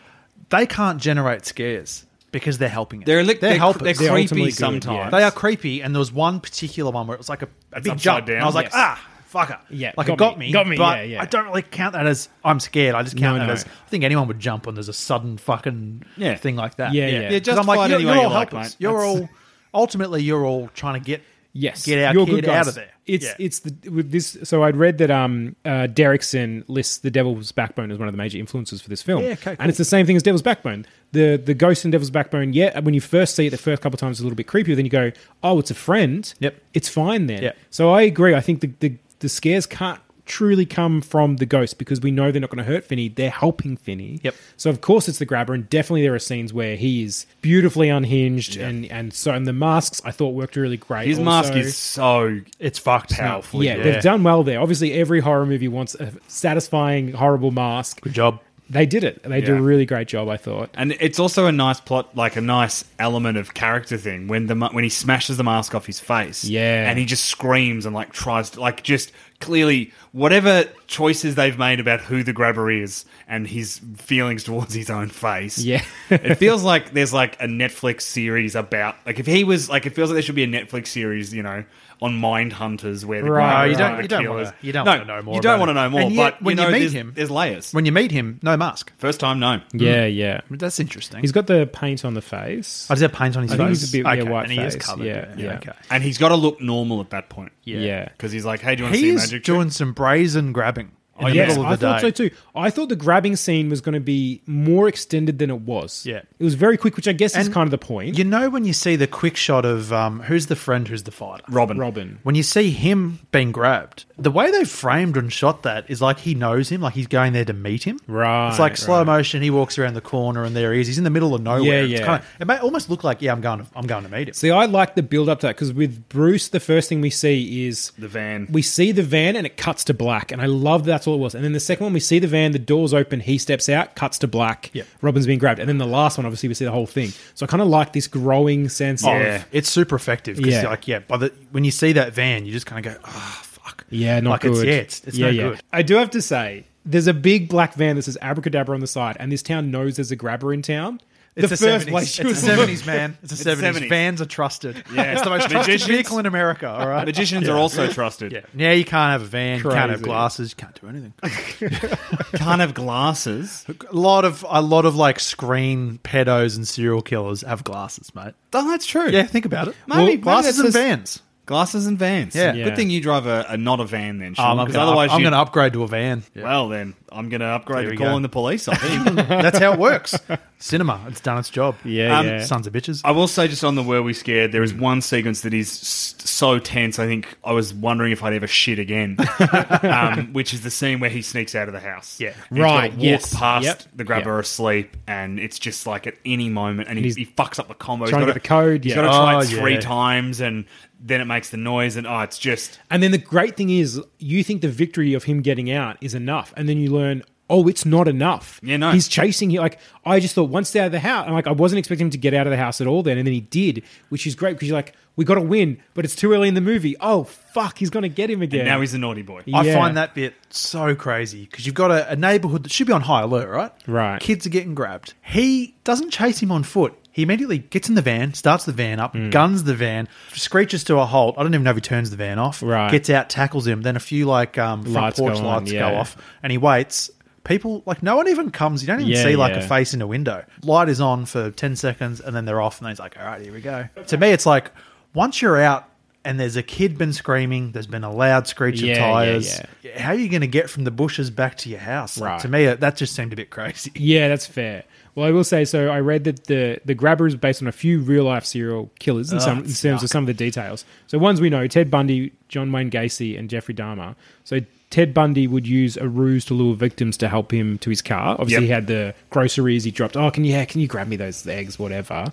they 0.50 0.66
can't 0.66 1.00
generate 1.00 1.44
scares 1.46 2.04
because 2.34 2.58
they're 2.58 2.68
helping 2.68 3.00
it. 3.02 3.06
They're 3.06 3.22
li- 3.24 3.38
they're, 3.40 3.56
helpers. 3.56 3.82
they're, 3.82 3.94
They're 3.94 4.10
creepy 4.10 4.44
good, 4.44 4.54
sometimes. 4.54 5.10
They 5.10 5.22
are 5.22 5.30
creepy, 5.30 5.80
and 5.82 5.94
there 5.94 5.98
was 6.00 6.12
one 6.12 6.40
particular 6.40 6.90
one 6.90 7.06
where 7.06 7.14
it 7.14 7.18
was 7.18 7.28
like 7.30 7.42
a, 7.42 7.48
a 7.72 7.80
big 7.80 7.96
jump. 7.96 8.26
down. 8.26 8.34
And 8.36 8.42
I 8.42 8.46
was 8.46 8.54
like, 8.54 8.66
Yes. 8.66 8.72
ah, 8.74 9.08
fucker. 9.32 9.58
Yeah, 9.70 9.92
like 9.96 10.06
got 10.08 10.12
it 10.14 10.18
got 10.18 10.38
me. 10.38 10.46
me. 10.46 10.52
Got 10.52 10.68
me, 10.68 10.76
But 10.76 10.98
yeah, 10.98 11.04
yeah. 11.14 11.22
I 11.22 11.24
don't 11.26 11.46
really 11.46 11.62
count 11.62 11.94
that 11.94 12.06
as 12.06 12.28
I'm 12.44 12.60
scared. 12.60 12.94
I 12.94 13.02
just 13.02 13.16
count 13.16 13.36
No, 13.36 13.40
that 13.40 13.46
no. 13.46 13.52
as 13.54 13.64
I 13.64 13.88
think 13.88 14.04
anyone 14.04 14.28
would 14.28 14.38
jump 14.40 14.66
when 14.66 14.74
there's 14.74 14.88
a 14.88 14.92
sudden 14.92 15.38
fucking 15.38 16.04
Yeah. 16.16 16.34
thing 16.36 16.56
like 16.56 16.76
that. 16.76 16.92
Yeah, 16.92 17.06
yeah. 17.06 17.20
Yeah, 17.20 17.28
'Cause 17.30 17.40
justify 17.40 17.72
it 17.72 17.76
you're, 17.76 17.84
any 17.84 17.92
way 17.94 18.00
you're 18.12 18.14
you 18.14 18.20
all 18.28 18.34
like, 18.34 18.50
helpless. 18.50 18.72
mate. 18.72 18.76
You're 18.80 19.00
That's- 19.00 19.20
all 19.22 19.28
ultimately 19.72 20.22
you're 20.22 20.44
all 20.44 20.68
trying 20.74 20.94
to 21.00 21.04
get 21.04 21.22
Yes, 21.56 21.86
get 21.86 22.04
our 22.04 22.12
You're 22.12 22.26
kid 22.26 22.32
good 22.32 22.44
guys. 22.46 22.56
out 22.62 22.68
of 22.68 22.74
there. 22.74 22.90
It's 23.06 23.24
Yeah. 23.24 23.34
it's 23.38 23.60
the 23.60 23.88
with 23.90 24.10
this. 24.10 24.36
So 24.42 24.64
I'd 24.64 24.76
read 24.76 24.98
that 24.98 25.10
um 25.10 25.54
uh, 25.64 25.86
Derrickson 25.88 26.64
lists 26.66 26.98
the 26.98 27.10
Devil's 27.12 27.52
Backbone 27.52 27.92
as 27.92 27.98
one 27.98 28.08
of 28.08 28.12
the 28.12 28.18
major 28.18 28.38
influences 28.38 28.80
for 28.82 28.88
this 28.88 29.02
film. 29.02 29.22
Yeah, 29.22 29.30
okay, 29.30 29.54
cool. 29.54 29.56
and 29.60 29.68
it's 29.68 29.78
the 29.78 29.84
same 29.84 30.04
thing 30.04 30.16
as 30.16 30.22
Devil's 30.24 30.42
Backbone. 30.42 30.84
The 31.12 31.36
the 31.36 31.54
ghost 31.54 31.84
in 31.84 31.92
Devil's 31.92 32.10
Backbone. 32.10 32.54
Yeah, 32.54 32.80
when 32.80 32.92
you 32.92 33.00
first 33.00 33.36
see 33.36 33.46
it, 33.46 33.50
the 33.50 33.56
first 33.56 33.82
couple 33.82 33.94
of 33.94 34.00
times, 34.00 34.16
it's 34.16 34.20
a 34.20 34.24
little 34.24 34.36
bit 34.36 34.48
creepy. 34.48 34.74
Then 34.74 34.84
you 34.84 34.90
go, 34.90 35.12
oh, 35.44 35.60
it's 35.60 35.70
a 35.70 35.74
friend. 35.76 36.34
Yep. 36.40 36.60
it's 36.74 36.88
fine 36.88 37.26
then. 37.26 37.42
Yep. 37.42 37.56
So 37.70 37.90
I 37.92 38.02
agree. 38.02 38.34
I 38.34 38.40
think 38.40 38.60
the 38.60 38.72
the, 38.80 38.96
the 39.20 39.28
scares 39.28 39.64
can't 39.66 40.00
truly 40.26 40.66
come 40.66 41.00
from 41.00 41.36
the 41.36 41.46
ghost 41.46 41.78
because 41.78 42.00
we 42.00 42.10
know 42.10 42.32
they're 42.32 42.40
not 42.40 42.50
going 42.50 42.64
to 42.64 42.70
hurt 42.70 42.84
Finney. 42.84 43.08
They're 43.08 43.30
helping 43.30 43.76
Finney. 43.76 44.20
Yep. 44.22 44.34
So 44.56 44.70
of 44.70 44.80
course 44.80 45.08
it's 45.08 45.18
the 45.18 45.24
grabber, 45.26 45.54
and 45.54 45.68
definitely 45.68 46.02
there 46.02 46.14
are 46.14 46.18
scenes 46.18 46.52
where 46.52 46.76
he 46.76 47.02
is 47.02 47.26
beautifully 47.42 47.88
unhinged, 47.88 48.56
and 48.56 48.86
and 48.86 49.12
so 49.12 49.32
and 49.32 49.46
the 49.46 49.52
masks 49.52 50.00
I 50.04 50.10
thought 50.10 50.34
worked 50.34 50.56
really 50.56 50.76
great. 50.76 51.06
His 51.08 51.18
also. 51.18 51.24
mask 51.30 51.54
is 51.54 51.76
so 51.76 52.40
it's 52.58 52.78
fucked 52.78 53.12
powerful. 53.12 53.62
Yeah, 53.62 53.76
they've 53.82 54.02
done 54.02 54.22
well 54.22 54.42
there. 54.42 54.60
Obviously, 54.60 54.92
every 54.94 55.20
horror 55.20 55.46
movie 55.46 55.68
wants 55.68 55.94
a 55.94 56.12
satisfying, 56.28 57.12
horrible 57.12 57.50
mask. 57.50 58.00
Good 58.00 58.12
job. 58.14 58.40
They 58.70 58.86
did 58.86 59.04
it. 59.04 59.22
They 59.22 59.42
did 59.42 59.50
a 59.50 59.60
really 59.60 59.84
great 59.84 60.08
job, 60.08 60.28
I 60.30 60.38
thought. 60.38 60.70
And 60.72 60.92
it's 60.98 61.18
also 61.18 61.44
a 61.44 61.52
nice 61.52 61.80
plot, 61.80 62.16
like 62.16 62.36
a 62.36 62.40
nice 62.40 62.82
element 62.98 63.36
of 63.36 63.52
character 63.52 63.98
thing 63.98 64.26
when 64.26 64.46
the 64.46 64.54
when 64.54 64.84
he 64.84 64.90
smashes 64.90 65.36
the 65.36 65.44
mask 65.44 65.74
off 65.74 65.84
his 65.84 66.00
face, 66.00 66.44
Yeah. 66.44 66.88
and 66.88 66.98
he 66.98 67.04
just 67.04 67.26
screams 67.26 67.84
and 67.84 67.94
like 67.94 68.12
tries 68.12 68.50
to 68.50 68.60
like 68.60 68.82
just 68.82 69.12
clearly 69.40 69.92
whatever 70.14 70.64
choices 70.86 71.34
they've 71.34 71.58
made 71.58 71.80
about 71.80 72.00
who 72.00 72.22
the 72.22 72.32
grabber 72.32 72.70
is 72.70 73.04
and 73.26 73.48
his 73.48 73.80
feelings 73.96 74.44
towards 74.44 74.72
his 74.72 74.88
own 74.88 75.08
face. 75.08 75.58
Yeah. 75.58 75.82
it 76.08 76.36
feels 76.36 76.62
like 76.62 76.92
there's 76.92 77.12
like 77.12 77.34
a 77.42 77.46
Netflix 77.46 78.02
series 78.02 78.54
about 78.54 78.94
like 79.04 79.18
if 79.18 79.26
he 79.26 79.42
was 79.42 79.68
like 79.68 79.86
it 79.86 79.90
feels 79.90 80.10
like 80.10 80.14
there 80.14 80.22
should 80.22 80.36
be 80.36 80.44
a 80.44 80.48
Netflix 80.48 80.86
series, 80.86 81.34
you 81.34 81.42
know, 81.42 81.64
on 82.00 82.14
Mind 82.16 82.52
Hunters 82.52 83.04
where 83.04 83.22
the 83.22 83.30
Right, 83.30 83.48
grabber 83.50 83.70
you 83.70 83.76
don't- 83.76 83.96
you 83.96 84.02
the 84.02 84.08
don't 84.08 84.22
killers. 84.22 84.44
wanna- 84.46 84.56
you 84.62 84.72
don't 84.72 84.84
No, 84.84 84.90
wanna 84.92 85.04
know 85.04 85.22
more 85.22 85.34
You 85.36 85.40
don't 85.40 85.58
want 85.58 85.68
to 85.70 85.74
know 85.74 85.90
more, 85.90 86.00
And 86.02 86.12
yet, 86.14 86.34
but 86.34 86.42
when 86.42 86.58
you 86.58 86.64
you 86.64 86.70
meet 86.70 86.78
there's, 86.80 86.92
him- 86.92 87.12
there's 87.14 87.30
layers. 87.30 87.72
When 87.72 87.86
you 87.86 87.92
meet 87.92 88.10
him, 88.10 88.38
no 88.42 88.56
mask. 88.56 88.92
First 88.98 89.20
time, 89.20 89.38
no. 89.40 89.60
Yeah, 89.72 90.06
mm. 90.08 90.14
yeah. 90.16 90.40
That's 90.50 90.78
interesting. 90.80 91.20
He's 91.22 91.32
got 91.32 91.46
the 91.46 91.66
paint 91.72 92.04
on 92.04 92.14
the 92.14 92.20
face. 92.22 92.86
Oh, 92.90 92.94
does 92.94 93.00
he 93.00 93.04
have 93.04 93.12
paint 93.12 93.36
on 93.36 93.42
his 93.44 93.52
I 93.52 93.56
face? 93.56 93.58
think 93.58 93.68
he's 93.70 93.88
a 93.88 93.92
bit- 94.02 94.16
yeah, 94.18 94.30
white 94.30 94.42
and 94.44 94.52
he 94.52 94.60
is 94.60 94.74
face. 94.74 94.84
covered. 94.84 95.06
Yeah, 95.06 95.26
yeah. 95.36 95.54
okay. 95.54 95.72
And 95.90 96.02
he's 96.02 96.18
got 96.18 96.28
to 96.30 96.36
look 96.36 96.60
normal 96.60 97.00
at 97.00 97.10
that 97.10 97.28
point. 97.30 97.52
Yeah. 97.62 98.08
Because 98.10 98.32
he's 98.32 98.44
like, 98.44 98.60
hey, 98.60 98.74
do 98.76 98.82
you 98.82 98.84
want 98.86 98.94
to 98.96 99.00
see 99.00 99.10
a 99.10 99.14
is 99.14 99.20
magic 99.22 99.30
trick? 99.30 99.44
doing 99.44 99.70
some 99.70 99.94
brazen 100.04 100.52
grabbing 100.52 100.92
in 101.18 101.26
Oh, 101.26 101.28
the 101.28 101.34
yes, 101.34 101.48
middle 101.50 101.64
of 101.64 101.68
I 101.68 101.76
the 101.76 101.80
thought 101.86 102.00
day. 102.00 102.08
so 102.08 102.10
too. 102.10 102.30
I 102.56 102.70
thought 102.70 102.88
the 102.88 102.96
grabbing 102.96 103.36
scene 103.36 103.68
was 103.70 103.80
going 103.80 103.92
to 103.94 104.00
be 104.00 104.42
more 104.46 104.88
extended 104.88 105.38
than 105.38 105.50
it 105.50 105.60
was. 105.60 106.04
Yeah. 106.06 106.22
It 106.38 106.44
was 106.44 106.54
very 106.54 106.76
quick, 106.76 106.96
which 106.96 107.06
I 107.08 107.12
guess 107.12 107.36
is 107.36 107.46
And 107.46 107.54
kind 107.54 107.66
of 107.66 107.70
the 107.70 107.78
point. 107.78 108.18
You 108.18 108.24
know 108.24 108.48
when 108.50 108.64
you 108.64 108.72
see 108.72 108.96
the 108.96 109.06
quick 109.06 109.36
shot 109.36 109.64
of 109.64 109.92
um, 109.92 110.20
who's 110.22 110.46
the 110.46 110.56
friend, 110.56 110.86
who's 110.88 111.04
the 111.04 111.10
fighter? 111.12 111.44
Robin. 111.48 111.78
Robin. 111.78 112.18
When 112.22 112.34
you 112.34 112.42
see 112.42 112.70
him 112.70 113.20
being 113.32 113.52
grabbed, 113.52 114.04
the 114.18 114.30
way 114.30 114.50
they 114.50 114.64
framed 114.64 115.16
and 115.16 115.32
shot 115.32 115.62
that 115.64 115.88
is 115.88 116.00
like 116.02 116.18
he 116.20 116.34
knows 116.34 116.68
him, 116.68 116.80
like 116.80 116.94
he's 116.94 117.06
going 117.06 117.32
there 117.32 117.44
to 117.44 117.52
meet 117.52 117.84
him. 117.84 117.98
Right, 118.06 118.48
It's 118.50 118.58
like 118.58 118.76
slow 118.76 118.98
right. 118.98 119.06
motion. 119.06 119.42
He 119.42 119.50
walks 119.50 119.78
around 119.78 119.94
the 119.94 120.00
corner, 120.00 120.44
and 120.44 120.54
there 120.54 120.72
he 120.72 120.80
is. 120.80 120.86
He's 120.86 120.98
in 120.98 121.04
the 121.04 121.10
middle 121.10 121.34
of 121.34 121.42
nowhere. 121.42 121.84
Yeah, 121.84 121.92
It's 121.94 122.00
yeah. 122.00 122.06
Kind 122.06 122.22
of, 122.22 122.28
it 122.40 122.44
may 122.46 122.58
almost 122.58 122.90
look 122.90 123.04
like, 123.04 123.22
yeah, 123.22 123.32
I'm 123.32 123.40
going. 123.40 123.60
To, 123.60 123.66
I'm 123.76 123.86
going 123.86 124.04
to 124.04 124.10
meet 124.10 124.28
him. 124.28 124.34
See, 124.34 124.50
I 124.50 124.66
like 124.66 124.94
the 124.94 125.02
build 125.02 125.28
up 125.28 125.40
to 125.40 125.46
that 125.48 125.56
because 125.56 125.72
with 125.72 126.08
Bruce, 126.08 126.48
the 126.48 126.60
first 126.60 126.88
thing 126.88 127.00
we 127.00 127.10
see 127.10 127.66
is 127.66 127.92
The 127.98 128.08
van. 128.08 128.48
We 128.50 128.62
see 128.62 128.92
the 128.92 129.02
van 129.02 129.36
and 129.36 129.46
it 129.46 129.56
cuts 129.56 129.84
to 129.84 129.94
black, 129.94 130.30
and 130.32 130.40
I 130.42 130.46
love 130.46 130.84
that's 130.84 131.03
all 131.06 131.14
it 131.14 131.18
was. 131.18 131.34
And 131.34 131.44
then 131.44 131.52
the 131.52 131.60
second 131.60 131.84
one, 131.84 131.92
we 131.92 132.00
see 132.00 132.18
the 132.18 132.26
van, 132.26 132.52
the 132.52 132.58
doors 132.58 132.92
open, 132.94 133.20
he 133.20 133.38
steps 133.38 133.68
out, 133.68 133.94
cuts 133.96 134.18
to 134.18 134.28
black. 134.28 134.70
Yep. 134.72 134.86
Robin's 135.02 135.26
being 135.26 135.38
grabbed, 135.38 135.60
and 135.60 135.68
then 135.68 135.78
the 135.78 135.86
last 135.86 136.18
one, 136.18 136.26
obviously, 136.26 136.48
we 136.48 136.54
see 136.54 136.64
the 136.64 136.70
whole 136.72 136.86
thing. 136.86 137.10
So 137.34 137.44
I 137.44 137.46
kind 137.46 137.62
of 137.62 137.68
like 137.68 137.92
this 137.92 138.06
growing 138.08 138.68
sense 138.68 139.04
Oh, 139.04 139.12
of 139.16 139.46
it's 139.52 139.68
super 139.70 139.96
effective. 139.96 140.38
Yeah. 140.40 140.68
like, 140.68 140.86
yeah, 140.88 141.00
by 141.00 141.16
the 141.16 141.32
when 141.50 141.64
you 141.64 141.70
see 141.70 141.92
that 141.92 142.12
van, 142.12 142.46
you 142.46 142.52
just 142.52 142.66
kind 142.66 142.84
of 142.86 142.94
go, 142.94 143.00
oh 143.04 143.40
fuck. 143.44 143.84
yeah, 143.90 144.20
not 144.20 144.30
like 144.30 144.40
good. 144.42 144.52
It's, 144.52 144.64
yeah, 144.64 144.72
it's, 144.74 145.00
it's 145.04 145.18
no 145.18 145.32
good. 145.32 145.60
I 145.72 145.82
do 145.82 145.94
have 145.96 146.10
to 146.10 146.22
say, 146.22 146.64
there's 146.86 147.06
a 147.06 147.14
big 147.14 147.48
black 147.48 147.74
van 147.74 147.96
that 147.96 148.02
says 148.02 148.18
abracadabra 148.20 148.74
on 148.74 148.80
the 148.80 148.86
side, 148.86 149.16
and 149.20 149.32
this 149.32 149.42
town 149.42 149.70
knows 149.70 149.96
there's 149.96 150.10
a 150.10 150.16
grabber 150.16 150.52
in 150.52 150.62
town. 150.62 151.00
It's 151.36 151.48
the 151.48 151.54
a 151.54 151.56
first 151.56 151.86
70s. 151.86 151.90
place 151.90 152.18
you 152.18 152.28
It's 152.30 152.38
a 152.42 152.46
seventies, 152.46 152.86
man. 152.86 153.18
It's 153.22 153.32
a 153.32 153.34
It's 153.34 153.42
seventies. 153.42 153.82
70s. 153.82 153.88
Vans 153.88 154.22
are 154.22 154.26
trusted. 154.26 154.84
Yeah. 154.94 155.12
it's 155.14 155.22
the 155.22 155.30
most 155.30 155.40
trusted 155.50 155.58
Magicians- 155.58 155.84
vehicle 155.90 156.18
in 156.20 156.26
America. 156.26 156.68
All 156.68 156.86
right, 156.88 157.04
Magicians 157.04 157.48
are 157.48 157.56
also 157.56 157.88
trusted. 157.88 158.30
Yeah, 158.30 158.40
yeah. 158.54 158.72
You 158.72 158.84
can't 158.84 159.10
have 159.12 159.22
a 159.22 159.24
van. 159.24 159.58
You 159.58 159.64
can't 159.64 159.74
have 159.76 159.88
Crazy. 159.90 160.04
glasses. 160.04 160.50
You 160.50 160.56
can't 160.56 160.80
do 160.80 160.88
anything. 160.88 161.12
Can't 162.34 162.60
have 162.60 162.74
glasses. 162.74 163.64
a 163.68 163.94
lot 163.96 164.24
of 164.24 164.44
a 164.48 164.62
lot 164.62 164.84
of 164.84 164.96
like 164.96 165.18
screen 165.20 165.98
pedos 166.04 166.56
and 166.56 166.66
serial 166.68 167.02
killers 167.02 167.42
have 167.42 167.64
glasses, 167.64 168.14
mate. 168.14 168.34
Oh, 168.52 168.68
that's 168.70 168.86
true. 168.86 169.08
Yeah, 169.10 169.24
think 169.24 169.44
about 169.44 169.68
it. 169.68 169.76
Maybe- 169.86 170.04
maybe 170.04 170.22
glasses 170.22 170.56
that's 170.56 170.58
and 170.58 170.66
just- 170.66 170.76
vans. 170.76 171.22
Glasses 171.46 171.86
and 171.86 171.98
vans. 171.98 172.34
Yeah. 172.34 172.54
Yeah. 172.54 172.64
Good 172.64 172.76
thing 172.76 172.88
you 172.88 173.02
drive 173.02 173.26
a, 173.26 173.44
a 173.50 173.56
not 173.58 173.78
a 173.78 173.84
van 173.84 174.18
then, 174.18 174.32
Oh, 174.32 174.34
Sean, 174.42 174.58
I'm 174.58 174.64
because 174.64 174.76
gonna, 174.76 174.86
otherwise 174.86 175.10
I'm 175.10 175.18
you. 175.20 175.24
going 175.24 175.32
to 175.32 175.38
upgrade 175.40 175.74
to 175.74 175.82
a 175.82 175.88
van. 175.88 176.22
Well, 176.34 176.68
then 176.70 176.94
I'm 177.12 177.28
going 177.28 177.40
to 177.40 177.46
upgrade 177.46 177.80
There 177.84 177.84
to 177.84 177.90
we 177.90 177.96
go. 177.98 178.04
calling 178.06 178.22
the 178.22 178.28
police. 178.30 178.66
I 178.66 178.74
think. 178.76 179.14
That's 179.28 179.58
how 179.58 179.74
it 179.74 179.78
works. 179.78 180.18
Cinema, 180.58 181.04
it's 181.08 181.20
done 181.20 181.36
its 181.36 181.50
job. 181.50 181.76
Yeah, 181.84 182.18
Um, 182.18 182.26
yeah. 182.26 182.44
Sons 182.44 182.66
of 182.66 182.72
bitches. 182.72 183.02
I 183.04 183.10
will 183.10 183.28
say, 183.28 183.46
just 183.48 183.62
on 183.62 183.74
the 183.74 183.82
were 183.82 184.02
we 184.02 184.14
scared, 184.14 184.52
there 184.52 184.62
is 184.62 184.72
one 184.72 185.02
sequence 185.02 185.42
that 185.42 185.52
is 185.52 185.68
s- 185.68 186.14
so 186.24 186.58
tense. 186.58 186.98
I 186.98 187.06
think 187.06 187.36
I 187.44 187.52
was 187.52 187.74
wondering 187.74 188.12
if 188.12 188.22
I'd 188.24 188.32
ever 188.32 188.46
shit 188.46 188.78
again, 188.78 189.18
um, 189.82 190.32
which 190.32 190.54
is 190.54 190.62
the 190.62 190.70
scene 190.70 191.00
where 191.00 191.10
he 191.10 191.20
sneaks 191.22 191.54
out 191.54 191.68
of 191.68 191.74
the 191.74 191.80
house. 191.80 192.18
Yeah. 192.20 192.28
And 192.28 192.36
he's 192.56 192.58
gotta 192.58 192.62
Right, 192.78 192.92
Walk 192.92 193.02
yes. 193.02 193.34
past 193.34 193.64
Yep. 193.66 193.82
the 193.96 194.04
grabber 194.04 194.36
Yep. 194.36 194.44
asleep, 194.44 194.96
and 195.06 195.38
it's 195.38 195.58
just 195.58 195.86
like 195.86 196.06
at 196.06 196.14
any 196.24 196.48
moment, 196.48 196.88
and 196.88 196.96
he, 196.98 197.04
he's 197.04 197.16
he 197.16 197.26
fucks 197.26 197.58
up 197.58 197.68
the 197.68 197.74
combo. 197.74 198.06
trying 198.06 198.22
he's 198.22 198.32
to 198.34 198.40
gotta- 198.40 198.40
get 198.40 198.42
the 198.42 198.48
code, 198.48 198.84
He's 198.84 198.90
yeah. 198.96 199.02
got 199.02 199.02
to 199.02 199.08
try 199.18 199.34
Oh, 199.34 199.38
it 199.40 199.46
three 199.48 199.74
yeah. 199.74 199.80
times, 199.80 200.40
and 200.40 200.64
then 201.06 201.20
it 201.20 201.26
makes 201.26 201.50
the 201.50 201.56
noise, 201.58 201.96
and 201.96 202.06
oh, 202.06 202.20
it's 202.20 202.38
just 202.38 202.80
And 202.90 203.02
then 203.02 203.12
the 203.12 203.18
great 203.18 203.56
thing 203.56 203.70
is, 203.70 204.00
you 204.18 204.42
think 204.42 204.62
the 204.62 204.68
victory 204.68 205.12
of 205.14 205.24
him 205.24 205.42
getting 205.42 205.70
out 205.70 205.98
is 206.00 206.14
enough, 206.14 206.52
and 206.56 206.68
then 206.68 206.78
you 206.78 206.90
learn, 206.90 207.22
oh, 207.50 207.68
it's 207.68 207.84
not 207.84 208.08
enough. 208.08 208.58
Yeah, 208.62 208.78
no. 208.78 208.90
he's 208.90 209.06
chasing 209.06 209.50
you. 209.50 209.60
Like 209.60 209.78
I 210.04 210.18
just 210.18 210.34
thought, 210.34 210.48
once 210.48 210.70
they're 210.70 210.82
out 210.82 210.86
of 210.86 210.92
the 210.92 211.00
house, 211.00 211.26
and 211.26 211.34
like 211.34 211.46
I 211.46 211.52
wasn't 211.52 211.78
expecting 211.78 212.06
him 212.06 212.10
to 212.10 212.18
get 212.18 212.32
out 212.34 212.46
of 212.46 212.50
the 212.50 212.56
house 212.56 212.80
at 212.80 212.86
all. 212.86 213.02
Then, 213.02 213.18
and 213.18 213.26
then 213.26 213.34
he 213.34 213.42
did, 213.42 213.82
which 214.08 214.26
is 214.26 214.34
great 214.34 214.54
because 214.54 214.68
you're 214.68 214.78
like, 214.78 214.94
we 215.16 215.24
got 215.24 215.34
to 215.36 215.42
win, 215.42 215.80
but 215.92 216.04
it's 216.04 216.16
too 216.16 216.32
early 216.32 216.48
in 216.48 216.54
the 216.54 216.60
movie. 216.60 216.96
Oh 217.00 217.24
fuck, 217.24 217.78
he's 217.78 217.90
going 217.90 218.02
to 218.02 218.08
get 218.08 218.30
him 218.30 218.42
again. 218.42 218.60
and 218.60 218.68
now 218.68 218.80
he's 218.80 218.94
a 218.94 218.98
naughty 218.98 219.22
boy. 219.22 219.42
Yeah. 219.46 219.58
I 219.58 219.72
find 219.72 219.96
that 219.96 220.14
bit 220.14 220.34
so 220.50 220.94
crazy 220.94 221.44
because 221.44 221.66
you've 221.66 221.74
got 221.74 221.90
a, 221.90 222.10
a 222.12 222.16
neighborhood 222.16 222.64
that 222.64 222.72
should 222.72 222.86
be 222.86 222.92
on 222.92 223.02
high 223.02 223.22
alert, 223.22 223.48
right? 223.48 223.72
Right. 223.86 224.20
Kids 224.20 224.46
are 224.46 224.50
getting 224.50 224.74
grabbed. 224.74 225.14
He 225.22 225.74
doesn't 225.84 226.10
chase 226.10 226.40
him 226.40 226.50
on 226.50 226.62
foot. 226.62 226.94
He 227.14 227.22
immediately 227.22 227.58
gets 227.58 227.88
in 227.88 227.94
the 227.94 228.02
van, 228.02 228.34
starts 228.34 228.64
the 228.64 228.72
van 228.72 228.98
up, 228.98 229.14
guns 229.30 229.62
the 229.64 229.74
van, 229.74 230.08
screeches 230.32 230.82
to 230.84 230.98
a 230.98 231.06
halt. 231.06 231.36
I 231.38 231.42
don't 231.44 231.54
even 231.54 231.62
know 231.62 231.70
if 231.70 231.76
he 231.76 231.80
turns 231.80 232.10
the 232.10 232.16
van 232.16 232.38
off. 232.40 232.60
Right. 232.62 232.90
Gets 232.90 233.08
out, 233.08 233.30
tackles 233.30 233.66
him. 233.66 233.82
Then 233.82 233.94
a 233.96 234.00
few 234.00 234.26
like 234.26 234.58
um, 234.58 234.82
front 234.82 234.94
Lights 234.94 235.18
porch 235.20 235.34
go 235.34 235.38
on, 235.40 235.44
lights 235.62 235.72
yeah. 235.72 235.98
off, 235.98 236.16
and 236.42 236.50
he 236.50 236.58
waits. 236.58 237.10
People 237.44 237.82
like 237.86 238.02
no 238.02 238.16
one 238.16 238.26
even 238.28 238.50
comes. 238.50 238.82
You 238.82 238.88
don't 238.88 239.00
even 239.00 239.12
Yeah, 239.12 239.22
see 239.22 239.36
like 239.36 239.52
a 239.54 239.60
face 239.62 239.94
in 239.94 240.02
a 240.02 240.06
window. 240.06 240.44
Light 240.64 240.88
is 240.88 241.00
on 241.00 241.24
for 241.26 241.50
ten 241.52 241.76
seconds, 241.76 242.20
and 242.20 242.34
then 242.34 242.46
they're 242.46 242.60
off, 242.60 242.78
and 242.80 242.86
then 242.86 242.92
he's 242.92 242.98
like, 242.98 243.16
"All 243.18 243.24
right, 243.24 243.40
here 243.40 243.52
we 243.52 243.60
go." 243.60 243.88
To 244.08 244.16
me, 244.16 244.30
it's 244.32 244.46
like 244.46 244.72
once 245.14 245.40
you're 245.40 245.60
out. 245.60 245.88
And 246.26 246.40
there's 246.40 246.56
a 246.56 246.62
kid 246.62 246.96
been 246.96 247.12
screaming. 247.12 247.72
There's 247.72 247.86
been 247.86 248.02
a 248.02 248.10
loud 248.10 248.46
screech 248.46 248.80
Yeah, 248.80 248.92
of 248.92 248.96
yeah, 248.96 249.12
tires. 249.12 249.60
yeah. 249.82 250.00
How 250.00 250.12
are 250.12 250.14
you 250.14 250.30
going 250.30 250.40
to 250.40 250.46
get 250.46 250.70
from 250.70 250.84
the 250.84 250.90
bushes 250.90 251.28
back 251.30 251.58
to 251.58 251.68
your 251.68 251.80
house? 251.80 252.16
Like, 252.16 252.30
Right. 252.30 252.40
to 252.40 252.48
me, 252.48 252.64
that 252.64 252.96
just 252.96 253.14
seemed 253.14 253.34
a 253.34 253.36
bit 253.36 253.50
crazy. 253.50 253.92
Yeah, 253.94 254.28
that's 254.28 254.46
fair. 254.46 254.84
Well, 255.14 255.26
I 255.26 255.30
will 255.30 255.44
say 255.44 255.64
so. 255.64 255.88
I 255.88 256.00
read 256.00 256.24
that 256.24 256.44
the 256.46 256.80
the 256.84 256.94
grabber 256.94 257.26
is 257.26 257.36
based 257.36 257.62
on 257.62 257.68
a 257.68 257.72
few 257.72 258.00
real 258.00 258.24
life 258.24 258.44
serial 258.44 258.90
killers 258.98 259.32
in, 259.32 259.40
some, 259.40 259.58
in 259.58 259.72
terms 259.72 260.02
of 260.02 260.08
some 260.08 260.24
of 260.24 260.26
the 260.26 260.34
details. 260.34 260.84
So 261.06 261.18
ones 261.18 261.40
we 261.40 261.50
know: 261.50 261.66
Ted 261.68 261.90
Bundy, 261.90 262.32
John 262.48 262.72
Wayne 262.72 262.90
Gacy, 262.90 263.38
and 263.38 263.48
Jeffrey 263.48 263.74
Dahmer. 263.74 264.16
So 264.42 264.60
Ted 264.94 265.12
Bundy 265.12 265.48
would 265.48 265.66
use 265.66 265.96
a 265.96 266.06
ruse 266.08 266.44
to 266.44 266.54
lure 266.54 266.76
victims 266.76 267.16
to 267.16 267.28
help 267.28 267.52
him 267.52 267.78
to 267.78 267.90
his 267.90 268.00
car. 268.00 268.36
Obviously, 268.38 268.52
Yep. 268.54 268.62
he 268.62 268.68
had 268.68 268.86
the 268.86 269.12
groceries. 269.30 269.82
He 269.82 269.90
dropped. 269.90 270.16
Oh, 270.16 270.30
can 270.30 270.44
you 270.44 270.52
yeah, 270.52 270.64
can 270.66 270.80
you 270.80 270.86
grab 270.86 271.08
me 271.08 271.16
those 271.16 271.44
eggs, 271.48 271.80
whatever. 271.80 272.26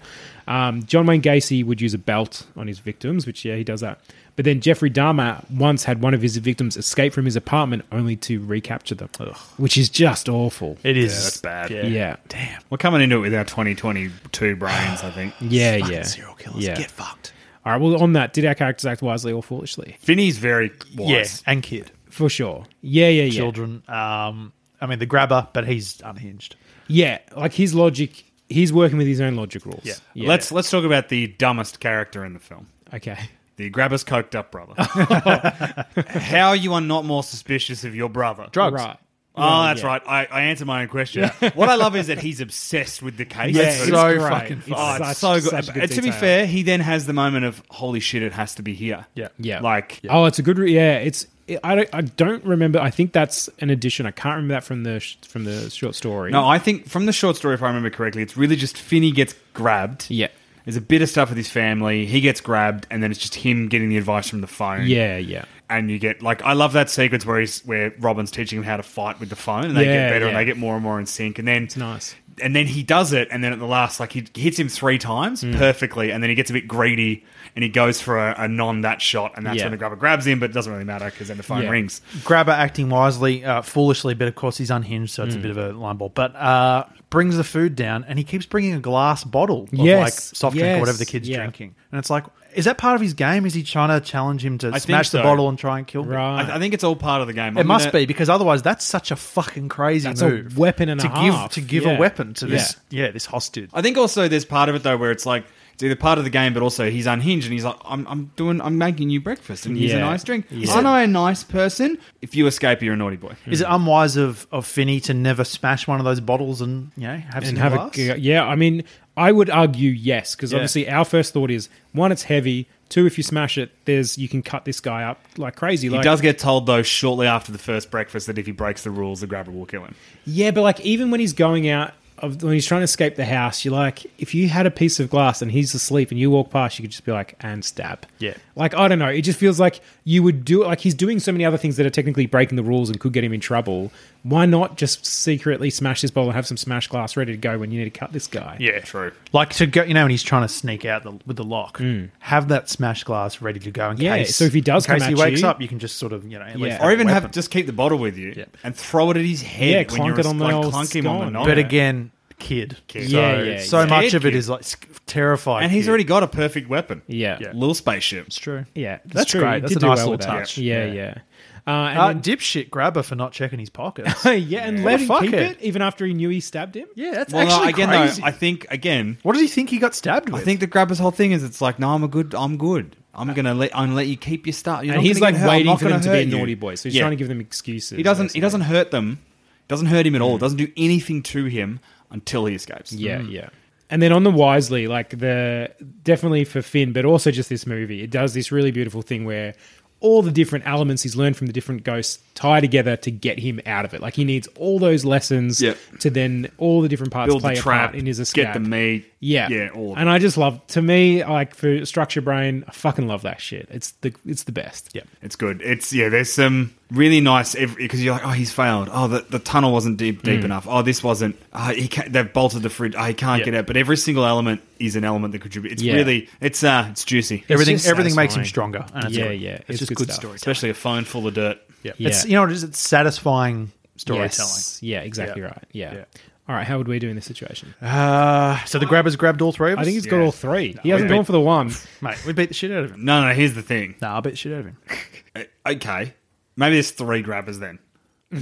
Um, 0.47 0.84
John 0.84 1.08
Wayne 1.08 1.24
Gacy 1.24 1.63
would 1.65 1.82
use 1.82 1.95
a 1.95 1.97
belt 1.97 2.45
on 2.56 2.67
his 2.67 2.78
victims, 2.78 3.26
which 3.26 3.43
yeah, 3.45 3.56
he 3.56 3.63
does 3.63 3.82
that. 3.82 4.00
But 4.36 4.45
then 4.45 4.62
Jeffrey 4.62 4.91
Dahmer 4.91 5.43
once 5.50 5.86
had 5.86 6.04
one 6.04 6.13
of 6.13 6.21
his 6.21 6.38
victims 6.38 6.78
escape 6.78 7.13
from 7.13 7.26
his 7.26 7.36
apartment 7.36 7.84
only 7.91 8.15
to 8.17 8.39
recapture 8.45 8.93
them, 8.93 9.10
which 9.58 9.76
is 9.76 9.89
just 9.89 10.30
awful. 10.30 10.78
It 10.84 10.97
is. 10.97 11.15
that's 11.24 11.38
bad. 11.41 11.71
Yeah. 11.71 11.86
Yeah. 11.88 12.15
Damn. 12.28 12.62
We're 12.69 12.78
coming 12.78 13.02
into 13.02 13.15
it 13.15 13.19
with 13.21 13.34
our 13.34 13.43
2022 13.43 14.56
brains, 14.56 15.04
I 15.04 15.10
think. 15.10 15.34
Yeah, 15.41 15.80
Fucking 15.80 15.93
yeah. 15.95 16.04
serial 16.04 16.36
killers. 16.36 16.63
Yeah. 16.63 16.76
Get 16.78 16.91
fucked. 16.91 17.34
All 17.65 17.71
right. 17.74 17.82
Well, 17.82 18.02
on 18.02 18.13
that, 18.13 18.34
did 18.34 18.45
our 18.45 18.56
characters 18.56 18.86
act 18.86 19.02
wisely 19.02 19.32
or 19.32 19.41
foolishly? 19.43 19.97
Finney's 20.00 20.38
very 20.38 20.71
Yeah. 20.93 21.17
wise. 21.19 21.43
And 21.47 21.62
kid. 21.63 21.91
For 22.12 22.30
sure. 22.30 22.65
Yeah, 22.82 23.08
yeah, 23.10 23.24
yeah. 23.24 23.32
Children. 23.39 23.84
Um, 23.88 24.54
I 24.80 24.86
mean, 24.88 25.00
the 25.00 25.06
grabber, 25.06 25.47
but 25.54 25.67
he's 25.67 26.02
unhinged. 26.04 26.56
Yeah, 26.88 27.19
like 27.36 27.54
his 27.54 27.74
logic. 27.74 28.24
He's 28.50 28.74
working 28.74 28.97
with 28.97 29.08
his 29.08 29.21
own 29.21 29.36
logic 29.36 29.65
rules. 29.65 29.86
Yeah. 29.86 30.28
Let's 30.28 30.52
let's 30.52 30.69
talk 30.69 30.84
about 30.84 31.10
the 31.10 31.28
dumbest 31.28 31.80
character 31.80 32.26
in 32.26 32.34
the 32.34 32.39
film. 32.39 32.67
Okay. 32.93 33.17
The 33.58 33.69
grabber's 33.69 34.04
coked 34.04 34.34
up 34.36 34.52
brother. 34.52 34.74
How 36.08 36.54
you 36.54 36.74
are 36.74 36.82
not 36.82 37.06
more 37.06 37.24
suspicious 37.24 37.84
of 37.84 37.95
your 37.95 38.10
brother? 38.10 38.47
Drugs. 38.52 38.76
Right. 38.76 38.97
Oh, 39.36 39.41
Well, 39.41 39.63
that's 39.63 39.82
yeah. 39.82 39.88
right. 39.88 40.02
I, 40.06 40.26
I 40.26 40.41
answered 40.43 40.67
my 40.67 40.82
own 40.82 40.88
question. 40.89 41.30
what 41.54 41.69
I 41.69 41.76
love 41.76 41.95
is 41.95 42.08
that 42.08 42.17
he's 42.19 42.41
obsessed 42.41 43.02
with 43.02 43.15
the 43.17 43.24
case. 43.26 43.56
Yeah, 43.56 43.63
it's 43.63 43.86
so 43.88 44.17
great. 44.17 44.30
fucking 44.30 44.58
It's 44.58 44.67
fun. 44.67 45.02
Oh, 45.02 45.06
such- 45.13 45.17
so 45.17 45.34
good. 45.36 45.50
such 45.65 45.74
good 45.74 45.84
And 45.84 45.91
to 45.93 46.02
be 46.02 46.12
fair, 46.12 46.45
he 46.45 46.63
then 46.63 46.82
has 46.82 47.06
the 47.06 47.13
moment 47.13 47.45
of 47.45 47.62
holy 47.69 48.00
shit, 48.02 48.24
it 48.24 48.34
has 48.34 48.56
to 48.56 48.63
be 48.63 48.74
here. 48.74 49.06
Yeah. 49.15 49.30
Yeah. 49.38 49.62
Like 49.62 50.02
Oh, 50.10 50.26
it's 50.26 50.39
a 50.39 50.43
good. 50.43 50.58
Re- 50.58 50.74
yeah, 50.74 50.95
it's. 50.97 51.28
I 51.64 51.76
don't. 51.76 51.90
I 51.94 52.02
don't 52.02 52.44
remember. 52.44 52.80
I 52.80 52.90
think 52.90 53.12
that's 53.14 53.50
an 53.60 53.70
addition. 53.70 54.06
I 54.06 54.12
can't 54.12 54.36
remember 54.36 54.54
that 54.56 54.64
from 54.64 54.84
the 54.84 55.00
from 55.28 55.44
the 55.46 55.70
short 55.70 55.96
story. 55.96 56.32
no, 56.32 56.48
I 56.48 56.60
think 56.60 56.88
from 56.88 57.06
the 57.06 57.14
short 57.14 57.36
story, 57.36 57.54
if 57.56 57.64
I 57.64 57.68
remember 57.68 57.90
correctly, 57.90 58.22
it's 58.22 58.38
really 58.38 58.56
just 58.56 58.78
Finney 58.78 59.12
gets 59.12 59.36
grabbed. 59.54 60.06
Yeah. 60.10 60.28
There's 60.66 60.78
a 60.78 60.82
bit 60.82 61.02
of 61.02 61.10
stuff 61.10 61.30
with 61.30 61.38
his 61.38 61.50
family. 61.50 62.06
He 62.06 62.22
gets 62.22 62.40
grabbed, 62.40 62.86
and 62.92 63.02
then 63.02 63.10
it's 63.10 63.20
just 63.20 63.34
him 63.34 63.68
getting 63.68 63.90
the 63.90 63.98
advice 63.98 64.30
from 64.30 64.42
the 64.42 64.48
phone. 64.48 64.86
Yeah. 64.86 65.18
Yeah. 65.18 65.46
and 65.72 65.90
you 65.90 65.98
get 66.00 66.22
like 66.22 66.42
I 66.44 66.54
love 66.54 66.74
that 66.74 66.90
sequence 66.90 67.26
where 67.26 67.40
he's 67.40 67.62
where 67.66 67.94
Robin's 68.00 68.30
teaching 68.30 68.58
him 68.60 68.64
how 68.64 68.78
to 68.78 68.84
fight 68.84 69.20
with 69.20 69.30
the 69.30 69.36
phone, 69.36 69.66
and 69.66 69.76
they 69.78 69.86
Yeah, 69.86 69.94
get 70.08 70.10
better 70.12 70.28
and 70.28 70.38
they 70.38 70.46
get 70.46 70.58
more 70.58 70.76
and 70.76 70.84
more 70.84 71.00
in 71.00 71.06
sync, 71.06 71.40
and 71.40 71.48
then 71.48 71.64
It's 71.64 71.78
nice. 71.78 72.14
and 72.42 72.56
then 72.56 72.68
he 72.68 72.84
does 72.84 73.12
it, 73.14 73.28
and 73.32 73.44
then 73.44 73.54
at 73.54 73.60
the 73.60 73.66
last, 73.66 74.00
like 74.00 74.12
he 74.14 74.26
hits 74.36 74.60
him 74.60 74.68
three 74.70 74.98
times 75.00 75.44
Mm. 75.44 75.58
perfectly, 75.58 76.12
and 76.12 76.22
then 76.22 76.30
he 76.30 76.36
gets 76.36 76.50
a 76.50 76.54
bit 76.54 76.68
greedy, 76.68 77.24
and 77.56 77.64
he 77.64 77.70
goes 77.70 78.02
for 78.02 78.18
a, 78.18 78.36
a 78.40 78.48
non 78.48 78.82
that 78.82 79.02
shot, 79.02 79.34
and 79.38 79.46
that's 79.46 79.58
Yeah. 79.58 79.64
when 79.66 79.72
the 79.72 79.78
grabber 79.78 79.96
grabs 79.96 80.26
him, 80.28 80.40
but 80.40 80.50
it 80.50 80.54
doesn't 80.54 80.72
really 80.72 80.86
matter 80.86 81.06
because 81.06 81.28
then 81.28 81.38
the 81.38 81.44
phone 81.44 81.64
Yeah. 81.64 81.70
rings. 81.70 82.02
Grabber 82.24 82.52
acting 82.52 82.90
wisely, 82.90 83.44
uh, 83.46 83.62
foolishly, 83.62 84.14
but 84.14 84.28
of 84.28 84.36
course 84.36 84.58
he's 84.58 84.72
unhinged, 84.72 85.14
so 85.14 85.24
it's 85.24 85.34
Hmm. 85.36 85.40
a 85.40 85.44
bit 85.44 85.52
of 85.52 85.58
a 85.58 85.72
line 85.74 85.98
ball. 85.98 86.12
But 86.14 86.36
uh, 86.36 86.86
brings 87.10 87.36
the 87.38 87.44
food 87.44 87.76
down, 87.76 88.06
and 88.08 88.18
he 88.18 88.24
keeps 88.24 88.46
bringing 88.46 88.74
a 88.74 88.80
glass 88.80 89.24
bottle 89.26 89.64
of 89.64 89.74
Yes, 89.74 90.00
like 90.04 90.14
soft 90.14 90.56
drink 90.56 90.78
or 90.78 90.80
whatever 90.80 90.98
the 90.98 91.06
kid's 91.06 91.28
yeah. 91.28 91.38
drinking, 91.38 91.76
and 91.92 92.00
it's 92.00 92.10
like, 92.10 92.24
is 92.56 92.66
that 92.66 92.78
part 92.78 92.96
of 92.96 93.02
his 93.02 93.14
game? 93.14 93.46
Is 93.46 93.54
he 93.54 93.64
trying 93.64 93.90
to 93.98 94.06
challenge 94.06 94.44
him 94.44 94.58
to 94.58 94.68
I 94.68 94.72
think 94.72 94.82
smash 94.84 95.10
the 95.12 95.22
bottle 95.24 95.48
and 95.48 95.58
try 95.58 95.78
and 95.78 95.88
kill 95.88 96.04
him? 96.04 96.10
Right. 96.10 96.50
I, 96.50 96.56
I 96.56 96.60
think 96.60 96.74
it's 96.74 96.84
all 96.84 96.98
part 96.98 97.22
of 97.22 97.28
the 97.28 97.34
game. 97.34 97.58
It 97.58 97.62
I'm 97.62 97.68
must 97.68 97.86
gonna- 97.86 98.00
be 98.00 98.06
because 98.06 98.30
otherwise, 98.30 98.62
that's 98.62 98.84
such 98.86 99.10
a 99.12 99.16
fucking 99.16 99.70
crazy 99.70 100.08
That's 100.10 100.22
a 100.22 100.30
move. 100.30 100.58
weapon 100.58 100.90
and 100.90 101.00
a 101.00 101.04
to 101.04 101.10
half. 101.10 101.22
give 101.24 101.52
to 101.52 101.62
give 101.70 101.84
Yeah. 101.86 101.96
a 101.96 102.00
weapon 102.00 102.34
to 102.36 102.48
this. 102.48 102.76
Yeah. 102.90 103.06
Yeah, 103.06 103.12
this 103.12 103.26
hostage. 103.26 103.70
I 103.74 103.82
think 103.82 103.98
also 103.98 104.28
there's 104.28 104.44
part 104.46 104.68
of 104.70 104.76
it 104.76 104.84
though 104.84 104.98
where 104.98 105.12
it's 105.12 105.26
like 105.26 105.46
it's 105.82 105.86
either 105.86 105.96
part 105.96 106.20
of 106.20 106.24
the 106.24 106.30
game, 106.30 106.54
but 106.54 106.62
also 106.62 106.91
he's 106.91 107.08
unhinged 107.08 107.48
and 107.48 107.54
he's 107.54 107.65
like, 107.65 107.76
I'm, 107.84 108.06
I'm 108.08 108.32
doing, 108.36 108.62
I'm 108.62 108.78
making 108.78 109.10
you 109.10 109.20
breakfast 109.20 109.65
and 109.65 109.76
here's 109.76 109.94
a 109.94 109.96
Yeah. 109.96 110.02
nice 110.02 110.24
drink. 110.24 110.46
Yeah. 110.52 110.72
Aren't 110.74 110.86
I 110.86 111.02
a 111.02 111.08
nice 111.08 111.44
person? 111.44 111.98
If 112.22 112.36
you 112.36 112.46
escape, 112.46 112.84
you're 112.84 112.94
a 112.94 112.98
naughty 112.98 113.15
boy. 113.17 113.34
Hmm. 113.46 113.52
Is 113.52 113.62
it 113.62 113.67
unwise 113.67 114.15
of, 114.15 114.46
of 114.52 114.67
Finney 114.67 115.00
to 115.02 115.13
never 115.15 115.44
smash 115.44 115.88
one 115.88 115.98
of 116.00 116.06
those 116.06 116.20
bottles 116.20 116.62
and 116.62 116.91
you 116.96 117.08
know 117.08 117.17
have 117.17 117.38
and 117.38 117.46
some 117.48 117.56
have 117.58 117.74
glass? 117.74 117.98
a 117.98 118.20
yeah. 118.20 118.46
I 118.46 118.56
mean, 118.56 118.84
I 119.17 119.32
would 119.32 119.50
argue 119.50 119.89
yes 119.89 120.36
because 120.36 120.52
Yeah. 120.52 120.60
obviously 120.60 120.88
our 120.88 121.04
first 121.04 121.34
thought 121.34 121.50
is 121.50 121.67
one, 121.94 122.12
it's 122.12 122.24
heavy. 122.24 122.67
Two, 122.89 123.06
if 123.08 123.17
you 123.17 123.24
smash 123.24 123.58
it, 123.58 123.72
there's 123.86 124.17
you 124.20 124.28
can 124.30 124.44
cut 124.44 124.65
this 124.65 124.80
guy 124.82 125.04
up 125.04 125.20
like 125.38 125.56
crazy. 125.56 125.88
He 125.88 125.96
Like, 125.96 126.04
does 126.04 126.22
get 126.22 126.38
told 126.38 126.67
though 126.67 126.84
shortly 126.84 127.26
after 127.26 127.52
the 127.52 127.58
first 127.58 127.89
breakfast 127.89 128.28
that 128.28 128.38
if 128.38 128.46
he 128.46 128.52
breaks 128.52 128.84
the 128.84 128.91
rules, 128.91 129.22
the 129.22 129.28
grabber 129.28 129.50
will 129.52 129.65
kill 129.65 129.84
him. 129.86 129.96
Yeah, 130.26 130.52
but 130.52 130.62
like 130.62 130.80
even 130.82 131.10
when 131.10 131.20
he's 131.22 131.34
going 131.34 131.67
out 131.70 131.94
of 132.22 132.44
when 132.44 132.54
he's 132.54 132.66
trying 132.66 132.82
to 132.82 132.86
escape 132.86 133.16
the 133.16 133.26
house, 133.26 133.66
you're 133.66 133.74
like, 133.74 134.06
if 134.20 134.34
you 134.34 134.50
had 134.50 134.66
a 134.66 134.72
piece 134.72 135.00
of 135.00 135.10
glass 135.10 135.42
and 135.42 135.52
he's 135.52 135.74
asleep 135.74 136.12
and 136.12 136.20
you 136.20 136.30
walk 136.32 136.50
past, 136.50 136.78
you 136.78 136.84
could 136.84 136.92
just 136.92 137.06
be 137.06 137.12
like, 137.12 137.36
and 137.42 137.66
stab. 137.66 138.06
Yeah. 138.20 138.36
Like 138.56 138.76
I 138.76 138.88
don't 138.88 139.00
know, 139.00 139.08
it 139.08 139.22
just 139.22 139.40
feels 139.40 139.60
like 139.60 139.82
you 140.04 140.24
would 140.24 140.46
do 140.46 140.64
it. 140.64 140.68
like 140.68 140.80
he's 140.80 140.94
doing 140.94 141.20
so 141.20 141.32
many 141.32 141.46
other 141.46 141.58
things 141.58 141.78
that 141.78 141.86
are 141.86 141.92
technically 141.92 142.26
breaking 142.26 142.56
the 142.56 142.64
rules 142.64 142.90
and 142.90 143.00
could 143.00 143.14
get 143.14 143.24
him 143.24 143.34
in 143.34 143.40
trouble. 143.40 143.92
Why 144.24 144.46
not 144.46 144.78
just 144.78 145.04
secretly 145.04 145.72
smash 145.72 146.02
this 146.02 146.12
bowl 146.12 146.26
and 146.26 146.34
have 146.34 146.46
some 146.46 146.58
smash 146.58 146.88
glass 146.88 147.18
ready 147.18 147.32
to 147.32 147.38
go 147.38 147.58
when 147.58 147.72
you 147.72 147.80
need 147.80 147.92
to 147.92 148.00
cut 148.00 148.14
this 148.14 148.28
guy? 148.28 148.56
Yeah, 148.60 148.80
True. 148.82 149.12
Like 149.34 149.50
to 149.56 149.66
go, 149.66 149.82
you 149.84 149.96
know, 149.96 150.04
when 150.04 150.12
he's 150.12 150.22
trying 150.22 150.44
to 150.44 150.48
sneak 150.48 150.86
out 150.86 151.02
the, 151.04 151.12
with 151.26 151.38
the 151.38 151.44
lock, 151.44 151.80
mm. 151.80 152.10
have 152.20 152.50
that 152.50 152.70
smash 152.70 153.04
glass 153.04 153.42
ready 153.42 153.60
to 153.60 153.72
go 153.72 153.90
in. 153.90 153.98
Yeah, 153.98 154.18
case. 154.18 154.36
so 154.36 154.44
if 154.44 154.54
he 154.54 154.62
does 154.62 154.86
in 154.86 154.94
case 154.94 155.02
come 155.02 155.16
he 155.16 155.20
at 155.22 155.26
wakes 155.26 155.42
you- 155.42 155.48
up, 155.48 155.60
you 155.60 155.68
can 155.68 155.80
just 155.80 155.98
sort 155.98 156.14
of, 156.14 156.24
you 156.26 156.38
know, 156.38 156.46
at 156.46 156.60
Yeah. 156.60 156.74
have 156.74 156.82
Or 156.84 156.90
a 156.90 156.94
even 156.94 157.08
have 157.08 157.32
just 157.32 157.50
keep 157.50 157.66
the 157.66 157.74
bottle 157.74 157.98
with 157.98 158.16
you 158.18 158.34
Yeah. 158.38 158.46
and 158.64 158.76
throw 158.76 159.10
it 159.10 159.18
at 159.18 159.26
his 159.26 159.42
head. 159.42 159.70
Yeah, 159.70 159.78
when 159.78 159.86
clunk 159.88 160.08
you're 160.10 160.20
it 160.20 160.26
on 160.28 160.38
the 160.38 160.46
like, 160.46 160.54
old 160.54 160.72
clunk 160.72 160.96
him 160.96 161.08
on 161.08 161.26
the 161.26 161.32
knob. 161.32 161.48
But 161.48 161.58
again, 161.58 162.12
kid. 162.38 162.78
Kid. 162.88 163.10
So, 163.10 163.20
Yeah, 163.20 163.42
yeah, 163.42 163.60
so 163.62 163.80
yeah. 163.80 163.86
much 163.88 164.08
Scared 164.10 164.14
of 164.14 164.26
it 164.28 164.36
is 164.36 164.50
like 164.50 164.64
sc- 164.64 164.88
terrified. 165.08 165.64
and 165.64 165.72
he's 165.72 165.86
kid. 165.86 165.90
already 165.90 166.04
got 166.04 166.22
a 166.22 166.28
perfect 166.28 166.70
weapon. 166.70 167.02
Yeah. 167.08 167.38
Yeah. 167.42 167.54
Little 167.54 167.74
spaceship. 167.76 168.28
It's 168.28 168.38
true. 168.38 168.66
Yeah, 168.76 169.00
that's, 169.06 169.14
That's 169.16 169.32
true. 169.32 169.42
great. 169.42 169.62
That's 169.64 169.76
a 169.76 169.80
nice 169.80 169.98
well 169.98 170.12
little 170.12 170.18
touch. 170.20 170.58
Yeah, 170.60 170.86
Yeah. 170.92 171.18
Yeah. 171.67 171.74
Uh, 171.74 171.88
and 171.89 172.00
Uh, 172.00 172.08
then- 172.08 172.21
dipshit 172.21 172.69
grabber 172.69 173.04
for 173.04 173.15
not 173.15 173.32
checking 173.32 173.60
his 173.60 173.69
pockets. 173.69 174.26
yeah, 174.26 174.60
and 174.67 174.84
let 174.84 175.00
him 175.02 175.08
keep 175.08 175.32
fuckhead. 175.32 175.52
it 175.52 175.62
even 175.62 175.82
after 175.82 176.06
he 176.06 176.13
knew 176.13 176.30
he 176.30 176.39
stabbed 176.39 176.76
him. 176.76 176.88
yeah, 176.95 177.12
that's 177.12 177.34
Well, 177.34 177.45
no, 177.45 177.52
actually 177.54 177.69
again, 177.69 177.89
crazy. 177.89 178.21
though, 178.21 178.28
I 178.28 178.32
think 178.32 178.65
again, 178.69 179.17
what 179.24 179.34
does 179.34 179.41
he 179.41 179.47
think 179.47 179.69
he 179.69 179.78
got 179.78 179.93
stabbed 179.95 180.34
I 180.34 180.39
think 180.39 180.60
the 180.60 180.67
grabber's 180.67 181.00
whole 181.00 181.12
thing 181.12 181.32
is 181.32 181.43
it's 181.43 181.62
like, 181.62 181.80
no, 181.80 181.89
I'm 181.89 182.04
a 182.04 182.08
good, 182.08 182.34
I'm 182.36 182.58
good. 182.58 182.95
I'm 183.13 183.34
gonna 183.34 183.54
let, 183.54 183.76
I'm 183.76 183.88
gonna 183.88 183.95
let 183.95 184.08
you 184.08 184.15
keep 184.17 184.45
your 184.47 184.54
stuff. 184.54 184.84
And 184.84 185.02
he's 185.02 185.19
like 185.19 185.36
get 185.36 185.41
hurt. 185.41 185.47
I'm 185.50 185.58
waiting 185.58 185.78
for 185.78 185.89
them 185.89 186.00
gonna 186.02 186.12
be 186.13 186.24
you. 186.32 186.38
naughty 186.38 186.56
boys. 186.56 186.80
so 186.82 186.88
he's 186.89 186.95
Yeah. 186.95 187.02
trying 187.02 187.12
to 187.12 187.17
give 187.17 187.28
them 187.28 187.41
excuses. 187.41 187.97
He 187.97 188.04
doesn't. 188.04 188.32
He 188.32 188.39
doesn't 188.39 188.62
hurt 188.62 188.91
them. 188.91 189.19
Doesn't 189.67 189.88
hurt 189.88 190.06
him 190.06 190.15
at 190.15 190.21
all. 190.21 190.38
Doesn't 190.38 190.58
do 190.58 190.69
anything 190.78 191.21
to 191.24 191.45
him 191.45 191.80
until 192.10 192.45
he 192.45 192.56
escapes. 192.56 192.91
Yeah, 192.93 193.21
yeah. 193.21 193.50
And 193.89 194.02
then 194.02 194.13
on 194.13 194.24
the 194.24 194.32
Wisely, 194.32 194.88
like 194.88 195.10
the 195.19 195.71
definitely 196.04 196.45
for 196.45 196.62
Finn, 196.62 196.93
but 196.93 197.04
also 197.04 197.32
just 197.32 197.50
this 197.50 197.67
movie, 197.67 198.02
it 198.02 198.10
does 198.12 198.34
this 198.34 198.50
really 198.52 198.71
beautiful 198.71 199.02
thing 199.02 199.26
where 199.26 199.54
all 200.02 200.22
the 200.22 200.32
different 200.32 200.68
elements 200.68 201.04
he's 201.04 201.16
learned 201.16 201.38
from 201.38 201.48
the 201.48 201.54
different 201.54 201.84
ghosts 201.84 202.20
tie 202.36 202.60
together 202.60 202.98
to 202.98 203.12
get 203.12 203.40
him 203.40 203.62
out 203.66 203.86
of 203.86 203.94
it. 203.94 204.02
Like 204.02 204.16
he 204.16 204.24
needs 204.24 204.48
all 204.58 204.80
those 204.80 205.06
lessons 205.06 205.62
Yep. 205.62 205.78
to 206.00 206.10
then 206.10 206.52
all 206.58 206.82
the 206.82 206.90
different 206.90 207.14
parts 207.14 207.30
Build 207.32 207.42
play 207.42 207.54
the 207.54 207.60
a 207.60 207.64
part 207.64 207.96
in 207.96 208.06
his 208.06 208.20
escape. 208.20 208.46
Get 208.46 208.54
the 208.54 208.60
meat. 208.60 209.06
Yeah, 209.20 209.48
yeah. 209.50 209.70
All 209.74 209.96
and. 209.96 210.10
I 210.10 210.18
just 210.20 210.38
love. 210.38 210.66
To 210.68 210.82
me, 210.82 211.24
like 211.24 211.54
for 211.56 211.86
structure 211.86 212.22
brain, 212.22 212.66
I 212.68 212.72
fucking 212.72 213.08
love 213.08 213.22
that 213.22 213.40
shit. 213.40 213.68
It's 213.72 213.92
the 214.02 214.14
it's 214.26 214.44
the 214.44 214.52
best. 214.52 214.90
Yeah. 214.94 215.04
It's 215.22 215.36
good. 215.36 215.62
It's 215.62 215.94
yeah. 215.94 216.10
There's 216.10 216.32
some 216.34 216.74
really 216.91 217.21
nice 217.21 217.56
because 217.56 218.04
you're 218.04 218.13
like, 218.13 218.25
oh, 218.25 218.30
he's 218.32 218.51
failed. 218.51 218.89
Oh, 218.91 219.08
the, 219.08 219.21
the 219.30 219.39
tunnel 219.39 219.71
wasn't 219.71 219.97
deep 219.97 220.19
Mm. 220.21 220.25
deep 220.25 220.43
enough. 220.43 220.67
Oh, 220.69 220.82
this 220.82 221.01
wasn't. 221.04 221.38
Oh, 221.54 221.69
he 221.73 221.88
can't, 221.88 222.12
they've 222.13 222.32
bolted 222.32 222.62
the 222.62 222.69
fridge. 222.69 222.93
Oh, 222.97 223.04
he 223.06 223.13
can't 223.13 223.39
Yeah. 223.39 223.45
get 223.45 223.56
out. 223.56 223.67
But 223.67 223.77
every 223.77 223.97
single 223.97 224.25
element 224.25 224.62
is 224.80 224.95
an 224.95 225.04
element 225.04 225.32
that 225.32 225.39
contributes. 225.39 225.73
It's 225.75 225.82
Yeah. 225.84 225.95
really 225.95 226.30
it's 226.41 226.63
uh 226.63 226.88
it's 226.91 227.04
juicy. 227.06 227.43
everything 227.49 227.80
everything 227.86 228.15
makes 228.15 228.36
him 228.36 228.45
stronger. 228.45 228.86
And 228.93 229.06
it's 229.06 229.15
Yeah, 229.17 229.27
good. 229.30 229.41
yeah, 229.41 229.49
It's, 229.51 229.69
it's 229.69 229.80
just 229.80 229.89
good 229.89 229.97
good, 229.97 230.04
stuff. 230.06 230.15
storytelling. 230.17 230.36
Especially 230.36 230.69
a 230.69 230.73
phone 230.73 231.06
full 231.06 231.25
of 231.27 231.34
dirt. 231.34 231.58
Yeah. 231.84 231.93
Yeah. 231.97 232.10
It's 232.10 232.25
you 232.25 232.34
know 232.34 232.41
what 232.41 232.51
it 232.51 232.56
is? 232.56 232.63
It's 232.63 232.80
satisfying 232.80 233.71
storytelling. 233.97 234.30
Yes. 234.51 234.80
Yeah, 234.82 234.99
exactly 234.99 235.41
Yeah. 235.41 235.47
right. 235.47 235.63
Yeah. 235.71 235.93
Yeah. 235.93 236.04
All 236.49 236.56
right, 236.56 236.67
how 236.67 236.77
would 236.80 236.88
we 236.89 236.99
do 236.99 237.08
in 237.08 237.15
this 237.15 237.25
situation? 237.25 237.73
Uh, 237.82 238.58
so 238.65 238.77
the 238.80 238.86
grabbers 238.86 239.15
grabbed 239.15 239.41
all 239.41 239.54
three 239.54 239.71
of 239.71 239.77
us. 239.80 239.84
I 239.84 239.86
think 239.86 239.93
he's 239.93 240.06
got 240.08 240.19
all 240.19 240.32
three. 240.34 240.75
He 240.84 240.89
hasn't 240.89 241.10
we- 241.10 241.15
gone 241.15 241.23
for 241.23 241.32
the 241.32 241.39
one. 241.39 241.71
mate, 242.01 242.17
we 242.25 242.34
beat 242.34 242.49
the 242.49 242.54
shit 242.56 242.71
out 242.71 242.84
of 242.84 242.91
him. 242.91 243.06
No, 243.06 243.21
no. 243.25 243.34
Here's 243.34 243.54
the 243.54 243.62
thing. 243.62 243.95
No, 244.01 244.10
I 244.10 244.19
beat 244.19 244.32
the 244.32 244.36
shit 244.36 244.51
out 244.54 244.60
of 244.60 244.65
him. 244.65 244.77
Uh, 245.34 245.43
Okay, 245.69 246.13
maybe 246.62 246.76
there's 246.76 246.91
three 246.91 247.21
grabbers 247.21 247.60
then. 247.60 247.80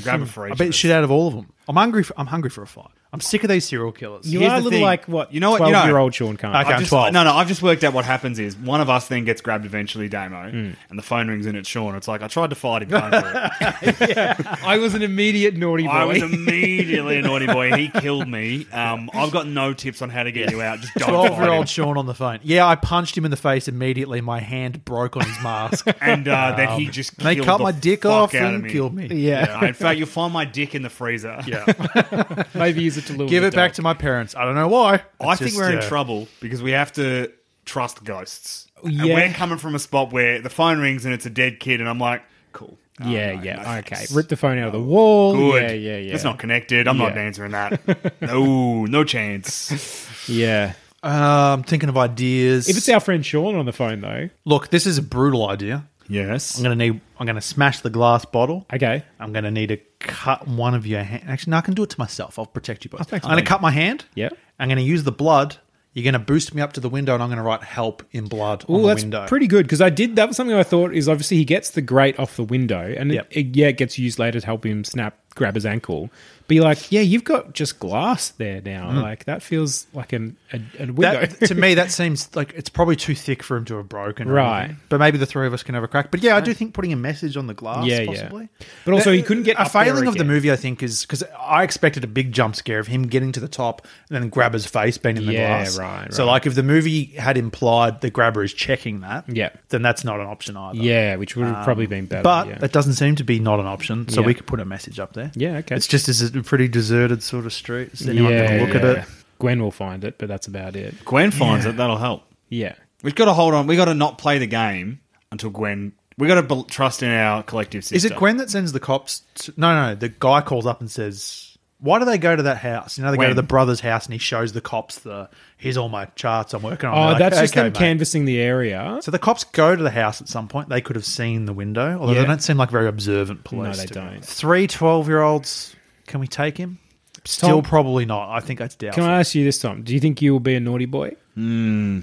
Grab 0.04 0.20
hmm. 0.20 0.24
a 0.24 0.26
for 0.28 0.48
each. 0.48 0.52
I 0.52 0.56
of 0.56 0.70
us. 0.70 0.76
shit 0.76 0.92
out 0.92 1.04
of 1.04 1.10
all 1.10 1.28
of 1.30 1.34
them. 1.34 1.52
I'm 1.68 1.76
hungry. 1.76 2.04
For, 2.04 2.14
I'm 2.20 2.28
hungry 2.28 2.52
for 2.52 2.62
a 2.62 2.68
fight. 2.68 2.92
I'm 3.12 3.22
sick 3.22 3.44
of 3.44 3.50
these 3.50 3.68
serial 3.68 3.92
killers. 3.92 4.32
You 4.32 4.40
Here's 4.42 4.52
are 4.52 4.56
a 4.58 4.60
the 4.60 4.64
little 4.66 4.78
thing. 4.78 4.84
like 4.86 5.06
what? 5.06 5.34
You 5.34 5.40
know 5.40 5.50
what- 5.50 5.66
you 5.66 5.72
know- 5.72 5.86
year 5.86 5.98
old 5.98 6.14
Sean 6.14 6.38
Carr. 6.38 6.52
Okay. 6.52 6.60
I've 6.60 6.68
I'm 6.68 6.80
just, 6.82 6.90
12. 6.92 7.12
No, 7.12 7.24
no, 7.24 7.34
I've 7.34 7.48
just 7.48 7.64
worked 7.64 7.84
out 7.84 7.92
what 7.92 8.06
happens 8.06 8.38
is 8.38 8.56
one 8.56 8.82
of 8.82 8.90
us 8.92 9.08
then 9.08 9.26
gets 9.26 9.42
grabbed 9.42 9.66
eventually, 9.66 10.08
Damo, 10.08 10.52
Hmm. 10.52 10.72
and 10.92 11.00
the 11.00 11.02
phone 11.02 11.28
rings 11.28 11.48
and 11.48 11.58
it's 11.58 11.68
Sean. 11.68 11.96
It's 11.96 12.08
like, 12.08 12.22
I 12.22 12.28
tried 12.28 12.52
to 12.52 12.56
fight 12.56 12.84
him. 12.84 12.90
can't 12.92 13.12
do 13.12 13.20
it. 13.24 14.48
I 14.64 14.78
was 14.78 14.94
an 14.94 15.02
immediate 15.02 15.56
naughty 15.56 15.86
boy. 15.88 15.92
I 15.92 16.04
was 16.06 16.22
immediately 16.34 17.18
a 17.18 17.22
naughty 17.24 17.48
boy. 17.48 17.72
He 17.76 17.88
killed 17.90 18.28
me. 18.28 18.68
Um, 18.72 19.10
I've 19.16 19.32
got 19.32 19.48
no 19.48 19.74
tips 19.74 20.04
on 20.04 20.12
how 20.12 20.22
to 20.22 20.32
get 20.32 20.52
you 20.52 20.62
out. 20.62 20.80
Just 20.80 20.94
don't 20.94 21.10
12 21.10 21.28
fight 21.30 21.36
year 21.38 21.48
him. 21.48 21.54
old 21.54 21.68
Sean 21.70 21.98
on 21.98 22.06
the 22.06 22.14
phone. 22.14 22.40
Yeah, 22.44 22.68
I 22.68 22.76
punched 22.76 23.18
him 23.18 23.26
in 23.26 23.32
the 23.32 23.38
face 23.38 23.68
immediately. 23.68 24.22
My 24.22 24.40
hand 24.40 24.86
broke 24.86 25.18
on 25.18 25.26
his 25.26 25.42
mask. 25.42 25.88
And 26.02 26.28
uh, 26.28 26.54
then 26.56 26.80
he 26.80 26.88
just 26.88 27.18
they 27.18 27.36
cut 27.36 27.58
the 27.58 27.64
my 27.64 27.72
dick 27.72 28.04
fuck 28.04 28.12
off 28.12 28.36
out 28.36 28.50
of 28.50 28.54
and 28.56 28.64
me. 28.66 28.70
killed 28.72 28.94
me. 28.94 29.08
yeah. 29.08 29.60
Uh, 29.62 29.66
in 29.66 29.74
fact, 29.74 29.98
you'll 29.98 30.08
find 30.08 30.32
my 30.32 30.46
dick 30.46 30.76
in 30.76 30.82
the 30.84 30.90
freezer. 30.90 31.42
Yeah. 31.48 32.46
Maybe 32.54 32.84
use 32.84 32.98
it 33.00 33.08
to 33.08 33.14
lure 33.14 33.28
Give 33.28 33.42
the 33.42 33.48
it 33.50 33.56
back 33.56 33.74
to 33.74 33.82
my 33.82 33.94
parents. 33.94 34.36
I 34.36 34.46
don't 34.46 34.56
know 34.56 34.68
why. 34.68 35.02
I 35.20 35.32
It's 35.34 35.42
think 35.42 35.56
we're 35.56 35.72
in 35.72 35.80
uh, 35.80 35.82
trouble 35.82 36.28
because 36.40 36.62
we 36.62 36.72
have 36.72 36.92
to 36.94 37.32
trust 37.66 38.04
ghosts. 38.04 38.68
And 38.84 38.94
Yeah. 38.94 39.14
we're 39.16 39.34
coming 39.34 39.58
from 39.58 39.76
a 39.76 39.80
spot 39.80 40.14
where 40.14 40.40
the 40.42 40.50
phone 40.50 40.80
rings 40.80 41.06
and 41.06 41.14
it's 41.14 41.26
a 41.26 41.30
dead 41.30 41.60
kid, 41.60 41.80
and 41.82 41.90
I'm 41.90 42.00
like, 42.00 42.24
cool. 42.54 42.78
Oh, 43.02 43.10
Yeah, 43.10 43.36
no, 43.36 43.42
yeah. 43.44 43.56
no 43.64 43.78
okay. 43.80 43.96
thanks. 43.96 44.12
Rip 44.12 44.28
the 44.28 44.36
phone 44.38 44.58
out 44.60 44.68
of 44.68 44.74
the 44.74 44.82
wall. 44.82 45.34
Good. 45.34 45.64
Yeah, 45.64 45.72
yeah, 45.72 45.98
yeah. 45.98 46.14
It's 46.14 46.24
not 46.24 46.38
connected. 46.40 46.88
I'm 46.88 46.98
not 46.98 47.16
Yeah. 47.16 47.22
answering 47.22 47.52
that. 47.52 48.22
no, 48.22 48.86
no 48.86 49.04
chance. 49.04 50.06
Yeah. 50.28 50.74
Uh, 51.02 51.56
I'm 51.58 51.64
thinking 51.64 51.90
of 51.90 51.98
ideas. 51.98 52.70
If 52.70 52.78
it's 52.78 52.88
our 52.90 53.00
friend 53.00 53.26
Sean 53.26 53.56
on 53.56 53.66
the 53.66 53.72
phone 53.74 54.02
though, 54.02 54.30
Look, 54.46 54.70
this 54.70 54.86
is 54.86 54.98
a 55.00 55.02
brutal 55.02 55.50
idea. 55.50 55.88
Yes. 56.10 56.58
I'm 56.58 56.64
gonna 56.64 56.76
need. 56.76 57.00
I'm 57.20 57.26
gonna 57.26 57.40
smash 57.42 57.82
the 57.82 57.90
glass 57.90 58.26
bottle. 58.26 58.66
okay. 58.74 59.04
I'm 59.20 59.32
gonna 59.32 59.52
need 59.52 59.68
to 59.68 59.78
cut 60.00 60.48
one 60.48 60.74
of 60.74 60.86
your 60.88 61.04
hand. 61.04 61.24
Actually, 61.28 61.52
no, 61.52 61.58
I 61.58 61.62
can 61.62 61.76
do 61.76 61.84
it 61.84 61.90
to 61.92 62.00
myself. 62.00 62.38
I'll 62.40 62.46
protect 62.46 62.84
you 62.84 62.90
both. 62.90 63.02
Oh, 63.02 63.04
thanks, 63.04 63.26
I'm 63.26 63.30
gonna 63.32 63.42
mate. 63.42 63.46
cut 63.48 63.62
my 63.62 63.72
hand. 63.72 64.06
Yeah. 64.16 64.30
I'm 64.60 64.68
gonna 64.70 64.82
use 64.82 65.04
the 65.04 65.12
blood. 65.12 65.58
You're 65.94 66.06
gonna 66.06 66.24
boost 66.24 66.54
me 66.54 66.62
up 66.62 66.74
to 66.74 66.80
the 66.80 66.90
window, 66.90 67.14
and 67.14 67.22
I'm 67.24 67.30
gonna 67.30 67.44
write 67.44 67.64
"help" 67.64 68.04
in 68.12 68.26
blood 68.26 68.64
on 68.68 68.76
Oh, 68.76 68.82
the 68.82 68.88
that's 68.90 69.02
window. 69.04 69.28
pretty 69.28 69.48
good 69.48 69.66
because 69.66 69.82
I 69.82 69.90
did. 69.90 70.16
That 70.16 70.28
was 70.28 70.38
something 70.38 70.56
I 70.56 70.64
thought 70.64 70.94
is 70.94 71.08
obviously 71.10 71.38
he 71.38 71.46
gets 71.46 71.72
the 71.72 71.82
grate 71.82 72.20
off 72.20 72.36
the 72.36 72.44
window, 72.44 72.94
and 72.98 73.12
Yep. 73.12 73.28
it, 73.32 73.38
it- 73.40 73.56
yeah, 73.56 73.68
it 73.68 73.78
gets 73.78 73.98
used 73.98 74.18
later 74.20 74.40
to 74.40 74.46
help 74.46 74.66
him 74.66 74.84
snap, 74.84 75.18
grab 75.36 75.56
his 75.56 75.66
ankle. 75.66 76.10
Be 76.50 76.60
like, 76.60 76.92
yeah, 76.92 77.02
you've 77.02 77.24
got 77.24 77.54
just 77.54 77.80
glass 77.80 78.30
there 78.30 78.60
now. 78.60 78.92
Like 79.02 79.26
that 79.26 79.42
feels 79.42 79.88
like 79.94 80.12
an 80.14 80.36
a, 80.52 80.58
a 80.80 80.86
window. 80.88 81.22
Mm. 81.22 81.30
That, 81.40 81.48
to 81.48 81.56
me, 81.56 81.76
that 81.76 81.92
seems 82.00 82.36
like 82.36 82.54
it's 82.56 82.70
probably 82.70 82.96
too 82.98 83.14
thick 83.16 83.42
for 83.44 83.56
him 83.56 83.66
to 83.66 83.76
have 83.78 83.88
broken. 83.88 84.28
Right. 84.28 84.60
anything. 84.66 84.78
But 84.90 85.00
maybe 85.00 85.18
the 85.20 85.26
three 85.28 85.46
of 85.48 85.54
us 85.54 85.62
can 85.64 85.76
have 85.76 85.84
a 85.84 85.88
crack. 85.88 86.10
But 86.12 86.22
yeah, 86.24 86.36
I 86.36 86.42
do 86.42 86.54
think 86.54 86.74
putting 86.74 86.92
a 86.92 86.96
message 86.98 87.38
on 87.38 87.46
the 87.48 87.54
glass, 87.54 87.86
Yeah, 87.86 88.02
yeah. 88.02 88.06
possibly. 88.08 88.50
But 88.84 88.94
also, 88.96 89.12
he 89.14 89.22
couldn't 89.22 89.44
get 89.44 89.58
a 89.60 89.70
failing 89.70 90.08
of 90.08 90.18
the 90.18 90.24
movie. 90.26 90.52
I 90.52 90.56
think 90.56 90.82
is 90.84 91.02
because 91.06 91.24
I 91.40 91.64
expected 91.64 92.04
a 92.04 92.08
big 92.08 92.32
jump 92.32 92.56
scare 92.56 92.80
of 92.80 92.88
him 92.88 93.04
getting 93.04 93.32
to 93.34 93.40
the 93.40 93.48
top 93.48 93.86
and 94.10 94.22
then 94.22 94.30
grabber's 94.30 94.66
face 94.66 94.98
being 94.98 95.18
in 95.18 95.28
the 95.28 95.34
Yeah, 95.34 95.64
glass. 95.64 95.78
right, 95.78 96.12
So, 96.14 96.26
like, 96.26 96.48
if 96.48 96.56
the 96.56 96.64
movie 96.64 97.06
had 97.06 97.38
implied 97.38 98.02
the 98.02 98.10
grabber 98.10 98.44
is 98.44 98.54
checking 98.54 99.02
that, 99.02 99.26
Yeah. 99.28 99.50
then 99.70 99.84
that's 99.84 100.04
not 100.04 100.20
an 100.20 100.26
option 100.26 100.58
either. 100.58 100.80
yeah, 100.80 101.16
which 101.16 101.36
would 101.36 101.46
have 101.46 101.64
probably 101.64 101.86
been 101.86 102.08
better. 102.08 102.24
But 102.24 102.48
yeah. 102.48 102.58
that 102.58 102.72
doesn't 102.72 102.94
seem 102.94 103.16
to 103.18 103.24
be 103.24 103.40
not 103.40 103.60
an 103.60 103.68
option, 103.68 104.08
so 104.10 104.22
Yeah. 104.22 104.28
we 104.28 104.34
could 104.34 104.48
put 104.48 104.60
a 104.60 104.66
message 104.66 105.00
up 105.00 105.14
there. 105.14 105.32
Yeah, 105.36 105.58
okay. 105.58 105.76
It's 105.76 105.86
just 105.88 106.10
as 106.10 106.32
pretty 106.44 106.68
deserted 106.68 107.24
sort 107.24 107.46
of 107.46 107.54
street. 107.54 107.94
Is 107.94 108.08
anyone 108.08 108.32
going 108.32 108.50
to 108.60 108.66
look 108.66 108.76
at 108.76 108.84
it? 108.84 109.06
Gwen 109.40 109.62
will 109.62 109.72
find 109.72 110.04
it, 110.04 110.18
but 110.18 110.28
that's 110.28 110.48
about 110.48 110.76
it. 110.76 110.94
Gwen 111.06 111.32
finds 111.32 111.66
it. 111.66 111.78
That'll 111.78 111.98
help. 111.98 112.24
Yeah. 112.50 112.76
We've 113.04 113.16
got 113.16 113.26
to 113.26 113.34
hold 113.34 113.54
on. 113.54 113.68
We've 113.68 113.78
got 113.78 113.86
to 113.86 113.94
not 113.94 114.18
play 114.18 114.38
the 114.40 114.48
game 114.48 115.00
until 115.32 115.50
Gwen. 115.50 115.94
We've 116.18 116.28
got 116.28 116.36
to 116.36 116.44
bel 116.44 116.64
trust 116.64 117.02
in 117.02 117.10
our 117.10 117.44
collective 117.44 117.84
system. 117.86 117.96
Is 117.96 118.06
it 118.06 118.18
Gwen 118.18 118.38
that 118.38 118.50
sends 118.50 118.74
the 118.74 118.80
cops? 118.82 119.24
To, 119.36 119.54
no, 119.56 119.74
no, 119.74 119.90
no. 119.90 119.96
The 119.96 120.10
guy 120.10 120.42
calls 120.42 120.66
up 120.66 120.82
and 120.82 120.92
says, 120.92 121.58
"Why 121.80 121.98
do 122.00 122.04
they 122.04 122.18
go 122.18 122.36
to 122.36 122.44
that 122.44 122.58
house? 122.58 122.98
You 122.98 123.06
know, 123.06 123.12
they 123.12 123.18
go 123.18 123.30
to 123.30 123.34
the 123.34 123.42
brother's 123.42 123.80
house, 123.80 124.06
and 124.06 124.12
he 124.12 124.20
shows 124.20 124.52
the 124.52 124.60
cops 124.60 125.00
the 125.00 125.30
here's 125.56 125.78
all 125.78 125.88
my 125.88 126.06
charts 126.18 126.54
I'm 126.54 126.62
working 126.62 126.90
on." 126.90 126.98
Oh, 126.98 127.12
like, 127.12 127.20
that's 127.20 127.40
just 127.40 127.54
"Okay, 127.54 127.62
them 127.64 127.72
mate." 127.72 127.80
canvassing 127.80 128.26
the 128.26 128.38
area. 128.42 128.98
So 129.02 129.12
the 129.12 129.20
cops 129.20 129.46
go 129.46 129.74
to 129.78 129.82
the 129.82 129.92
house 129.92 130.20
at 130.22 130.28
some 130.28 130.50
point. 130.50 130.68
They 130.68 130.82
could 130.82 130.98
have 130.98 131.06
seen 131.06 131.46
the 131.46 131.54
window, 131.54 131.98
although 131.98 132.12
Yeah. 132.12 132.20
they 132.24 132.28
don't 132.28 132.44
seem 132.44 132.58
like 132.58 132.70
very 132.70 132.90
observant 132.90 133.46
police. 133.46 133.78
No, 133.78 133.84
they 133.84 133.86
don't. 133.86 134.26
Three 134.26 134.68
12 134.68 135.08
year 135.08 135.22
olds, 135.22 135.74
can 136.10 136.20
we 136.20 136.28
take 136.28 136.58
him? 136.58 136.80
Still 137.24 137.62
Tom- 137.62 137.70
probably 137.70 138.06
not. 138.06 138.30
I 138.30 138.40
think 138.42 138.60
that's 138.60 138.76
doubtful. 138.76 139.04
Can 139.04 139.10
I 139.10 139.20
ask 139.20 139.36
you 139.36 139.46
this, 139.46 139.60
Tom? 139.60 139.84
Do 139.84 139.94
you 139.94 140.00
think 140.00 140.22
you 140.22 140.34
will 140.34 140.40
be 140.40 140.56
a 140.56 140.60
naughty 140.60 140.86
boy? 140.86 141.16
Hmm. 141.36 142.00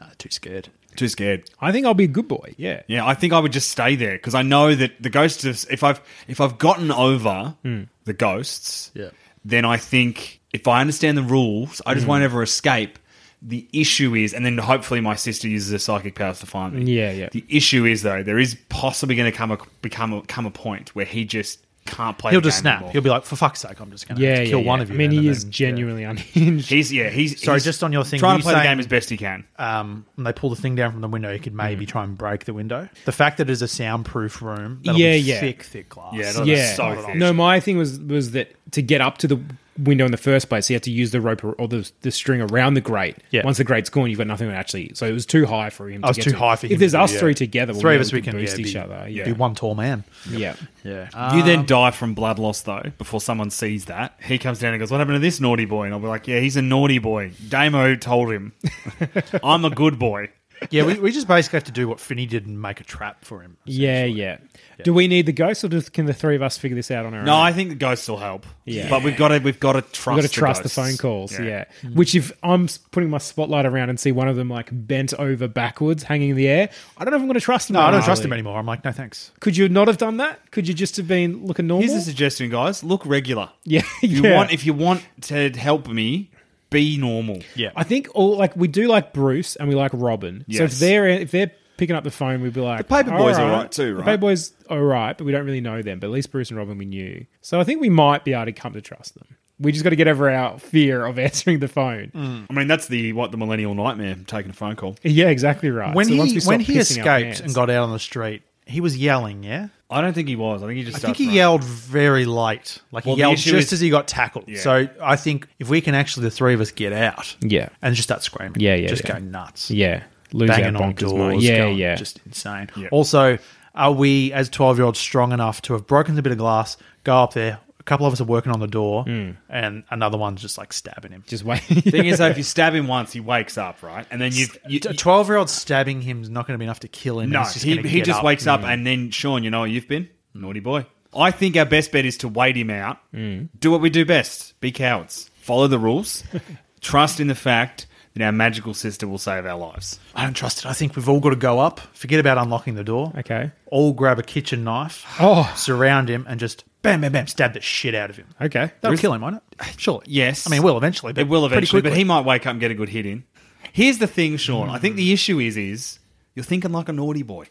No, 0.00 0.06
too 0.18 0.30
scared. 0.30 0.68
Too 0.96 1.08
scared. 1.08 1.48
I 1.60 1.70
think 1.70 1.86
I'll 1.86 1.94
be 1.94 2.04
a 2.04 2.08
good 2.08 2.26
boy. 2.26 2.54
Yeah. 2.56 2.82
Yeah, 2.88 3.06
I 3.06 3.14
think 3.14 3.32
I 3.32 3.38
would 3.38 3.52
just 3.52 3.70
stay 3.70 3.94
there 3.94 4.14
because 4.14 4.34
I 4.34 4.42
know 4.42 4.74
that 4.74 5.00
the 5.00 5.10
ghosts. 5.10 5.44
Of, 5.44 5.70
if 5.70 5.84
I've 5.84 6.00
if 6.26 6.40
I've 6.40 6.58
gotten 6.58 6.90
over 6.90 7.54
hmm. 7.62 7.84
the 8.04 8.12
ghosts, 8.12 8.90
Yeah. 8.94 9.10
then 9.44 9.64
I 9.64 9.76
think 9.76 10.40
if 10.52 10.66
I 10.66 10.80
understand 10.80 11.16
the 11.16 11.22
rules, 11.22 11.80
I 11.86 11.94
just 11.94 12.04
hmm. 12.04 12.10
won't 12.10 12.24
ever 12.24 12.42
escape. 12.42 12.98
The 13.42 13.66
issue 13.72 14.14
is, 14.14 14.34
and 14.34 14.44
then 14.44 14.58
hopefully 14.58 15.00
my 15.00 15.14
sister 15.14 15.48
uses 15.48 15.72
her 15.72 15.78
psychic 15.78 16.14
powers 16.14 16.40
to 16.40 16.46
find 16.46 16.74
me. 16.74 16.92
Yeah, 16.92 17.10
yeah. 17.12 17.28
The 17.32 17.44
issue 17.48 17.86
is 17.86 18.02
though, 18.02 18.22
there 18.22 18.38
is 18.38 18.56
possibly 18.68 19.14
going 19.14 19.30
to 19.30 19.36
come 19.36 19.50
a 19.50 19.58
become 19.80 20.12
a, 20.12 20.22
come 20.22 20.44
a 20.44 20.50
point 20.50 20.94
where 20.94 21.06
he 21.06 21.24
just 21.24 21.64
can't 21.86 22.16
play. 22.18 22.30
He'll 22.32 22.40
the 22.40 22.48
just 22.48 22.58
game 22.58 22.62
snap. 22.62 22.74
anymore. 22.76 22.92
He'll 22.92 23.02
be 23.02 23.10
like, 23.10 23.24
"For 23.24 23.36
fuck's 23.36 23.60
sake, 23.60 23.80
I'm 23.80 23.90
just 23.90 24.06
going 24.06 24.18
to 24.18 24.22
Yeah, 24.24 24.44
kill 24.44 24.60
yeah, 24.60 24.66
one 24.66 24.78
yeah. 24.78 24.82
of 24.84 24.88
you." 24.90 24.94
I 24.94 24.98
mean, 24.98 25.10
he 25.10 25.28
is 25.28 25.42
then- 25.44 25.50
genuinely 25.52 26.04
unhinged. 26.04 26.68
He's 26.68 26.92
yeah. 26.92 27.08
He's 27.10 27.42
Sorry, 27.42 27.56
he's 27.56 27.64
just 27.64 27.82
on 27.82 27.92
your 27.92 28.04
thing, 28.04 28.20
trying 28.20 28.34
were 28.36 28.42
to 28.42 28.48
you 28.48 28.52
play 28.52 28.60
the 28.62 28.68
game 28.68 28.78
as 28.78 28.86
best 28.86 29.10
he 29.10 29.16
can. 29.16 29.44
um, 29.58 30.04
when 30.14 30.24
they 30.24 30.32
pull 30.32 30.50
the 30.50 30.56
thing 30.56 30.74
down 30.76 30.92
from 30.92 31.00
the 31.00 31.08
window, 31.08 31.32
he 31.32 31.38
could 31.38 31.54
maybe 31.54 31.84
Mm. 31.86 31.88
try 31.88 32.04
and 32.04 32.16
break 32.18 32.44
the 32.44 32.54
window. 32.54 32.88
The 33.06 33.12
fact 33.12 33.38
that 33.38 33.48
it's 33.50 33.62
a 33.62 33.68
soundproof 33.68 34.40
room, 34.42 34.80
Yeah, 34.82 34.92
be 34.92 35.16
yeah. 35.18 35.40
thick, 35.40 35.62
thick 35.62 35.88
glass. 35.88 36.14
Yeah, 36.14 36.44
yeah. 36.44 36.74
so 36.74 36.94
thick. 37.02 37.16
no, 37.16 37.32
my 37.32 37.60
thing 37.60 37.76
was 37.78 37.98
was 37.98 38.32
that 38.32 38.54
to 38.72 38.82
get 38.82 39.00
up 39.00 39.18
to 39.18 39.26
the 39.26 39.40
window 39.82 40.04
in 40.04 40.10
the 40.10 40.16
first 40.16 40.48
place, 40.48 40.68
he 40.68 40.74
had 40.74 40.82
to 40.84 40.90
use 40.90 41.10
the 41.10 41.20
rope 41.20 41.42
or, 41.44 41.52
or 41.52 41.68
the, 41.68 41.90
the 42.02 42.10
string 42.10 42.40
around 42.40 42.74
the 42.74 42.80
grate. 42.80 43.16
Yeah. 43.30 43.42
Once 43.44 43.58
the 43.58 43.64
grate's 43.64 43.90
gone, 43.90 44.08
you've 44.10 44.18
got 44.18 44.26
nothing 44.26 44.48
to 44.48 44.54
actually. 44.54 44.92
So 44.94 45.06
it 45.06 45.12
was 45.12 45.26
too 45.26 45.46
high 45.46 45.70
for 45.70 45.88
him. 45.88 46.04
I 46.04 46.08
was 46.08 46.16
to 46.16 46.22
get 46.22 46.24
too 46.24 46.32
to. 46.32 46.38
high 46.38 46.56
for 46.56 46.66
him. 46.66 46.72
If 46.74 46.78
there's 46.78 46.92
to 46.92 46.98
do, 46.98 47.02
us 47.02 47.12
yeah. 47.14 47.20
three 47.20 47.34
together, 47.34 47.72
three 47.74 47.94
of 47.94 47.98
we'll 47.98 48.06
us, 48.06 48.12
we 48.12 48.22
can 48.22 48.36
boost 48.36 48.58
yeah, 48.58 48.66
each 48.66 48.74
be, 48.74 48.78
other. 48.78 49.06
be 49.06 49.32
one 49.32 49.54
tall 49.54 49.74
man. 49.74 50.04
yeah. 50.30 50.54
Yeah, 50.82 51.08
You 51.34 51.40
Um, 51.40 51.46
then 51.46 51.66
die 51.66 51.90
from 51.90 52.14
blood 52.14 52.38
loss 52.38 52.62
though 52.62 52.92
before 52.96 53.20
someone 53.20 53.50
sees 53.50 53.84
that. 53.84 54.14
He 54.22 54.38
comes 54.38 54.60
down 54.60 54.72
and 54.72 54.80
goes, 54.80 54.90
"What 54.90 54.98
happened 54.98 55.16
to 55.16 55.18
this 55.20 55.38
naughty 55.38 55.66
boy?" 55.66 55.84
And 55.84 55.92
I'll 55.92 56.00
be 56.00 56.06
like, 56.06 56.26
"Yeah, 56.26 56.40
he's 56.40 56.56
a 56.56 56.62
naughty 56.62 56.98
boy. 56.98 57.32
Damo 57.50 57.96
told 57.96 58.32
him. 58.32 58.52
I'm 59.44 59.64
a 59.66 59.70
good 59.70 59.98
boy." 59.98 60.30
yeah. 60.70 60.84
We, 60.84 60.98
we 60.98 61.12
just 61.12 61.26
basically 61.26 61.58
have 61.58 61.64
to 61.64 61.72
do 61.72 61.88
what 61.88 62.00
Finney 62.00 62.26
did 62.26 62.46
and 62.46 62.60
make 62.60 62.80
a 62.80 62.84
trap 62.84 63.24
for 63.24 63.40
him. 63.40 63.56
Yeah, 63.64 64.04
yeah. 64.04 64.38
Do 64.82 64.94
we 64.94 65.08
need 65.08 65.26
the 65.26 65.32
ghost, 65.32 65.62
or 65.64 65.68
do, 65.68 65.80
can 65.82 66.06
the 66.06 66.14
three 66.14 66.36
of 66.36 66.42
us 66.42 66.56
figure 66.56 66.74
this 66.74 66.90
out 66.90 67.06
on 67.06 67.14
our 67.14 67.20
own? 67.20 67.26
No. 67.26 67.36
I 67.36 67.52
think 67.52 67.70
the 67.70 67.74
ghosts 67.74 68.08
will 68.08 68.18
help. 68.18 68.46
Yeah. 68.64 68.88
but 68.88 69.02
we've 69.02 69.16
got 69.16 69.28
to 69.28 69.38
we've 69.38 69.60
got 69.60 69.72
to 69.72 69.82
trust. 69.82 70.06
We've 70.06 70.22
got 70.22 70.28
to 70.28 70.34
trust 70.34 70.62
the, 70.62 70.68
ghosts. 70.68 70.76
phone 70.76 70.96
calls, 70.96 71.38
yeah. 71.38 71.64
Mm. 71.82 71.96
Which 71.96 72.14
if 72.14 72.32
I'm 72.42 72.68
putting 72.90 73.10
my 73.10 73.18
spotlight 73.18 73.66
around 73.66 73.90
and 73.90 73.98
see 73.98 74.12
one 74.12 74.28
of 74.28 74.36
them 74.36 74.48
like 74.48 74.68
bent 74.72 75.12
over 75.14 75.48
backwards, 75.48 76.02
hanging 76.02 76.30
in 76.30 76.36
the 76.36 76.48
air, 76.48 76.70
I 76.96 77.04
don't 77.04 77.12
know 77.12 77.16
if 77.16 77.22
I'm 77.22 77.28
going 77.28 77.34
to 77.34 77.40
trust 77.40 77.68
them. 77.68 77.74
No, 77.74 77.80
I 77.80 77.90
don't 77.90 78.04
trust 78.04 78.24
him 78.24 78.32
anymore. 78.32 78.58
I'm 78.58 78.66
like, 78.66 78.84
no 78.84 78.92
thanks. 78.92 79.32
Could 79.40 79.56
you 79.56 79.68
not 79.68 79.88
have 79.88 79.98
done 79.98 80.18
that? 80.18 80.50
Could 80.50 80.68
you 80.68 80.74
just 80.74 80.96
have 80.96 81.08
been 81.08 81.44
looking 81.44 81.66
normal? 81.66 81.86
Here's 81.86 82.00
a 82.00 82.04
suggestion, 82.04 82.50
guys. 82.50 82.82
Look 82.84 83.04
regular. 83.06 83.50
yeah, 83.64 83.82
If 84.02 84.10
you 84.10 84.22
yeah. 84.22 84.36
want, 84.36 84.52
if 84.52 84.66
you 84.66 84.74
want 84.74 85.02
to 85.22 85.50
help 85.50 85.88
me, 85.88 86.30
be 86.70 86.96
normal. 86.96 87.40
Yeah, 87.54 87.70
I 87.76 87.84
think 87.84 88.08
all 88.14 88.36
like 88.36 88.56
we 88.56 88.68
do 88.68 88.86
like 88.88 89.12
Bruce 89.12 89.56
and 89.56 89.68
we 89.68 89.74
like 89.74 89.90
Robin. 89.94 90.44
So 90.50 90.64
if 90.64 90.70
Yes. 90.70 90.80
they're 90.80 91.08
if 91.08 91.30
they're 91.30 91.50
picking 91.76 91.96
up 91.96 92.04
the 92.04 92.10
phone, 92.10 92.42
we'd 92.42 92.52
be 92.52 92.60
like, 92.60 92.78
The 92.86 92.94
Paperboy's 92.94 93.38
all 93.38 93.46
all 93.46 93.52
right 93.62 93.72
too, 93.72 93.94
right? 93.96 94.04
The 94.04 94.10
right? 94.10 94.20
Paperboy's 94.20 94.52
all 94.68 94.80
right, 94.82 95.16
but 95.16 95.24
we 95.24 95.32
don't 95.32 95.44
really 95.46 95.60
know 95.62 95.82
them. 95.82 95.98
But 95.98 96.08
at 96.08 96.10
least 96.12 96.30
Bruce 96.30 96.50
and 96.50 96.58
Robin 96.58 96.76
we 96.78 96.84
knew. 96.84 97.24
So 97.40 97.58
I 97.60 97.64
think 97.64 97.80
we 97.80 97.88
might 97.90 98.24
be 98.24 98.32
able 98.34 98.44
to 98.46 98.52
come 98.52 98.72
to 98.74 98.80
trust 98.82 99.14
them. 99.14 99.26
We 99.58 99.72
just 99.72 99.84
got 99.84 99.90
to 99.90 99.96
get 99.96 100.08
over 100.08 100.30
our 100.30 100.58
fear 100.58 101.04
of 101.04 101.18
answering 101.18 101.58
the 101.58 101.68
phone. 101.68 102.12
Mm. 102.14 102.46
I 102.48 102.52
mean, 102.54 102.66
that's 102.68 102.86
the 102.88 103.12
what 103.14 103.30
the 103.30 103.36
millennial 103.36 103.74
nightmare 103.74 104.16
taking 104.26 104.50
a 104.50 104.54
phone 104.54 104.76
call. 104.76 104.96
Yeah, 105.02 105.28
exactly 105.28 105.70
right. 105.70 105.94
when 105.94 106.06
So 106.06 106.16
once 106.16 106.28
we 106.30 106.34
he 106.34 106.40
stop 106.40 106.48
when 106.50 106.60
he 106.60 106.72
pissing 106.74 106.76
our 107.04 107.18
escaped 107.18 107.24
pants- 107.24 107.40
and 107.40 107.54
got 107.54 107.68
out 107.70 107.82
on 107.84 107.92
the 107.92 107.98
street, 107.98 108.42
he 108.66 108.80
was 108.80 108.96
yelling. 108.96 109.42
Yeah, 109.44 109.68
I 109.90 110.00
don't 110.00 110.12
think 110.12 110.28
he 110.28 110.36
was. 110.36 110.62
I 110.62 110.66
think 110.68 110.78
he 110.78 110.84
just. 110.84 110.98
I 110.98 111.00
think 111.00 111.16
he 111.16 111.24
running. 111.24 111.36
yelled 111.36 111.64
very 111.64 112.24
late. 112.24 112.78
Like 112.92 113.04
Well, 113.06 113.16
he 113.16 113.20
yelled 113.20 113.36
just 113.38 113.54
is- 113.68 113.72
as 113.74 113.80
he 113.80 113.90
got 113.90 114.06
tackled. 114.06 114.44
Yeah. 114.48 114.60
So 114.60 114.88
I 115.02 115.16
think 115.16 115.48
if 115.58 115.68
we 115.68 115.80
can 115.80 115.94
actually 115.94 116.24
the 116.24 116.30
three 116.30 116.54
of 116.54 116.60
us 116.60 116.70
get 116.70 116.92
out, 116.92 117.34
Yeah. 117.40 117.68
and 117.82 117.94
just 117.94 118.06
start 118.08 118.22
screaming, 118.22 118.60
Yeah, 118.60 118.74
yeah, 118.76 118.88
just 118.88 119.04
yeah. 119.04 119.18
go 119.18 119.24
nuts, 119.24 119.70
yeah, 119.70 120.04
lose 120.32 120.48
banging 120.48 120.76
our 120.76 120.82
on 120.82 120.94
bonkers 120.94 120.98
doors, 121.00 121.12
mind. 121.14 121.42
Yeah, 121.42 121.58
going 121.58 121.76
yeah. 121.78 121.94
just 121.96 122.20
insane. 122.24 122.70
Yeah. 122.76 122.88
Also, 122.92 123.38
are 123.74 123.92
we 123.92 124.32
as 124.32 124.48
twelve 124.48 124.78
year 124.78 124.84
olds 124.86 124.98
strong 125.00 125.32
enough 125.32 125.60
to 125.62 125.72
have 125.72 125.86
broken 125.86 126.16
a 126.18 126.22
bit 126.22 126.32
of 126.32 126.38
glass, 126.38 126.76
go 127.04 127.16
up 127.16 127.34
there? 127.34 127.58
A 127.80 127.82
couple 127.82 128.06
of 128.06 128.12
us 128.12 128.20
are 128.20 128.24
working 128.24 128.52
on 128.52 128.60
the 128.60 128.66
door, 128.68 129.04
Hmm. 129.04 129.30
and 129.48 129.84
another 129.90 130.18
one's 130.18 130.40
just 130.42 130.58
like 130.58 130.72
stabbing 130.72 131.12
him. 131.12 131.24
just 131.26 131.44
wait. 131.44 131.60
Thing 131.62 132.04
is, 132.06 132.18
though, 132.18 132.26
if 132.28 132.36
you 132.36 132.42
stab 132.54 132.74
him 132.74 132.86
once, 132.86 133.12
he 133.12 133.20
wakes 133.20 133.56
up, 133.58 133.82
right? 133.82 134.06
And 134.10 134.20
then 134.20 134.32
you've, 134.34 134.56
you, 134.68 134.80
A 134.86 134.92
twelve 134.94 135.28
year 135.28 135.38
old 135.38 135.48
stabbing 135.50 136.02
him 136.02 136.22
is 136.22 136.28
not 136.28 136.46
going 136.46 136.54
to 136.54 136.58
be 136.58 136.64
enough 136.66 136.80
to 136.80 136.88
kill 136.88 137.20
him. 137.20 137.30
no, 137.30 137.40
He's 137.40 137.54
just 137.54 137.64
he 137.64 137.76
gonna 137.76 137.88
he 137.88 137.96
get 137.98 138.04
just 138.06 138.18
up. 138.18 138.24
wakes 138.24 138.46
up, 138.46 138.62
and 138.62 138.86
then 138.86 139.10
Sean, 139.10 139.42
you 139.42 139.50
know 139.50 139.60
what 139.60 139.70
you've 139.70 139.88
been 139.88 140.08
naughty 140.34 140.60
boy. 140.60 140.84
I 141.16 141.30
think 141.32 141.56
our 141.56 141.64
best 141.64 141.90
bet 141.90 142.04
is 142.04 142.18
to 142.18 142.28
wait 142.28 142.56
him 142.56 142.70
out. 142.70 142.98
Do 143.12 143.70
what 143.70 143.80
we 143.80 143.90
do 143.90 144.04
best: 144.04 144.60
be 144.60 144.70
cowards, 144.70 145.30
follow 145.40 145.66
the 145.66 145.78
rules, 145.78 146.22
trust 146.80 147.18
in 147.18 147.26
the 147.28 147.34
fact 147.34 147.86
then 148.14 148.26
our 148.26 148.32
magical 148.32 148.74
sister 148.74 149.06
will 149.06 149.18
save 149.18 149.46
our 149.46 149.56
lives. 149.56 150.00
I 150.14 150.24
don't 150.24 150.34
trust 150.34 150.58
it. 150.58 150.66
I 150.66 150.72
think 150.72 150.96
we've 150.96 151.08
all 151.08 151.20
got 151.20 151.30
to 151.30 151.36
go 151.36 151.58
up, 151.58 151.80
forget 151.94 152.18
about 152.20 152.38
unlocking 152.38 152.74
the 152.74 152.84
door, 152.84 153.12
Okay. 153.18 153.52
all 153.66 153.92
grab 153.92 154.18
a 154.18 154.22
kitchen 154.22 154.64
knife, 154.64 155.04
Oh. 155.20 155.52
surround 155.56 156.08
him, 156.08 156.26
and 156.28 156.40
just 156.40 156.64
bam, 156.82 157.02
bam, 157.02 157.12
bam, 157.12 157.26
stab 157.26 157.52
the 157.52 157.60
shit 157.60 157.94
out 157.94 158.10
of 158.10 158.16
him. 158.16 158.26
Okay. 158.40 158.72
That'll 158.80 158.98
kill 158.98 159.14
him, 159.14 159.20
won't 159.20 159.36
it? 159.36 159.64
Surely. 159.78 160.06
Yes. 160.08 160.46
I 160.46 160.50
mean, 160.50 160.60
it 160.60 160.64
will 160.64 160.76
eventually. 160.76 161.12
But 161.12 161.22
It 161.22 161.28
will 161.28 161.46
eventually, 161.46 161.82
but 161.82 161.96
he 161.96 162.04
might 162.04 162.24
wake 162.24 162.46
up 162.46 162.52
and 162.52 162.60
get 162.60 162.70
a 162.70 162.74
good 162.74 162.88
hit 162.88 163.06
in. 163.06 163.24
Here's 163.72 163.98
the 163.98 164.06
thing, 164.06 164.36
Sean. 164.36 164.68
I 164.68 164.78
think 164.78 164.96
the 164.96 165.06
hmm. 165.06 165.14
issue 165.14 165.38
is 165.38 165.56
is 165.56 165.98
you're 166.34 166.44
thinking 166.44 166.72
like 166.72 166.88
a 166.88 166.92
naughty 166.92 167.22
boy. 167.22 167.46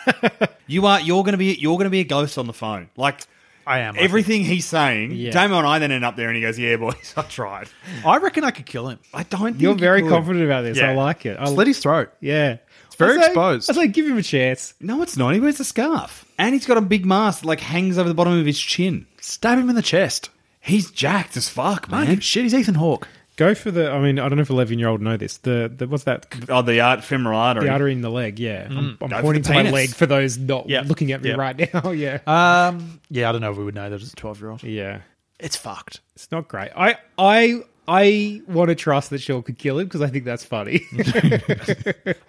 you 0.66 0.86
are 0.86 1.00
you're 1.00 1.24
gonna 1.24 1.36
be 1.36 1.54
you're 1.54 1.76
gonna 1.76 1.90
be 1.90 2.00
a 2.00 2.04
ghost 2.04 2.38
on 2.38 2.46
the 2.46 2.52
phone. 2.52 2.88
Like 2.96 3.22
I 3.66 3.80
am. 3.80 3.96
I 3.96 3.98
everything 4.00 4.44
he's 4.44 4.64
saying, 4.66 5.12
Yeah. 5.12 5.30
Damo 5.30 5.58
and 5.58 5.66
I 5.66 5.78
then 5.78 5.92
end 5.92 6.04
up 6.04 6.16
there 6.16 6.28
and 6.28 6.36
he 6.36 6.42
goes, 6.42 6.58
Yeah, 6.58 6.76
boys, 6.76 7.14
I 7.16 7.22
tried. 7.22 7.68
I 8.04 8.16
reckon 8.18 8.44
I 8.44 8.50
could 8.50 8.66
kill 8.66 8.88
him. 8.88 8.98
I 9.14 9.22
don't 9.24 9.52
think 9.52 9.60
You're 9.62 9.72
you 9.72 9.78
very 9.78 10.02
could. 10.02 10.10
confident 10.10 10.44
about 10.44 10.62
this. 10.62 10.80
I 10.80 10.94
like 10.94 11.26
it. 11.26 11.36
I, 11.38 11.46
Slit 11.46 11.66
his 11.68 11.78
throat. 11.78 12.10
yeah. 12.20 12.58
It's 12.86 12.96
very 12.96 13.18
exposed. 13.18 13.70
I 13.70 13.74
say, 13.74 13.88
give 13.88 14.06
him 14.06 14.18
a 14.18 14.22
chance. 14.22 14.74
No, 14.80 15.00
it's 15.02 15.16
not. 15.16 15.32
He 15.32 15.40
wears 15.40 15.58
a 15.60 15.64
scarf. 15.64 16.26
And 16.38 16.54
he's 16.54 16.66
got 16.66 16.76
a 16.76 16.82
big 16.82 17.06
mask 17.06 17.40
that 17.42 17.46
like 17.46 17.60
hangs 17.60 17.96
over 17.96 18.08
the 18.08 18.14
bottom 18.14 18.38
of 18.38 18.44
his 18.44 18.58
chin. 18.60 19.06
Stab 19.20 19.58
him 19.58 19.70
in 19.70 19.76
the 19.76 19.80
chest. 19.82 20.28
He's 20.60 20.90
jacked 20.90 21.36
as 21.38 21.48
fuck, 21.48 21.90
Man, 21.90 22.06
man. 22.06 22.20
shit, 22.20 22.42
he's 22.42 22.52
Ethan 22.54 22.74
Hawke. 22.74 23.08
Go 23.40 23.54
for 23.54 23.70
the. 23.70 23.90
I 23.90 23.98
mean, 24.00 24.18
I 24.18 24.28
don't 24.28 24.36
know 24.36 24.42
if 24.42 24.50
eleven 24.50 24.78
year 24.78 24.88
old 24.88 25.00
know 25.00 25.16
this. 25.16 25.38
The, 25.38 25.72
the 25.74 25.88
what's 25.88 26.04
that? 26.04 26.26
Oh, 26.50 26.60
the 26.60 26.80
art 26.80 27.02
femoral 27.02 27.38
artery. 27.38 27.64
The 27.64 27.70
artery 27.72 27.92
in 27.92 28.02
the 28.02 28.10
leg. 28.10 28.38
Yeah, 28.38 28.66
I'm, 28.68 28.98
I'm 29.00 29.08
pointing 29.22 29.42
to 29.44 29.52
my 29.54 29.70
leg 29.70 29.88
for 29.94 30.04
those 30.04 30.36
not 30.36 30.68
Yeah. 30.68 30.82
looking 30.86 31.10
at 31.12 31.22
me 31.22 31.30
Yeah. 31.30 31.36
right 31.36 31.58
now. 31.74 31.90
yeah, 31.92 32.18
Um, 32.26 33.00
yeah, 33.08 33.30
I 33.30 33.32
don't 33.32 33.40
know 33.40 33.50
if 33.50 33.56
we 33.56 33.64
would 33.64 33.74
know 33.74 33.88
that 33.88 34.02
as 34.02 34.12
a 34.12 34.16
12 34.16 34.40
year 34.40 34.50
old. 34.50 34.62
yeah. 34.62 35.00
It's 35.38 35.56
fucked. 35.56 36.00
It's 36.14 36.30
not 36.30 36.48
great. 36.48 36.70
I 36.76 36.96
I 37.16 37.62
I 37.88 38.42
want 38.46 38.68
to 38.68 38.74
trust 38.74 39.08
that 39.08 39.22
Sean 39.22 39.42
could 39.42 39.56
kill 39.56 39.78
him 39.78 39.86
because 39.86 40.02
I 40.02 40.08
think 40.08 40.26
that's 40.26 40.44
funny. 40.44 40.82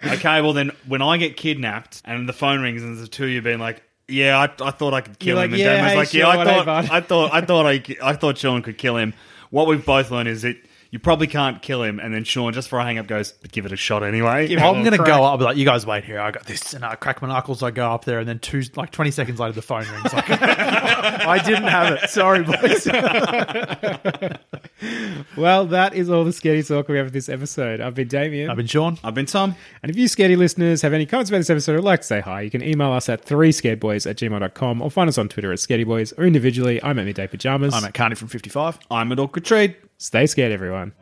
Okay, 0.04 0.40
well 0.40 0.52
then, 0.54 0.70
when 0.86 1.02
I 1.02 1.16
get 1.18 1.36
kidnapped 1.36 2.00
and 2.04 2.28
the 2.28 2.32
phone 2.32 2.60
rings 2.62 2.82
and 2.82 2.96
there's 2.96 3.08
the 3.08 3.14
two 3.14 3.24
of 3.24 3.30
you 3.30 3.42
being 3.42 3.58
like, 3.58 3.82
"Yeah, 4.08 4.38
I, 4.38 4.44
I 4.66 4.70
thought 4.70 4.94
I 4.94 5.00
could 5.02 5.18
kill 5.18 5.36
You're 5.36 5.44
him," 5.44 5.50
like, 5.52 5.60
and 5.60 5.60
"Yeah, 5.60 5.76
Damo's 5.76 5.90
hey, 5.92 5.96
like, 5.98 6.14
"Yeah, 6.14 6.32
Sean, 6.32 6.38
I 6.38 6.44
thought. 6.44 6.68
I 6.90 7.00
thought, 7.00 7.32
I 7.34 7.40
thought, 7.42 7.66
I, 7.66 7.82
I 8.02 8.12
thought 8.14 8.38
Sean 8.38 8.62
could 8.62 8.78
kill 8.78 8.96
him." 8.96 9.14
What 9.50 9.66
we've 9.66 9.84
both 9.84 10.10
learned 10.10 10.28
is 10.30 10.42
that 10.42 10.56
you 10.92 10.98
probably 10.98 11.26
can't 11.26 11.62
kill 11.62 11.82
him, 11.82 11.98
and 11.98 12.14
then 12.14 12.22
Sean, 12.22 12.52
just 12.52 12.68
for 12.68 12.78
a 12.78 12.84
hang 12.84 12.98
up, 12.98 13.06
goes, 13.06 13.32
"But 13.32 13.50
give 13.50 13.64
it 13.64 13.72
a 13.72 13.76
shot 13.76 14.02
anyway." 14.02 14.46
Give 14.46 14.58
it 14.58 14.62
I'm 14.62 14.76
little 14.76 14.84
going 14.84 14.92
to 14.92 14.98
crack. 14.98 15.08
go 15.08 15.24
up, 15.24 15.30
I'll 15.30 15.38
be 15.38 15.44
like, 15.44 15.56
you 15.56 15.64
guys 15.64 15.86
wait 15.86 16.04
here. 16.04 16.20
I 16.20 16.30
got 16.30 16.44
this. 16.44 16.74
And 16.74 16.84
I 16.84 16.96
crack 16.96 17.22
my 17.22 17.28
knuckles. 17.28 17.62
I 17.62 17.70
go 17.70 17.90
up 17.90 18.04
there, 18.04 18.18
and 18.18 18.28
then 18.28 18.38
two, 18.40 18.62
like 18.76 18.90
20 18.90 19.10
seconds 19.10 19.40
later, 19.40 19.54
the 19.54 19.62
phone 19.62 19.86
rings. 19.90 20.12
Like, 20.12 20.26
I 20.30 21.40
didn't 21.42 21.62
have 21.62 21.94
it. 21.94 22.10
Sorry, 22.10 22.42
boys. 22.42 22.86
well, 25.38 25.64
that 25.68 25.94
is 25.94 26.10
all 26.10 26.24
the 26.24 26.32
scary 26.32 26.62
talk 26.62 26.88
we 26.88 26.98
have 26.98 27.06
for 27.06 27.12
this 27.12 27.30
episode. 27.30 27.80
I've 27.80 27.94
been 27.94 28.08
Damien. 28.08 28.50
I've 28.50 28.58
been 28.58 28.66
Sean. 28.66 28.98
I've 29.02 29.14
been 29.14 29.24
Tom. 29.24 29.56
And 29.82 29.88
if 29.88 29.96
you 29.96 30.08
scaredy 30.08 30.36
listeners 30.36 30.82
have 30.82 30.92
any 30.92 31.06
comments 31.06 31.30
about 31.30 31.38
this 31.38 31.48
episode 31.48 31.72
or 31.72 31.76
would 31.76 31.84
like 31.84 32.02
to 32.02 32.06
say 32.06 32.20
hi, 32.20 32.42
you 32.42 32.50
can 32.50 32.62
email 32.62 32.92
us 32.92 33.08
at 33.08 33.24
3scaredboys 33.24 34.10
at 34.10 34.18
gmail.com 34.18 34.82
or 34.82 34.90
find 34.90 35.08
us 35.08 35.16
on 35.16 35.30
Twitter 35.30 35.52
at 35.52 35.58
scaredyboys 35.58 36.12
or 36.18 36.24
individually. 36.24 36.82
I'm 36.82 36.98
at 36.98 37.06
Midday 37.06 37.28
Pajamas. 37.28 37.72
I'm 37.72 37.84
at 37.86 37.94
Carney 37.94 38.14
from 38.14 38.28
55. 38.28 38.78
I'm 38.90 39.10
at 39.10 39.18
Awkward 39.18 39.46
Trade 39.46 39.74
Stay 40.02 40.26
scared, 40.26 40.50
everyone. 40.50 40.92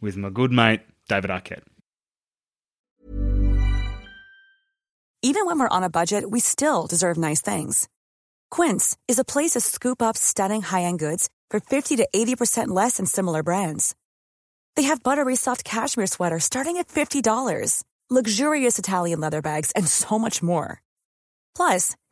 with 0.00 0.16
my 0.16 0.30
good 0.30 0.52
mate 0.52 0.82
David 1.08 1.30
Arquette. 1.30 1.64
Even 5.22 5.46
when 5.46 5.58
we're 5.58 5.76
on 5.76 5.82
a 5.82 5.90
budget, 5.90 6.30
we 6.30 6.38
still 6.38 6.86
deserve 6.86 7.16
nice 7.16 7.40
things. 7.40 7.88
Quince 8.52 8.96
is 9.08 9.18
a 9.18 9.24
place 9.24 9.52
to 9.52 9.60
scoop 9.60 10.00
up 10.00 10.16
stunning 10.16 10.62
high-end 10.62 11.00
goods 11.00 11.28
for 11.50 11.58
50 11.58 11.96
to 11.96 12.08
80% 12.14 12.68
less 12.68 12.98
than 12.98 13.06
similar 13.06 13.42
brands. 13.42 13.96
They 14.76 14.84
have 14.84 15.02
buttery 15.02 15.34
soft 15.34 15.64
cashmere 15.64 16.06
sweaters 16.06 16.44
starting 16.44 16.76
at 16.76 16.86
$50, 16.86 17.82
luxurious 18.08 18.78
Italian 18.78 19.18
leather 19.18 19.42
bags, 19.42 19.72
and 19.72 19.88
so 19.88 20.20
much 20.20 20.40
more. 20.40 20.80
Plus, 21.56 21.96